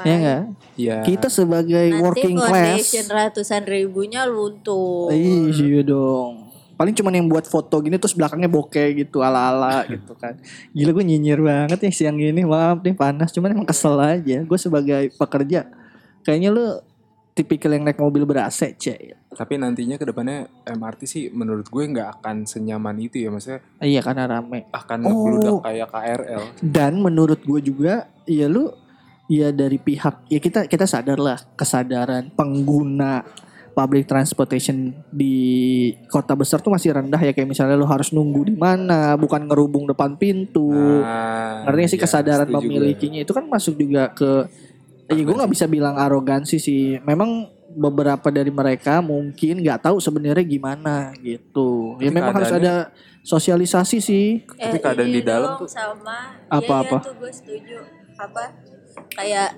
Ya 0.04 0.12
enggak? 0.16 0.42
Iya. 0.76 0.96
Kita 1.04 1.28
sebagai 1.28 1.86
Nanti 1.88 2.00
working 2.00 2.36
class. 2.36 2.92
ratusan 3.08 3.64
ribunya 3.64 4.24
luntur. 4.24 5.12
Iya 5.12 5.84
dong. 5.84 6.45
Paling 6.76 6.92
cuman 6.92 7.12
yang 7.14 7.26
buat 7.26 7.44
foto 7.44 7.80
gini 7.80 7.96
terus 7.96 8.12
belakangnya 8.12 8.46
bokeh 8.46 8.92
gitu 8.96 9.20
ala-ala 9.20 9.82
gitu 9.88 10.12
kan. 10.12 10.36
Gila 10.70 10.92
gue 10.92 11.04
nyinyir 11.06 11.40
banget 11.40 11.78
ya 11.80 11.90
siang 11.90 12.16
gini. 12.16 12.42
Maaf 12.42 12.80
nih 12.80 12.92
panas. 12.92 13.30
Cuman 13.30 13.50
emang 13.50 13.64
kesel 13.64 13.96
aja. 13.96 14.38
Gue 14.40 14.56
sebagai 14.56 15.08
pekerja. 15.10 15.66
Kayaknya 16.20 16.50
lu 16.50 16.66
tipikal 17.32 17.68
yang 17.70 17.84
naik 17.84 17.96
mobil 17.96 18.22
ber 18.22 18.42
AC 18.42 18.72
cek. 18.74 19.28
Tapi 19.28 19.54
nantinya 19.54 19.94
ke 19.94 20.04
depannya 20.04 20.48
MRT 20.64 21.00
sih 21.04 21.24
menurut 21.28 21.64
gue 21.64 21.84
nggak 21.86 22.18
akan 22.18 22.44
senyaman 22.44 22.96
itu 22.98 23.20
ya 23.20 23.28
maksudnya 23.28 23.60
Iya 23.78 24.00
karena 24.00 24.24
rame. 24.26 24.64
akan 24.70 24.98
Oh. 25.02 25.12
ngebludak 25.28 25.54
kayak 25.62 25.88
KRL. 25.90 26.42
Dan 26.62 26.92
menurut 26.98 27.40
gue 27.40 27.60
juga 27.62 27.94
ya 28.24 28.46
lu 28.46 28.72
ya 29.26 29.50
dari 29.50 29.76
pihak 29.76 30.24
ya 30.26 30.38
kita 30.38 30.64
kita 30.64 30.84
sadar 30.84 31.18
lah 31.18 31.36
kesadaran 31.52 32.30
pengguna 32.30 33.26
public 33.76 34.08
transportation 34.08 34.96
di 35.12 35.36
kota 36.08 36.32
besar 36.32 36.64
tuh 36.64 36.72
masih 36.72 36.96
rendah 36.96 37.20
ya 37.20 37.36
kayak 37.36 37.44
misalnya 37.44 37.76
lu 37.76 37.84
harus 37.84 38.08
nunggu 38.08 38.48
di 38.48 38.56
mana 38.56 39.12
bukan 39.14 39.44
ngerubung 39.44 39.84
depan 39.84 40.16
pintu 40.16 40.72
Nah, 41.04 41.68
Artinya 41.68 41.88
sih 41.92 42.00
iya, 42.00 42.04
kesadaran 42.08 42.48
memilikinya 42.48 43.20
itu 43.20 43.36
kan 43.36 43.44
masuk 43.44 43.76
juga 43.76 44.08
ke 44.10 44.48
ya 45.06 45.20
gue 45.20 45.34
nggak 45.36 45.52
bisa 45.52 45.68
bilang 45.68 45.94
arogansi 45.94 46.56
sih. 46.56 46.96
Memang 47.04 47.46
beberapa 47.76 48.32
dari 48.32 48.48
mereka 48.48 49.04
mungkin 49.04 49.60
nggak 49.60 49.84
tahu 49.84 50.00
sebenarnya 50.00 50.40
gimana 50.42 51.12
gitu. 51.20 52.00
ya 52.00 52.08
Tapi 52.08 52.16
memang 52.16 52.34
harus 52.34 52.54
ada 52.56 52.74
sosialisasi 53.20 53.98
sih. 54.00 54.26
Tapi 54.48 54.78
keadaan 54.80 55.10
ini 55.12 55.20
di 55.20 55.22
dalam 55.22 55.60
tuh- 55.60 55.68
sama 55.68 56.32
Apa-apa? 56.48 57.04
Iya, 57.04 57.04
iya 57.04 57.06
tuh 57.06 57.14
gue 57.20 57.32
setuju. 57.34 57.76
Apa? 58.16 58.44
Kayak 59.12 59.50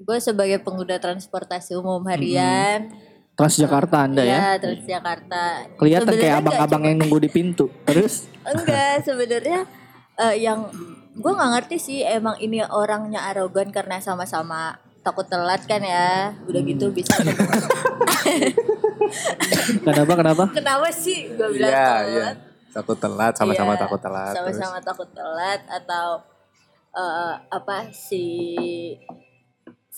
gue 0.00 0.18
sebagai 0.18 0.58
pengguna 0.60 0.96
transportasi 0.96 1.76
umum 1.76 2.00
harian. 2.08 2.88
Transjakarta 3.36 4.04
Anda 4.04 4.20
ya. 4.20 4.28
Iya, 4.28 4.48
Transjakarta. 4.58 5.42
Kelihatan 5.76 6.12
Sebenarnya 6.12 6.24
kayak 6.26 6.40
abang-abang 6.44 6.82
yang 6.84 6.96
nunggu 7.00 7.18
di 7.20 7.30
pintu. 7.30 7.72
Terus 7.84 8.28
Enggak, 8.52 9.00
sebenarnya 9.00 9.60
eh, 10.18 10.36
yang 10.36 10.68
gue 11.10 11.32
nggak 11.32 11.50
ngerti 11.56 11.76
sih 11.76 11.98
emang 12.00 12.36
ini 12.36 12.60
orangnya 12.60 13.28
arogan 13.28 13.72
karena 13.72 13.96
sama-sama 13.98 14.76
takut 15.00 15.24
telat 15.24 15.64
kan 15.64 15.80
ya. 15.80 16.36
Udah 16.44 16.60
gitu 16.60 16.92
bisa 16.92 17.16
kenapa 19.84 20.12
kenapa? 20.14 20.44
kenapa 20.52 20.88
sih 20.92 21.32
gue 21.32 21.48
bilang 21.50 21.72
Iya, 21.72 21.84
telat? 21.84 22.06
iya. 22.08 22.28
Takut 22.70 22.96
telat, 22.96 23.32
sama-sama 23.34 23.72
Iya, 23.74 23.80
takut 23.82 24.00
telat. 24.00 24.30
terus. 24.30 24.54
Sama-sama 24.54 24.78
takut 24.78 25.08
telat 25.10 25.60
atau 25.66 26.06
eh, 26.92 27.32
apa 27.48 27.76
si 27.90 28.24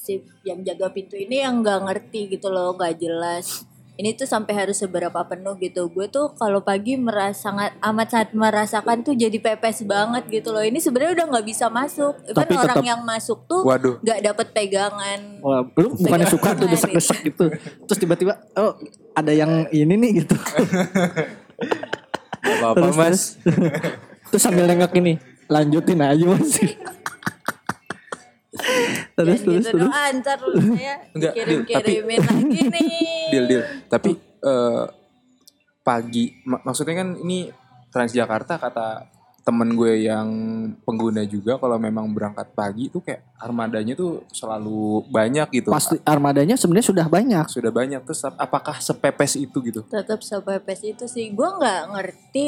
si 0.03 0.19
yang 0.43 0.67
jaga 0.67 0.91
pintu 0.91 1.15
ini 1.15 1.47
yang 1.47 1.63
nggak 1.63 1.87
ngerti 1.87 2.35
gitu 2.35 2.51
loh, 2.51 2.75
nggak 2.75 2.99
jelas. 2.99 3.63
Ini 3.93 4.17
tuh 4.17 4.25
sampai 4.25 4.57
harus 4.57 4.81
seberapa 4.81 5.15
penuh 5.29 5.55
gitu. 5.61 5.87
Gue 5.93 6.09
tuh 6.09 6.33
kalau 6.35 6.65
pagi 6.65 6.97
merasa 6.97 7.53
sangat 7.53 7.77
amat 7.79 8.09
sangat 8.09 8.31
merasakan 8.33 9.05
tuh 9.05 9.15
jadi 9.15 9.37
pepes 9.37 9.85
banget 9.85 10.27
gitu 10.33 10.49
loh. 10.51 10.65
Ini 10.65 10.81
sebenarnya 10.81 11.23
udah 11.23 11.27
nggak 11.29 11.47
bisa 11.47 11.69
masuk. 11.69 12.17
Kan 12.33 12.49
orang 12.51 12.83
tetap- 12.83 12.89
yang 12.89 13.05
masuk 13.05 13.45
tuh 13.47 13.63
Waduh. 13.63 14.01
nggak 14.01 14.19
dapet 14.25 14.47
pegangan. 14.57 15.21
Wah, 15.45 15.61
lu 15.77 15.93
bukannya 15.95 16.27
suka 16.27 16.57
tuh 16.57 16.67
tangan 16.67 16.73
desek-desek 16.73 17.19
gitu. 17.31 17.45
Terus 17.87 17.99
tiba-tiba 18.01 18.33
oh 18.57 18.81
ada 19.13 19.31
yang 19.31 19.69
ini 19.71 19.95
nih 19.95 20.25
gitu. 20.25 20.35
Apa-apa 22.43 22.75
Terus, 22.81 22.97
mas. 22.97 23.21
Terus 24.33 24.43
sambil 24.43 24.67
nengok 24.67 24.97
ini, 24.99 25.21
lanjutin 25.47 26.01
aja 26.01 26.25
masih. 26.27 26.75
terus 29.25 29.41
terus 29.41 29.65
gitu 29.65 29.77
terus. 29.79 29.91
ntar 30.19 30.39
lu 30.43 30.59
saya 30.75 30.95
Enggak, 31.17 31.33
Dil, 31.33 31.43
kirim-kirimin 31.65 32.21
lagi 32.21 32.61
nih. 32.69 32.91
Deal, 33.33 33.45
deal. 33.47 33.63
Tapi 33.87 34.11
eh, 34.19 34.85
pagi, 35.81 36.25
mak- 36.45 36.63
maksudnya 36.63 36.95
kan 36.97 37.17
ini 37.19 37.49
Transjakarta 37.89 38.57
kata 38.57 38.89
temen 39.43 39.75
gue 39.75 40.07
yang 40.07 40.29
pengguna 40.81 41.27
juga 41.27 41.59
kalau 41.59 41.75
memang 41.77 42.07
berangkat 42.09 42.55
pagi 42.55 42.87
tuh 42.89 43.03
kayak 43.03 43.27
armadanya 43.37 43.93
tuh 43.93 44.23
selalu 44.31 45.03
banyak 45.11 45.51
gitu. 45.51 45.69
Pasti 45.69 45.99
armadanya 46.03 46.55
sebenarnya 46.55 46.89
sudah 46.89 47.07
banyak. 47.11 47.45
Sudah 47.51 47.69
banyak 47.69 48.01
terus 48.01 48.23
ap- 48.23 48.39
apakah 48.39 48.79
sepepes 48.79 49.35
itu 49.37 49.59
gitu? 49.61 49.83
tetap 49.85 50.23
sepepes 50.23 50.81
itu 50.87 51.05
sih 51.05 51.35
gue 51.35 51.49
nggak 51.59 51.83
ngerti 51.91 52.47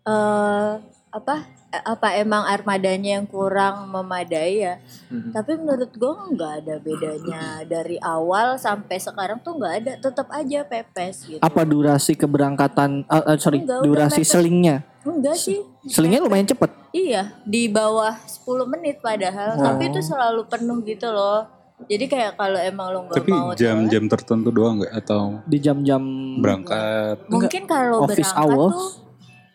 eh 0.00 0.72
apa 1.10 1.42
eh, 1.68 1.82
apa 1.84 2.14
emang 2.16 2.42
armadanya 2.44 3.18
yang 3.18 3.26
kurang 3.26 3.86
memadai 3.86 4.62
ya 4.62 4.74
Mhm. 5.06 5.30
tapi 5.32 5.52
menurut 5.54 5.90
gue 5.90 6.14
nggak 6.30 6.52
ada 6.60 6.74
bedanya 6.78 7.42
dari 7.64 7.98
awal 7.98 8.54
sampai 8.56 8.96
sekarang 8.96 9.38
tuh 9.40 9.54
nggak 9.54 9.74
ada 9.76 9.92
tetap 10.00 10.30
aja 10.30 10.62
pepes 10.62 11.26
gitu 11.26 11.40
Apa 11.40 11.62
durasi 11.62 12.14
keberangkatan? 12.14 13.02
ah, 13.04 13.22
ah, 13.24 13.36
sorry, 13.36 13.58
Enggak, 13.60 13.82
durasi 13.82 14.22
mepet. 14.22 14.30
selingnya. 14.30 14.76
enggak 15.02 15.34
sih 15.34 15.58
Selingnya 15.84 16.20
lumayan 16.20 16.46
cepet. 16.46 16.70
iya 16.90 17.34
di 17.42 17.66
bawah 17.66 18.14
10 18.22 18.46
menit 18.68 18.98
padahal 19.00 19.56
tapi 19.56 19.88
itu 19.88 19.98
selalu 20.00 20.46
penuh 20.46 20.78
gitu 20.80 21.08
loh 21.08 21.42
jadi 21.82 22.04
kayak 22.04 22.32
kalau 22.36 22.60
emang 22.60 22.86
lo 22.88 22.98
nggak 23.02 23.18
Tapi 23.18 23.30
mau 23.32 23.50
jam-jam 23.52 24.04
tertentu 24.06 24.50
doang 24.50 24.78
nggak 24.78 24.94
atau 24.96 25.40
Di 25.42 25.58
jam-jam 25.58 25.98
berangkat? 26.38 27.24
mungkin 27.26 27.64
kalau 27.64 28.04
Office 28.04 28.30
berangkat 28.30 28.46
hours. 28.46 28.74
tuh 28.76 29.09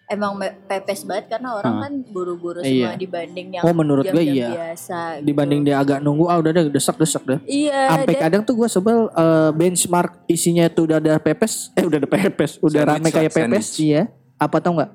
emang 0.06 0.38
pepes 0.64 1.02
banget 1.02 1.26
karena 1.32 1.50
orang 1.54 1.74
Hah. 1.76 1.84
kan 1.84 1.94
buru-buru 2.06 2.60
Iya. 2.60 2.94
semua 2.94 2.94
dibanding 2.96 3.48
yang 3.52 3.64
Oh, 3.64 3.74
menurut 3.74 4.04
gue 4.04 4.14
jam-jam 4.16 4.36
iya. 4.36 4.50
biasa 4.52 5.00
gitu. 5.18 5.26
dibanding 5.26 5.62
dia 5.62 5.76
agak 5.76 6.00
nunggu 6.00 6.26
ah 6.26 6.38
udah 6.38 6.52
deh 6.52 6.66
desak-desak 6.70 7.24
deh. 7.24 7.40
iya 7.44 7.90
Sampai 7.90 8.14
dan- 8.14 8.24
kadang 8.24 8.42
tuh 8.44 8.56
gue 8.56 8.68
sebel 8.68 9.10
eh, 9.10 9.50
benchmark 9.52 10.12
isinya 10.26 10.66
tuh 10.68 10.86
udah 10.86 10.98
ada 11.00 11.14
pepes, 11.18 11.74
eh 11.74 11.82
udah 11.82 11.98
ada 11.98 12.08
pepes, 12.08 12.58
udah 12.60 12.82
Sandwich 12.82 13.02
rame 13.02 13.10
kayak 13.12 13.32
pepes, 13.32 13.66
sandwich. 13.66 13.82
iya. 13.82 14.02
Apa 14.36 14.60
tau 14.60 14.74
nggak? 14.74 14.92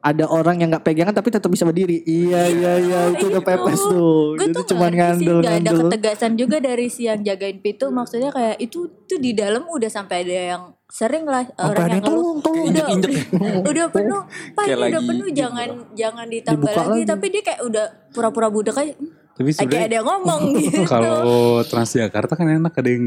Ada 0.00 0.24
orang 0.26 0.56
yang 0.56 0.68
nggak 0.70 0.80
pegangan 0.82 1.12
tapi 1.12 1.28
tetap 1.28 1.46
bisa 1.46 1.60
berdiri. 1.62 2.00
Iya 2.02 2.48
iya 2.48 2.72
iya 2.78 3.00
itu 3.12 3.28
udah 3.28 3.40
pepes 3.42 3.80
tuh. 3.82 4.32
gue 4.34 4.48
tuh 4.50 4.64
cuma 4.66 4.88
ngerti 4.88 4.96
sih 5.20 5.28
ngandel 5.28 5.36
nggak 5.38 5.52
ada 5.52 5.60
ngandel. 5.62 5.80
ketegasan 5.86 6.32
juga 6.36 6.56
dari 6.56 6.86
si 6.88 7.04
yang 7.04 7.20
jagain 7.20 7.60
pintu 7.60 7.88
maksudnya 7.88 8.28
kayak 8.28 8.56
itu 8.58 8.78
tuh 9.04 9.16
di 9.16 9.32
dalam 9.32 9.64
udah 9.66 9.88
sampai 9.88 10.24
ada 10.24 10.36
yang 10.56 10.62
sering 10.90 11.22
lah 11.22 11.46
orang 11.56 11.86
yang 11.88 12.02
tolong 12.02 12.38
udah 12.42 12.58
Injek-injek. 12.90 13.12
udah 13.70 13.86
penuh 13.88 14.22
pak 14.52 14.64
udah 14.66 14.76
lagi 14.76 14.94
penuh 15.00 15.26
gitu. 15.26 15.38
jangan 15.38 15.68
jangan 15.94 16.26
ditambah 16.26 16.66
lagi. 16.68 16.82
lagi. 16.82 17.02
tapi 17.06 17.26
dia 17.30 17.42
kayak 17.42 17.60
udah 17.62 17.84
pura-pura 18.10 18.48
budak 18.50 18.76
aja 18.76 18.92
"Hmm, 18.92 19.10
Tapi 19.38 19.50
kayak 19.56 19.86
ada 19.86 19.96
yang 19.96 20.06
ngomong 20.06 20.40
gitu 20.60 20.82
kalau 20.84 21.22
Transjakarta 21.62 22.34
kan 22.34 22.50
enak 22.50 22.74
ada 22.74 22.90
yang 22.90 23.06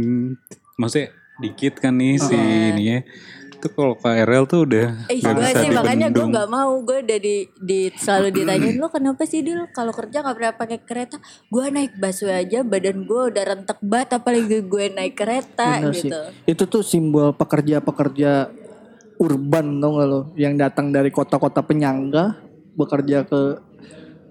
maksudnya 0.76 1.12
dikit 1.38 1.78
kan 1.78 1.94
nih 1.94 2.16
si 2.18 2.38
ini 2.38 2.84
ya. 2.88 3.00
Itu 3.64 3.72
kalau 3.80 3.96
KRL 3.96 4.44
tuh 4.44 4.68
udah 4.68 5.08
Eh, 5.08 5.24
gue 5.24 5.32
bisa 5.40 5.56
sih 5.64 5.72
makanya 5.72 6.12
gue 6.12 6.26
nggak 6.28 6.50
mau. 6.52 6.84
Gue 6.84 7.00
udah 7.00 7.16
di, 7.16 7.48
di 7.64 7.88
selalu 7.96 8.36
ditanyain 8.36 8.76
lo 8.76 8.92
kenapa 8.92 9.24
sih 9.24 9.40
dil? 9.40 9.72
Kalau 9.72 9.96
kerja 9.96 10.20
nggak 10.20 10.36
pernah 10.36 10.54
pakai 10.60 10.80
kereta. 10.84 11.16
Gue 11.48 11.72
naik 11.72 11.96
busway 11.96 12.44
aja 12.44 12.60
badan 12.68 13.08
gue 13.08 13.22
udah 13.32 13.44
rentek 13.56 13.80
banget 13.80 14.20
apalagi 14.20 14.60
gue 14.68 14.86
naik 14.92 15.16
kereta 15.16 15.80
Bener 15.80 15.96
sih. 15.96 16.12
gitu. 16.12 16.20
Itu 16.44 16.64
tuh 16.68 16.84
simbol 16.84 17.32
pekerja-pekerja 17.40 18.52
urban 19.16 19.80
tau 19.80 19.92
gak 19.96 20.08
lo? 20.12 20.22
Yang 20.36 20.54
datang 20.60 20.92
dari 20.92 21.08
kota-kota 21.08 21.64
penyangga 21.64 22.36
bekerja 22.76 23.24
ke 23.24 23.42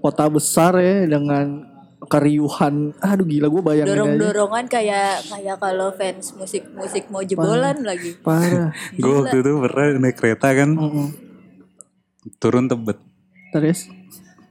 kota 0.04 0.28
besar 0.28 0.76
ya 0.76 1.08
dengan 1.08 1.71
keriuhan. 2.10 2.94
Aduh 2.98 3.26
gila 3.26 3.46
gue 3.46 3.62
bayangin 3.62 3.90
aja. 3.90 3.94
Dorong-dorongan 3.94 4.64
kayak 4.66 5.22
kayak 5.28 5.56
kalau 5.58 5.88
fans 5.94 6.34
musik 6.34 6.66
musik 6.74 7.06
mau 7.10 7.22
jebolan 7.22 7.82
lagi. 7.86 8.18
Parah. 8.18 8.74
Gue 8.94 9.12
waktu 9.22 9.42
itu 9.42 9.50
pernah 9.62 9.86
naik 10.02 10.16
kereta 10.18 10.48
kan 10.50 10.70
Mm-mm. 10.74 11.08
turun 12.38 12.66
tebet. 12.66 12.98
terus 13.52 13.84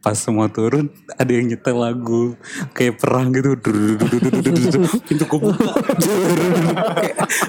Pas 0.02 0.18
semua 0.18 0.50
turun 0.50 0.90
ada 1.14 1.30
yang 1.30 1.46
nyetel 1.46 1.78
lagu 1.78 2.34
kayak 2.74 2.98
perang 2.98 3.30
gitu. 3.30 3.54
Pintu 5.08 5.26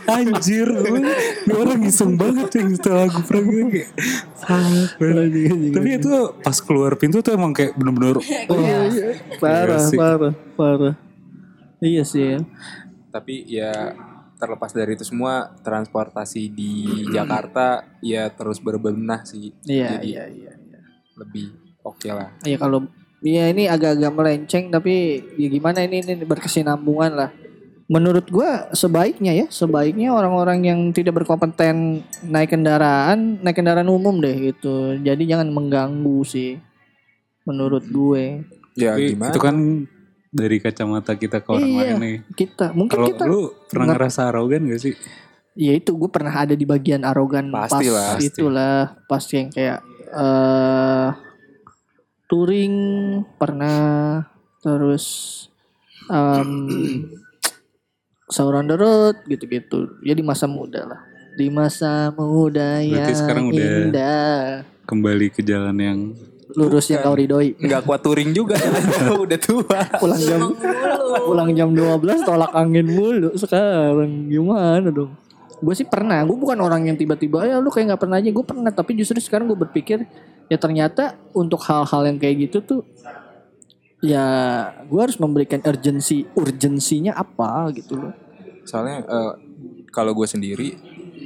Anjir, 0.04 0.68
ini 0.68 1.10
orang 1.50 1.80
iseng 1.82 2.14
banget 2.14 2.52
yang 2.54 2.68
nyetel 2.70 2.94
lagu 2.94 3.20
perang 3.24 3.46
gitu 3.48 3.64
kayak. 3.72 3.90
Tapi 5.72 5.88
itu 5.96 6.12
pas 6.38 6.56
keluar 6.60 6.92
pintu 6.94 7.20
tuh 7.20 7.32
emang 7.32 7.52
kayak 7.52 7.72
bener-bener 7.72 8.18
Oh, 8.48 8.58
iya, 8.58 8.78
iya. 8.84 9.06
parah 9.38 9.78
Iya 9.78 9.88
sih. 9.88 9.96
parah 9.96 10.34
parah 10.52 10.94
iya 11.78 12.02
sih 12.02 12.24
ya 12.28 12.40
Tapi 13.08 13.46
ya 13.46 13.72
terlepas 14.36 14.74
dari 14.74 14.92
itu 14.92 15.04
semua 15.04 15.54
transportasi 15.62 16.50
di 16.50 16.72
Jakarta 17.08 17.86
ya 18.02 18.26
terus 18.28 18.58
berbenah 18.58 19.22
sih. 19.22 19.54
iya 19.62 19.96
Jadi 19.96 20.06
iya 20.10 20.24
iya 20.26 20.52
iya. 20.58 20.80
lebih 21.14 21.54
oke 21.82 22.08
lah. 22.08 22.30
Ya 22.42 22.56
kalau 22.56 22.86
ya 23.20 23.46
ini 23.46 23.66
agak-agak 23.66 24.12
melenceng 24.12 24.68
tapi 24.68 24.94
ya 25.36 25.48
gimana 25.48 25.82
ini 25.82 26.00
ini 26.00 26.22
berkesinambungan 26.22 27.12
lah. 27.12 27.30
Menurut 27.86 28.24
gua 28.26 28.72
sebaiknya 28.72 29.36
ya, 29.36 29.46
sebaiknya 29.46 30.10
orang-orang 30.10 30.64
yang 30.64 30.80
tidak 30.90 31.12
berkompeten 31.14 32.00
naik 32.24 32.50
kendaraan, 32.50 33.36
naik 33.42 33.52
kendaraan 33.54 33.86
umum 33.86 34.16
deh 34.16 34.32
gitu. 34.48 34.96
Jadi 34.96 35.28
jangan 35.28 35.52
mengganggu 35.52 36.24
sih. 36.24 36.56
Menurut 37.42 37.84
gue. 37.84 38.46
Ya 38.72 38.96
Tapi 38.96 39.12
gimana? 39.12 39.28
itu 39.28 39.40
kan 39.42 39.56
dari 40.32 40.56
kacamata 40.56 41.12
kita 41.12 41.44
ke 41.44 41.48
orang 41.52 41.68
Iya. 41.68 41.78
lain 41.84 41.94
nih. 42.00 42.16
Kita 42.32 42.72
mungkin 42.72 42.96
Kalau 42.96 43.08
kita 43.12 43.24
lu 43.28 43.40
pernah 43.68 43.86
ngerasa 43.92 44.20
arogan 44.30 44.64
gak 44.66 44.80
sih? 44.80 44.94
ya 45.52 45.76
itu 45.76 45.92
gue 45.92 46.08
pernah 46.08 46.32
ada 46.32 46.56
di 46.56 46.64
bagian 46.64 47.04
arogan 47.04 47.52
Pasti 47.52 47.84
pas 47.84 47.92
lah, 47.92 48.08
pasti. 48.16 48.24
itulah 48.24 48.76
pas 49.04 49.20
yang 49.28 49.48
kayak 49.52 49.78
eh 50.08 51.08
touring 52.32 52.74
pernah 53.36 54.24
terus 54.64 55.04
em 56.08 56.48
Sauron 58.32 58.64
the 58.64 58.80
road 58.80 59.20
gitu-gitu. 59.28 60.00
Ya 60.00 60.16
di 60.16 60.24
masa 60.24 60.48
muda 60.48 60.88
lah. 60.88 61.04
Di 61.36 61.52
masa 61.52 62.08
muda 62.16 62.80
Berarti 62.80 62.88
yang 62.88 63.12
sekarang 63.12 63.44
udah- 63.52 63.76
indah. 63.84 64.40
Kembali 64.88 65.28
ke 65.28 65.44
jalan 65.44 65.76
yang 65.76 65.98
lurus 66.56 66.88
yang 66.88 67.04
kau 67.04 67.12
ridhoi. 67.12 67.52
Nggak 67.60 67.84
kuat 67.84 68.00
touring 68.00 68.32
juga. 68.32 68.56
Udah 69.24 69.36
tua. 69.36 69.84
pulang 70.00 70.16
jam 70.16 70.48
pulang 71.20 71.50
jam 71.52 71.68
12 71.76 72.24
tolak 72.24 72.56
angin 72.56 72.88
mulu 72.88 73.36
sekarang. 73.36 74.32
Gimana 74.32 74.88
dong 74.88 75.12
gue 75.62 75.74
sih 75.78 75.86
pernah 75.86 76.26
gue 76.26 76.34
bukan 76.34 76.58
orang 76.58 76.90
yang 76.90 76.98
tiba-tiba 76.98 77.46
ya 77.46 77.62
lu 77.62 77.70
kayak 77.70 77.94
nggak 77.94 78.02
pernah 78.02 78.18
aja. 78.18 78.30
Gue 78.34 78.44
pernah 78.44 78.72
tapi 78.74 78.98
justru 78.98 79.22
sekarang 79.22 79.46
gue 79.46 79.58
berpikir 79.58 80.02
ya 80.50 80.58
ternyata 80.58 81.16
untuk 81.32 81.62
hal-hal 81.64 82.02
yang 82.10 82.18
kayak 82.18 82.50
gitu 82.50 82.58
tuh 82.60 82.82
ya 84.02 84.26
gue 84.82 85.00
harus 85.00 85.16
memberikan 85.22 85.62
urgensi 85.62 86.26
urgensinya 86.34 87.14
apa 87.14 87.70
gitu 87.78 87.94
loh. 87.94 88.12
Soalnya 88.66 89.06
eh, 89.06 89.32
kalau 89.94 90.12
gue 90.18 90.26
sendiri 90.26 90.74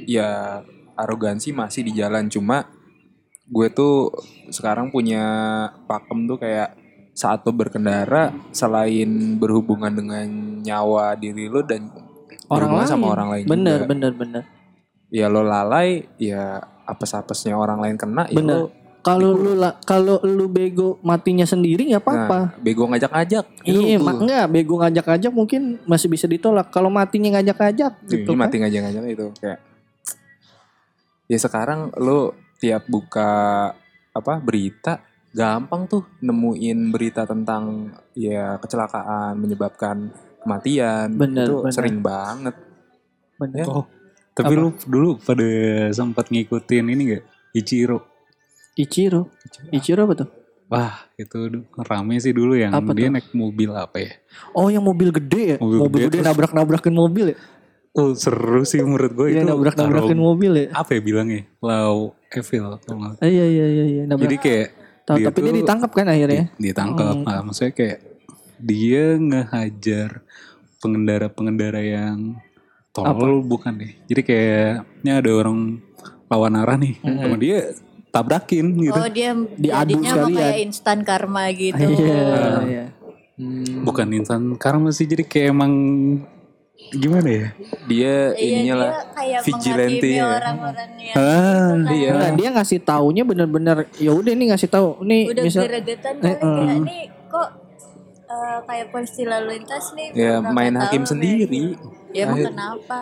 ya 0.05 0.61
arogansi 0.93 1.51
masih 1.51 1.89
di 1.89 1.97
jalan. 1.97 2.29
Cuma 2.29 2.69
gue 3.49 3.67
tuh 3.73 4.13
sekarang 4.53 4.93
punya 4.93 5.25
pakem 5.89 6.29
tuh 6.29 6.37
kayak 6.37 6.77
saat 7.17 7.41
lo 7.41 7.49
berkendara 7.49 8.29
selain 8.53 9.41
berhubungan 9.41 9.89
dengan 9.89 10.27
nyawa 10.61 11.17
diri 11.17 11.49
lo 11.49 11.65
dan 11.65 11.89
orang 12.49 12.71
lain 12.73 12.87
sama 12.87 13.05
orang 13.09 13.29
lain 13.29 13.45
bener 13.45 13.79
juga. 13.79 13.89
bener 13.89 14.13
bener 14.13 14.43
Ya 15.07 15.31
lo 15.31 15.39
lalai 15.39 16.03
ya 16.19 16.59
apes-apesnya 16.83 17.55
orang 17.55 17.79
lain 17.79 17.95
kena 17.95 18.27
ya 18.27 18.35
bener 18.35 18.55
lo 18.59 18.75
kalau 18.99 19.31
lu 19.31 19.55
la- 19.55 19.79
kalau 19.81 20.19
lu 20.19 20.51
bego 20.51 20.99
matinya 20.99 21.47
sendiri 21.47 21.87
nggak 21.87 22.03
apa-apa 22.03 22.39
Nah, 22.51 22.59
bego 22.59 22.83
ngajak-ngajak. 22.85 23.45
Itu 23.63 23.79
Iya, 23.79 23.97
mak 23.97 24.19
enggak 24.19 24.45
bego 24.51 24.75
ngajak-ngajak 24.75 25.31
mungkin 25.31 25.61
masih 25.83 26.11
bisa 26.11 26.27
ditolak. 26.27 26.67
Kalau 26.67 26.91
matinya 26.91 27.39
ngajak-ngajak 27.39 28.03
gitu 28.03 28.27
Ini 28.27 28.35
kan. 28.35 28.41
mati 28.41 28.55
ngajak-ngajak 28.59 29.03
itu 29.07 29.25
kayak 29.39 29.59
ya 31.31 31.37
sekarang 31.39 31.95
lo 31.95 32.35
tiap 32.57 32.83
buka 32.85 33.31
apa 34.11 34.33
berita 34.43 34.99
gampang 35.31 35.87
tuh 35.87 36.03
nemuin 36.19 36.91
berita 36.91 37.23
tentang 37.23 37.87
ya 38.11 38.59
kecelakaan 38.59 39.37
menyebabkan 39.37 40.11
kematian 40.39 41.07
Bener, 41.11 41.45
itu 41.45 41.55
bener. 41.59 41.73
sering 41.73 41.97
banget 41.99 42.55
Bener. 43.37 43.57
Ya. 43.59 43.65
Oh, 43.67 43.85
tapi 44.33 44.53
Apa? 44.53 44.61
lu 44.61 44.69
dulu 44.85 45.09
pada 45.17 45.45
sempat 45.91 46.25
ngikutin 46.27 46.85
ini 46.87 47.03
gak? 47.11 47.23
Ichiro. 47.53 48.01
Ichiro. 48.73 49.29
Ichiro 49.69 50.05
apa 50.05 50.13
tuh? 50.15 50.29
Wah, 50.67 51.05
itu 51.15 51.37
rame 51.79 52.17
sih 52.17 52.33
dulu 52.33 52.53
yang 52.53 52.69
Apa 52.71 52.91
dia 52.91 53.07
tuh? 53.07 53.13
naik 53.15 53.29
mobil 53.31 53.71
apa 53.71 53.97
ya? 53.97 54.11
Oh, 54.51 54.67
yang 54.67 54.83
mobil 54.83 55.09
gede 55.09 55.43
ya? 55.53 55.57
Mobil 55.57 55.77
Mobil, 55.79 55.99
gede 56.03 56.17
gede, 56.17 56.27
nabrak-nabrakin 56.27 56.91
mobil 56.91 57.25
ya? 57.31 57.37
Oh, 57.93 58.13
seru 58.13 58.61
sih 58.61 58.81
menurut 58.81 59.09
gue 59.11 59.27
Iya, 59.31 59.41
itu. 59.41 59.47
nabrak-nabrakin 59.47 60.19
mobil 60.19 60.51
ya? 60.53 60.65
Apa 60.75 60.97
ya 60.97 61.01
bilangnya? 61.01 61.41
Lau 61.57 62.13
Evil. 62.27 62.77
iya, 63.21 63.45
iya, 63.47 63.65
iya, 63.65 63.85
iya. 63.87 64.03
Jadi 64.11 64.35
kayak 64.37 64.67
Tahu, 65.07 65.17
dia 65.17 65.25
tapi 65.31 65.39
dia 65.39 65.53
ditangkap 65.55 65.91
kan 65.93 66.05
akhirnya? 66.05 66.45
ditangkap. 66.59 67.15
Hmm. 67.15 67.25
Nah, 67.25 67.41
maksudnya 67.41 67.71
kayak 67.71 67.97
dia 68.59 69.15
ngehajar 69.15 70.21
pengendara-pengendara 70.77 71.81
yang 71.81 72.37
tolol 72.91 73.41
bukan 73.41 73.77
deh. 73.77 73.93
Jadi 74.05 74.21
kayaknya 74.23 75.13
ada 75.15 75.31
orang 75.31 75.81
lawan 76.27 76.53
arah 76.55 76.75
nih, 76.75 76.97
Hmm. 76.97 77.17
sama 77.19 77.35
dia 77.35 77.57
tabrakin 78.09 78.65
gitu. 78.75 78.95
Oh 78.95 79.07
dia 79.07 79.31
Diadu 79.53 79.93
mah 79.95 80.05
sekalian. 80.07 80.35
kayak 80.35 80.57
instan 80.61 80.97
karma 81.01 81.43
gitu. 81.51 81.77
Iya, 81.77 82.25
iya. 82.63 82.85
Bukan 83.79 84.09
insan 84.11 84.55
karma 84.55 84.89
sih, 84.89 85.05
jadi 85.05 85.21
kayak 85.21 85.47
emang 85.51 85.73
gimana 86.89 87.25
ya? 87.27 87.47
dia 87.85 88.13
Iya 88.31 88.39
ininya 88.39 88.75
lah 88.75 88.91
kayak 89.11 89.41
vigilante 89.43 90.09
ya. 90.11 90.25
orang-orang 90.31 90.91
yang 90.95 91.15
Ah, 91.15 91.73
iya 91.91 92.09
Enggak, 92.11 92.31
dia 92.33 92.49
ngasih 92.51 92.79
taunya 92.81 93.23
bener-bener 93.23 93.77
ya 93.97 94.11
udah 94.11 94.29
nih 94.31 94.47
ngasih 94.47 94.69
tahu 94.69 94.89
nih 95.01 95.21
udah 95.27 95.43
misal 95.43 95.61
geregetan 95.63 96.13
Eh, 96.19 96.37
eh. 96.37 96.77
nih 96.79 97.01
kok 97.27 97.49
eh, 98.27 98.59
kayak 98.61 98.85
polisi 98.89 99.23
lalu 99.23 99.55
lintas 99.55 99.91
nih 99.91 100.07
ya 100.11 100.33
main 100.41 100.75
hakim 100.75 101.03
sendiri. 101.03 101.79
ya 102.09 102.23
emang 102.23 102.39
Akhir- 102.39 102.47
kenapa 102.49 102.97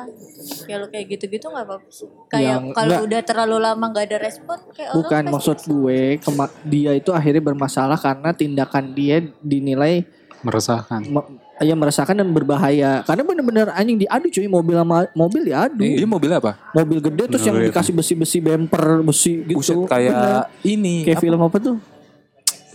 ya 0.65 0.75
lo 0.75 0.87
kayak 0.87 1.05
gitu-gitu 1.07 1.45
nggak 1.45 1.61
apa-apa 1.63 1.89
sih. 1.89 2.09
Kayak 2.27 2.73
kalau 2.73 2.97
udah 3.03 3.21
terlalu 3.21 3.55
lama 3.59 3.85
nggak 3.87 4.05
ada 4.05 4.17
respon 4.19 4.57
kayak 4.69 4.89
orang 4.89 4.97
bukan 4.99 5.23
maksud 5.29 5.57
gue 5.61 5.99
kema- 6.19 6.55
dia 6.63 6.91
itu 6.91 7.09
akhirnya 7.09 7.39
bermasalah 7.39 7.95
karena 7.95 8.29
tindakan 8.31 8.91
dia 8.91 9.21
dinilai 9.39 10.05
meresahkan. 10.41 11.01
me- 11.03 11.29
ya 11.55 11.71
meresahkan 11.71 12.13
dan 12.13 12.29
berbahaya. 12.29 12.99
Karena 13.01 13.23
bener-bener 13.23 13.71
anjing 13.71 13.95
diadu 13.97 14.27
cuy 14.27 14.45
mobil 14.45 14.75
sama 14.75 15.07
mobil 15.13 15.41
diadu. 15.45 15.79
Dia 15.79 16.03
mobil 16.05 16.29
apa? 16.29 16.51
Mobil 16.69 16.99
gede 16.99 17.23
terus 17.29 17.43
yang 17.43 17.55
Mobil. 17.55 17.71
dikasih 17.71 17.93
besi-besi 17.95 18.37
bemper 18.39 18.83
besi 19.01 19.41
gitu. 19.41 19.55
Buset 19.55 19.73
Bener. 19.73 19.87
kayak 19.87 20.13
ini 20.61 21.01
kayak 21.01 21.17
apa? 21.17 21.23
film 21.23 21.39
apa 21.39 21.57
tuh? 21.57 21.77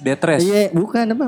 Death 0.01 0.25
Race. 0.25 0.41
Iya 0.41 0.73
bukan 0.73 1.05
apa 1.13 1.27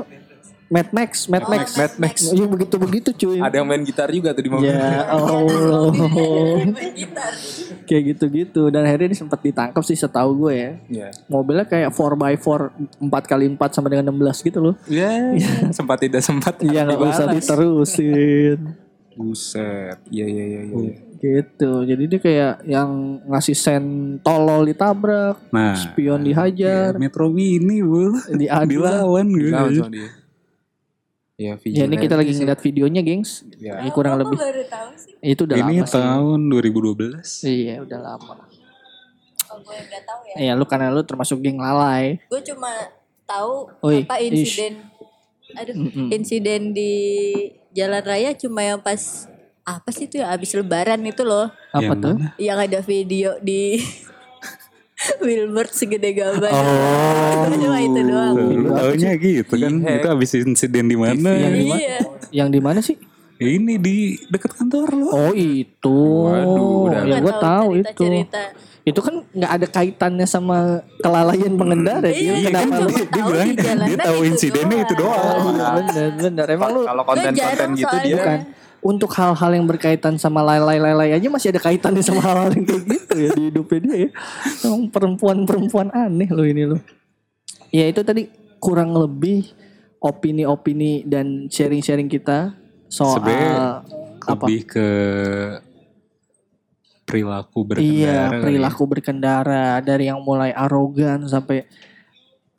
Mad 0.73 0.89
Max 0.89 1.29
Mad 1.29 1.45
Oh, 1.45 1.51
Max. 1.53 1.77
Mad 1.77 1.93
Max. 2.01 2.15
Iya 2.33 2.45
begitu 2.49 2.75
begitu 2.81 3.09
cuy. 3.13 3.37
Ada 3.37 3.61
yang 3.61 3.67
main 3.69 3.85
gitar 3.85 4.09
juga 4.09 4.33
tuh 4.33 4.41
di 4.41 4.49
mobil. 4.49 4.73
Ya 4.73 5.05
Allah. 5.13 5.93
Kayak 7.85 8.03
gitu-gitu. 8.17 8.73
Dan 8.73 8.89
akhirnya 8.89 9.13
dia 9.13 9.19
sempat 9.21 9.37
ditangkap 9.45 9.83
sih 9.85 9.93
setahu 9.93 10.49
gue 10.49 10.53
ya. 10.57 10.71
Ya 10.89 11.07
mobilnya 11.29 11.69
kayak 11.69 11.93
4x4 11.93 12.73
4x4 13.05 13.61
sama 13.69 13.87
dengan 13.93 14.09
16 14.09 14.49
gitu 14.49 14.59
loh. 14.65 14.75
Ya 14.89 15.13
sempat 15.69 16.01
tidak 16.01 16.25
sempat. 16.25 16.57
Iya 16.65 16.89
nggak 16.89 16.99
usah 17.05 17.27
diterusin. 17.29 18.57
Buset. 19.13 20.01
Iya 20.09 20.25
iya 20.25 20.43
iya 20.49 20.61
iya. 20.65 20.95
Gitu. 21.23 21.71
Jadi 21.87 22.03
dia 22.09 22.19
kayak 22.19 22.53
yang 22.65 22.89
ngasih 23.29 23.55
sen 23.55 23.83
tolol 24.19 24.67
ditabrak 24.67 25.39
Nah, 25.55 25.71
spion 25.71 26.19
ya, 26.19 26.25
dihajar 26.27 26.99
Metro 26.99 27.31
Mini 27.31 27.79
bu, 27.79 28.11
diadu 28.33 28.83
dilawan 28.83 29.31
gitu. 29.31 29.47
Dilawan 29.53 29.71
sama 29.71 29.91
dia 29.93 30.09
ya 31.43 31.53
ya 31.59 31.83
ini 31.83 31.95
kita 31.97 32.13
lagi 32.13 32.31
ngeliat 32.31 32.59
videonya 32.59 33.01
gengs 33.01 33.43
Ya. 33.57 33.79
ini 33.79 33.89
kurang 33.89 34.15
Aku 34.15 34.21
lebih 34.25 34.37
baru 34.37 34.63
tahu 34.65 34.89
sih 34.95 35.13
itu 35.21 35.41
udah 35.43 35.57
Ini 35.57 35.73
lama 35.75 35.85
sih 35.85 35.93
tahun 35.93 36.39
2012. 36.47 37.19
iya 37.45 37.75
udah 37.79 37.99
lama 38.01 38.33
oh, 39.45 39.57
gue 39.59 39.75
nggak 39.77 40.03
tahu 40.03 40.21
ya 40.25 40.35
Iya 40.39 40.51
lu 40.53 40.63
karena 40.63 40.87
lu 40.89 41.01
termasuk 41.01 41.37
geng 41.37 41.57
lalai 41.57 42.19
gue 42.23 42.41
cuma 42.43 42.71
tahu 43.23 43.67
Oi, 43.81 44.03
apa 44.03 44.15
ish. 44.17 44.31
insiden 44.31 44.73
aduh 45.53 45.75
Mm-mm. 45.75 46.07
insiden 46.09 46.61
di 46.71 46.93
jalan 47.71 48.01
raya 48.01 48.33
cuma 48.33 48.61
yang 48.61 48.79
pas 48.79 49.27
apa 49.61 49.89
sih 49.89 50.05
itu 50.05 50.17
ya 50.17 50.27
abis 50.29 50.51
lebaran 50.53 50.99
itu 51.01 51.21
loh 51.21 51.47
apa 51.69 51.83
Yang 51.87 51.99
tuh 51.99 52.13
mana? 52.13 52.29
yang 52.37 52.57
ada 52.57 52.79
video 52.81 53.29
di 53.39 53.79
billboard 55.21 55.69
segede 55.69 56.09
gaban 56.11 56.49
Oh. 56.49 57.49
cuma 57.51 57.77
itu 57.77 57.99
doang 58.01 58.33
lu 58.35 58.69
taunya 58.71 59.11
gitu 59.13 59.53
kan? 59.53 59.73
Iya. 59.77 59.93
Itu 59.97 60.07
habis 60.09 60.29
insiden 60.33 60.85
di 60.85 60.95
mana? 60.95 61.29
Yang 61.29 61.53
di 61.53 61.63
mana? 61.63 61.77
iya 61.77 61.97
yang 62.31 62.49
di 62.49 62.59
mana 62.59 62.79
sih 62.79 62.97
Ini 63.35 63.75
di 63.77 63.97
dekat 64.25 64.53
kantor 64.53 64.87
lo. 64.93 65.07
oh 65.09 65.31
itu 65.31 65.99
Waduh, 66.23 66.87
udah. 66.87 67.01
ya 67.03 67.17
gue 67.19 67.33
tahu 67.35 67.67
itu 67.75 67.91
cerita 67.97 68.41
itu 68.81 68.99
kan 68.99 69.15
nggak 69.25 69.51
ada 69.53 69.67
kaitannya 69.69 70.23
sama 70.25 70.57
kelalaian 70.99 71.53
pengendara 71.53 72.07
Iya, 72.07 72.35
dia 72.37 72.51
kan 72.51 72.67
kenapa 72.67 72.77
lu 72.77 72.87
dia- 72.87 72.99
Dia 73.01 73.09
tahu 73.13 73.29
bilang 73.29 73.49
dia 73.81 73.97
tahu 73.97 74.19
insidennya 74.23 74.77
itu 74.81 74.93
doang. 74.93 75.15
doang. 75.17 75.39
Oh, 75.49 75.81
bener 75.81 76.07
bener 76.13 76.47
emang 76.49 76.69
lu 76.69 76.81
kalau 76.83 77.03
konten-konten 77.03 77.67
gitu 77.73 77.95
dia 78.01 78.15
bukan 78.17 78.39
untuk 78.83 79.09
hal-hal 79.15 79.51
yang 79.55 79.63
berkaitan 79.63 80.19
sama 80.19 80.43
lay-lay-lay 80.43 81.15
aja 81.15 81.27
masih 81.31 81.55
ada 81.55 81.63
kaitannya 81.63 82.03
sama 82.03 82.19
hal-hal 82.19 82.51
yang 82.51 82.67
kayak 82.67 82.83
gitu 82.83 83.15
ya 83.15 83.29
di 83.31 83.43
hidupnya 83.47 83.79
dia 83.79 83.95
ya. 84.05 84.09
Emang 84.67 84.91
perempuan-perempuan 84.91 85.87
aneh 85.95 86.27
loh 86.27 86.43
ini 86.43 86.63
loh. 86.67 86.81
Ya 87.71 87.87
itu 87.87 88.03
tadi 88.03 88.27
kurang 88.59 88.91
lebih 88.91 89.49
opini-opini 90.03 91.07
dan 91.07 91.47
sharing-sharing 91.47 92.11
kita 92.11 92.53
soal 92.91 93.23
Sebenarnya 93.23 93.55
apa? 94.27 94.45
Lebih 94.45 94.61
ke 94.67 94.87
perilaku 97.03 97.59
Iya, 97.63 97.67
berkendara. 97.67 98.03
kali 98.03 98.35
ya. 98.35 98.41
perilaku 98.43 98.83
berkendara 98.87 99.65
dari 99.83 100.05
yang 100.11 100.19
mulai 100.23 100.51
arogan 100.51 101.27
sampai 101.27 101.67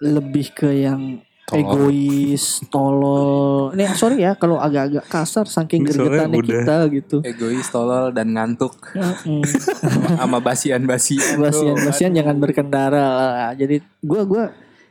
lebih 0.01 0.53
ke 0.53 0.69
yang 0.85 1.21
Tolol. 1.45 1.61
egois, 1.61 2.45
tolol. 2.73 3.77
Ini 3.77 3.85
sorry 4.01 4.25
ya 4.25 4.33
kalau 4.33 4.57
agak-agak 4.57 5.05
kasar 5.13 5.45
saking 5.45 5.85
udah- 5.85 6.41
kita 6.41 6.77
gitu. 6.89 7.17
Egois, 7.21 7.69
tolol, 7.69 8.17
dan 8.17 8.33
ngantuk. 8.33 8.73
Sama 10.19 10.41
basian-basian. 10.41 11.37
Basian-basian 11.37 12.17
jangan 12.17 12.41
berkendara 12.41 13.05
lah. 13.05 13.53
Jadi 13.53 13.85
gua 14.01 14.25
gua 14.25 14.45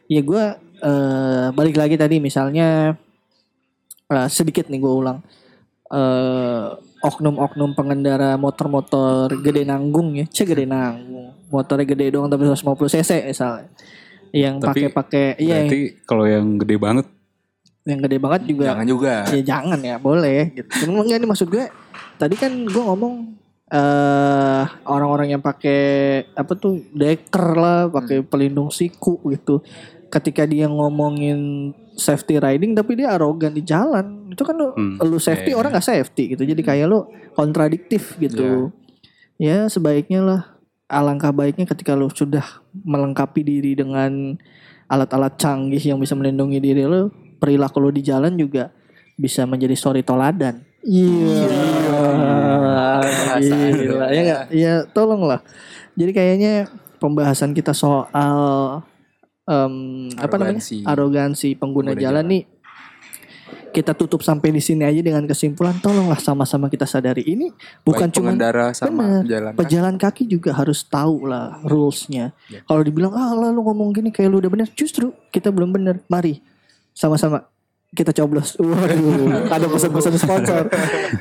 ya 0.06 0.22
gua 0.22 0.62
eh, 0.78 1.47
balik 1.58 1.74
lagi 1.74 1.97
tadi 1.97 2.22
misalnya 2.22 3.01
eh, 4.14 4.28
sedikit 4.30 4.70
nih 4.70 4.78
gua 4.78 4.93
ulang. 4.93 5.18
Eh, 5.89 6.66
oknum-oknum 7.04 7.74
pengendara 7.74 8.38
motor-motor 8.38 9.28
gede 9.41 9.66
nanggung 9.66 10.14
ya, 10.22 10.30
cek 10.30 10.54
gede 10.54 10.70
nanggung. 10.70 11.34
Motornya 11.49 11.89
gede 11.89 12.14
doang 12.14 12.30
tapi 12.30 12.45
150 12.45 12.93
cc 12.93 13.12
misalnya. 13.26 13.74
Yang 14.34 14.55
pakai-pakai 14.65 15.25
iya 15.38 15.61
yang, 15.61 15.69
Berarti 15.69 15.79
kalau 16.09 16.25
yang 16.25 16.45
gede 16.57 16.75
banget 16.81 17.07
yang 17.84 17.99
gede 17.99 18.17
banget 18.17 18.41
juga 18.47 18.63
Jangan 18.73 18.86
juga. 18.88 19.13
ya 19.29 19.41
jangan 19.43 19.79
ya 19.84 19.95
boleh 19.99 20.39
gitu. 20.55 20.69
Cuma 20.88 21.03
enggak 21.05 21.19
ini 21.21 21.27
maksud 21.29 21.47
gue 21.51 21.65
tadi 22.17 22.36
kan 22.39 22.51
gue 22.65 22.84
ngomong 22.84 23.13
eh 23.73 24.63
orang-orang 24.86 25.34
yang 25.36 25.41
pakai 25.41 25.81
apa 26.34 26.53
tuh 26.53 26.81
deker 26.93 27.47
lah, 27.57 27.89
pakai 27.89 28.21
pelindung 28.23 28.69
siku 28.69 29.17
gitu. 29.29 29.61
Ketika 30.09 30.45
dia 30.45 30.69
ngomongin 30.69 31.73
safety 31.93 32.38
riding 32.38 32.73
tapi 32.73 32.97
dia 32.97 33.13
arogan 33.13 33.53
di 33.53 33.61
jalan. 33.61 34.29
Itu 34.29 34.45
kan 34.45 34.57
lu, 34.57 34.73
Hmm, 34.73 34.97
lu 35.01 35.17
safety 35.17 35.53
iya, 35.53 35.57
orang 35.57 35.73
nggak 35.73 35.86
safety 35.86 36.34
gitu. 36.38 36.45
Jadi 36.45 36.61
kayak 36.61 36.86
lu 36.89 37.05
kontradiktif 37.34 38.17
gitu. 38.17 38.69
Ya 39.41 39.65
sebaiknya 39.67 40.21
lah 40.21 40.41
alangkah 40.93 41.33
baiknya 41.33 41.65
ketika 41.65 41.97
lu 41.97 42.07
sudah 42.13 42.45
melengkapi 42.71 43.41
diri 43.41 43.73
dengan 43.73 44.37
alat-alat 44.85 45.41
canggih 45.41 45.81
yang 45.81 45.97
bisa 45.97 46.13
melindungi 46.13 46.61
diri 46.61 46.85
lu, 46.85 47.09
perilaku 47.41 47.81
lu 47.81 47.89
di 47.89 48.05
jalan 48.05 48.37
juga 48.37 48.69
bisa 49.17 49.49
menjadi 49.49 49.73
story 49.73 50.05
toladan. 50.05 50.61
Iya. 50.85 51.49
Gila. 53.41 54.07
Ya 54.13 54.21
nggak? 54.21 54.43
Ya 54.53 54.73
tolonglah. 54.93 55.41
Jadi 55.97 56.11
kayaknya 56.13 56.53
pembahasan 57.01 57.57
kita 57.57 57.73
soal 57.73 58.81
em, 59.49 60.09
apa 60.17 60.35
namanya? 60.37 60.61
Arogansi. 60.85 61.57
Pengguna, 61.57 61.93
Pengguna 61.93 62.01
jalan, 62.01 62.25
nih 62.29 62.43
kita 63.74 63.97
tutup 63.97 64.21
sampai 64.21 64.53
di 64.53 64.61
sini 64.61 64.86
aja 64.86 65.01
dengan 65.01 65.26
kesimpulan 65.26 65.74
tolonglah 65.82 66.21
sama-sama 66.21 66.69
kita 66.69 66.86
sadari 66.86 67.26
ini 67.26 67.49
bukan 67.82 68.13
cuma 68.13 68.30
pengendara 68.30 68.69
sama 68.78 69.26
Bener. 69.26 69.26
pejalan 69.26 69.49
kaki. 69.49 69.59
pejalan 69.65 69.95
kaki 69.97 70.24
juga 70.30 70.49
harus 70.53 70.86
tahu 70.86 71.26
lah 71.26 71.57
rulesnya. 71.65 72.38
Ya. 72.47 72.61
Kalau 72.69 72.86
dibilang 72.86 73.17
ah 73.17 73.34
lah, 73.34 73.49
lu 73.49 73.65
ngomong 73.65 73.89
gini 73.89 74.13
kayak 74.13 74.30
lu 74.30 74.38
udah 74.38 74.51
bener, 74.53 74.69
justru 74.78 75.09
kita 75.34 75.49
belum 75.49 75.74
bener. 75.74 76.05
Mari 76.05 76.38
sama-sama 76.93 77.49
kita 77.93 78.13
coblos. 78.13 78.57
Waduh, 78.61 79.49
ada 79.49 79.65
pesan-pesan 79.69 80.13
sponsor. 80.17 80.63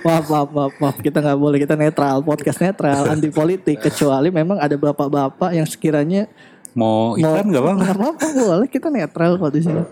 Maaf, 0.05 0.25
maaf, 0.29 0.49
maaf, 0.53 0.73
maaf. 0.81 0.97
Kita 1.01 1.21
nggak 1.21 1.39
boleh, 1.39 1.59
kita 1.61 1.77
netral, 1.77 2.25
podcast 2.25 2.61
netral, 2.61 3.09
anti 3.09 3.29
politik. 3.29 3.81
Kecuali 3.81 4.33
memang 4.33 4.61
ada 4.61 4.77
bapak-bapak 4.77 5.53
yang 5.53 5.69
sekiranya 5.69 6.29
mau 6.73 7.17
iklan 7.17 7.49
nggak 7.53 7.63
bang? 7.65 7.77
Nggak 7.81 7.97
apa-apa, 7.97 8.27
boleh. 8.33 8.69
Kita 8.73 8.89
netral 8.89 9.37
kok 9.37 9.53
di 9.53 9.61
sini. 9.65 9.83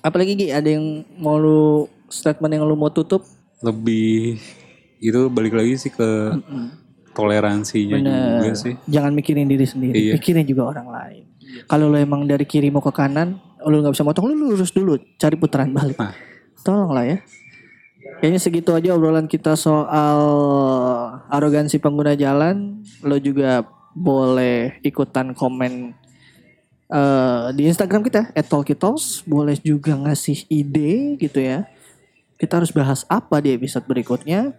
Apalagi 0.00 0.32
Gi, 0.32 0.48
ada 0.48 0.68
yang 0.70 1.04
mau 1.20 1.36
lu 1.36 1.84
statement 2.10 2.52
yang 2.52 2.66
lu 2.66 2.74
mau 2.74 2.90
tutup? 2.90 3.24
Lebih 3.62 4.36
itu 5.00 5.20
balik 5.32 5.56
lagi 5.56 5.80
sih 5.80 5.88
ke 5.88 6.36
toleransinya 7.16 7.96
juga 7.98 8.42
Bener. 8.44 8.56
sih. 8.56 8.74
Jangan 8.86 9.12
mikirin 9.16 9.48
diri 9.48 9.66
sendiri, 9.66 9.96
Iya. 9.96 10.14
pikirin 10.20 10.46
juga 10.46 10.70
orang 10.70 10.88
lain. 10.90 11.24
Kalau 11.66 11.90
lo 11.90 11.98
emang 11.98 12.28
dari 12.28 12.46
kiri 12.46 12.70
mau 12.70 12.84
ke 12.84 12.94
kanan, 12.94 13.40
lu 13.66 13.82
nggak 13.82 13.94
bisa 13.96 14.06
motong, 14.06 14.30
lu 14.30 14.54
lurus 14.54 14.70
dulu, 14.70 14.96
cari 15.18 15.34
putaran 15.34 15.72
balik. 15.74 15.98
Nah. 15.98 16.14
Tolong 16.62 16.92
lah 16.92 17.04
ya. 17.08 17.18
Kayaknya 18.20 18.40
segitu 18.40 18.70
aja 18.76 18.92
obrolan 18.92 19.24
kita 19.24 19.56
soal 19.56 20.20
arogansi 21.32 21.80
pengguna 21.80 22.12
jalan. 22.12 22.84
Lo 23.00 23.16
juga 23.16 23.64
boleh 23.96 24.76
ikutan 24.84 25.32
komen 25.32 25.96
eh, 26.90 27.46
di 27.56 27.64
Instagram 27.64 28.04
kita 28.04 28.28
@talkitos. 28.44 29.24
Boleh 29.24 29.56
juga 29.56 29.96
ngasih 29.96 30.44
ide 30.52 31.16
gitu 31.16 31.40
ya. 31.40 31.64
Kita 32.40 32.56
harus 32.56 32.72
bahas 32.72 33.04
apa 33.04 33.36
di 33.44 33.52
episode 33.52 33.84
berikutnya. 33.84 34.56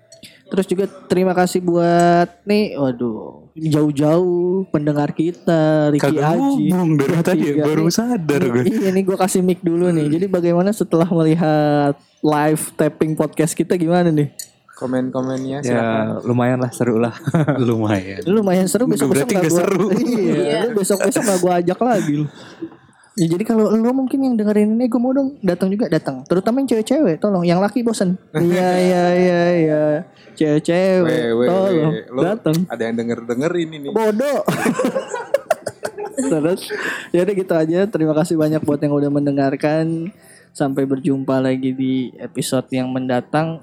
Terus 0.54 0.70
juga 0.70 0.86
terima 1.10 1.34
kasih 1.34 1.66
buat 1.66 2.46
nih, 2.46 2.78
waduh, 2.78 3.50
jauh-jauh 3.58 4.70
pendengar 4.70 5.10
kita, 5.18 5.90
Ricky 5.90 6.14
Kagak 6.14 6.38
Aji. 6.38 6.70
ngomong 6.70 6.92
dari 6.94 7.14
tadi 7.26 7.58
ya, 7.58 7.66
baru 7.66 7.90
nih. 7.90 7.96
sadar 7.96 8.42
gue. 8.46 8.64
Iya 8.70 8.90
nih 8.94 9.02
gue 9.02 9.18
kasih 9.18 9.42
mic 9.42 9.66
dulu 9.66 9.90
nih. 9.90 10.14
Jadi 10.14 10.26
bagaimana 10.30 10.70
setelah 10.70 11.10
melihat 11.10 11.98
live 12.22 12.64
tapping 12.78 13.18
podcast 13.18 13.58
kita 13.58 13.74
gimana 13.80 14.14
nih? 14.14 14.30
Komen-komennya 14.78 15.62
Ya 15.62 16.18
lumayan 16.26 16.62
lah 16.62 16.70
seru 16.74 17.02
lah. 17.02 17.14
Lumayan. 17.70 18.22
Lu 18.26 18.42
lumayan 18.42 18.66
seru 18.66 18.90
besok 18.90 19.14
besok 19.14 19.30
Berarti 19.30 19.34
nggak 19.42 19.54
seru. 19.58 19.86
Iya, 19.94 20.70
lu 20.70 20.78
besok 20.78 21.00
besok 21.06 21.22
gak 21.22 21.40
gue 21.42 21.54
ajak 21.66 21.80
lagi 21.82 22.14
lu. 22.22 22.28
Ya, 23.20 23.28
jadi 23.28 23.44
kalau 23.44 23.76
lu 23.76 23.92
mungkin 23.92 24.24
yang 24.24 24.40
dengerin 24.40 24.80
ini 24.80 24.88
gue 24.88 24.96
mau 24.96 25.12
dong 25.12 25.36
datang 25.44 25.68
juga 25.68 25.92
datang. 25.92 26.24
Terutama 26.24 26.64
yang 26.64 26.70
cewek-cewek, 26.72 27.20
tolong. 27.20 27.44
Yang 27.44 27.60
laki 27.60 27.84
bosen. 27.84 28.16
Iya 28.40 28.70
iya 28.80 29.06
iya 29.20 29.42
iya. 29.52 29.84
Cewek-cewek, 30.32 31.20
tolong 31.44 31.92
datang. 32.24 32.56
Ada 32.72 32.82
yang 32.88 32.96
denger-denger 32.96 33.52
ini 33.60 33.76
nih. 33.84 33.92
Bodoh. 33.92 34.48
Terus 36.32 36.72
ya 37.12 37.28
udah 37.28 37.36
gitu 37.36 37.54
aja. 37.54 37.80
Terima 37.92 38.16
kasih 38.16 38.40
banyak 38.40 38.64
buat 38.64 38.80
yang 38.80 38.96
udah 38.96 39.12
mendengarkan. 39.12 40.16
Sampai 40.56 40.88
berjumpa 40.88 41.44
lagi 41.44 41.76
di 41.76 42.16
episode 42.16 42.72
yang 42.72 42.92
mendatang. 42.96 43.60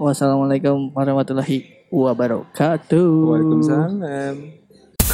Wassalamualaikum 0.00 0.92
warahmatullahi 0.96 1.88
wabarakatuh. 1.92 3.08
Waalaikumsalam. 3.28 4.65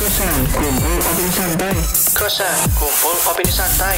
Kosan 0.02 0.34
kumpul 0.50 0.98
opini 0.98 1.30
santai. 1.30 1.78
Kosan 2.10 2.58
kumpul 2.74 3.14
opini 3.30 3.52
santai. 3.54 3.96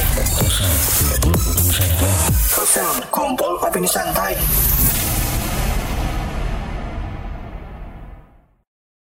Kosan 2.53 2.95
kumpul 3.09 3.53
opini 3.65 3.89
santai. 3.89 4.37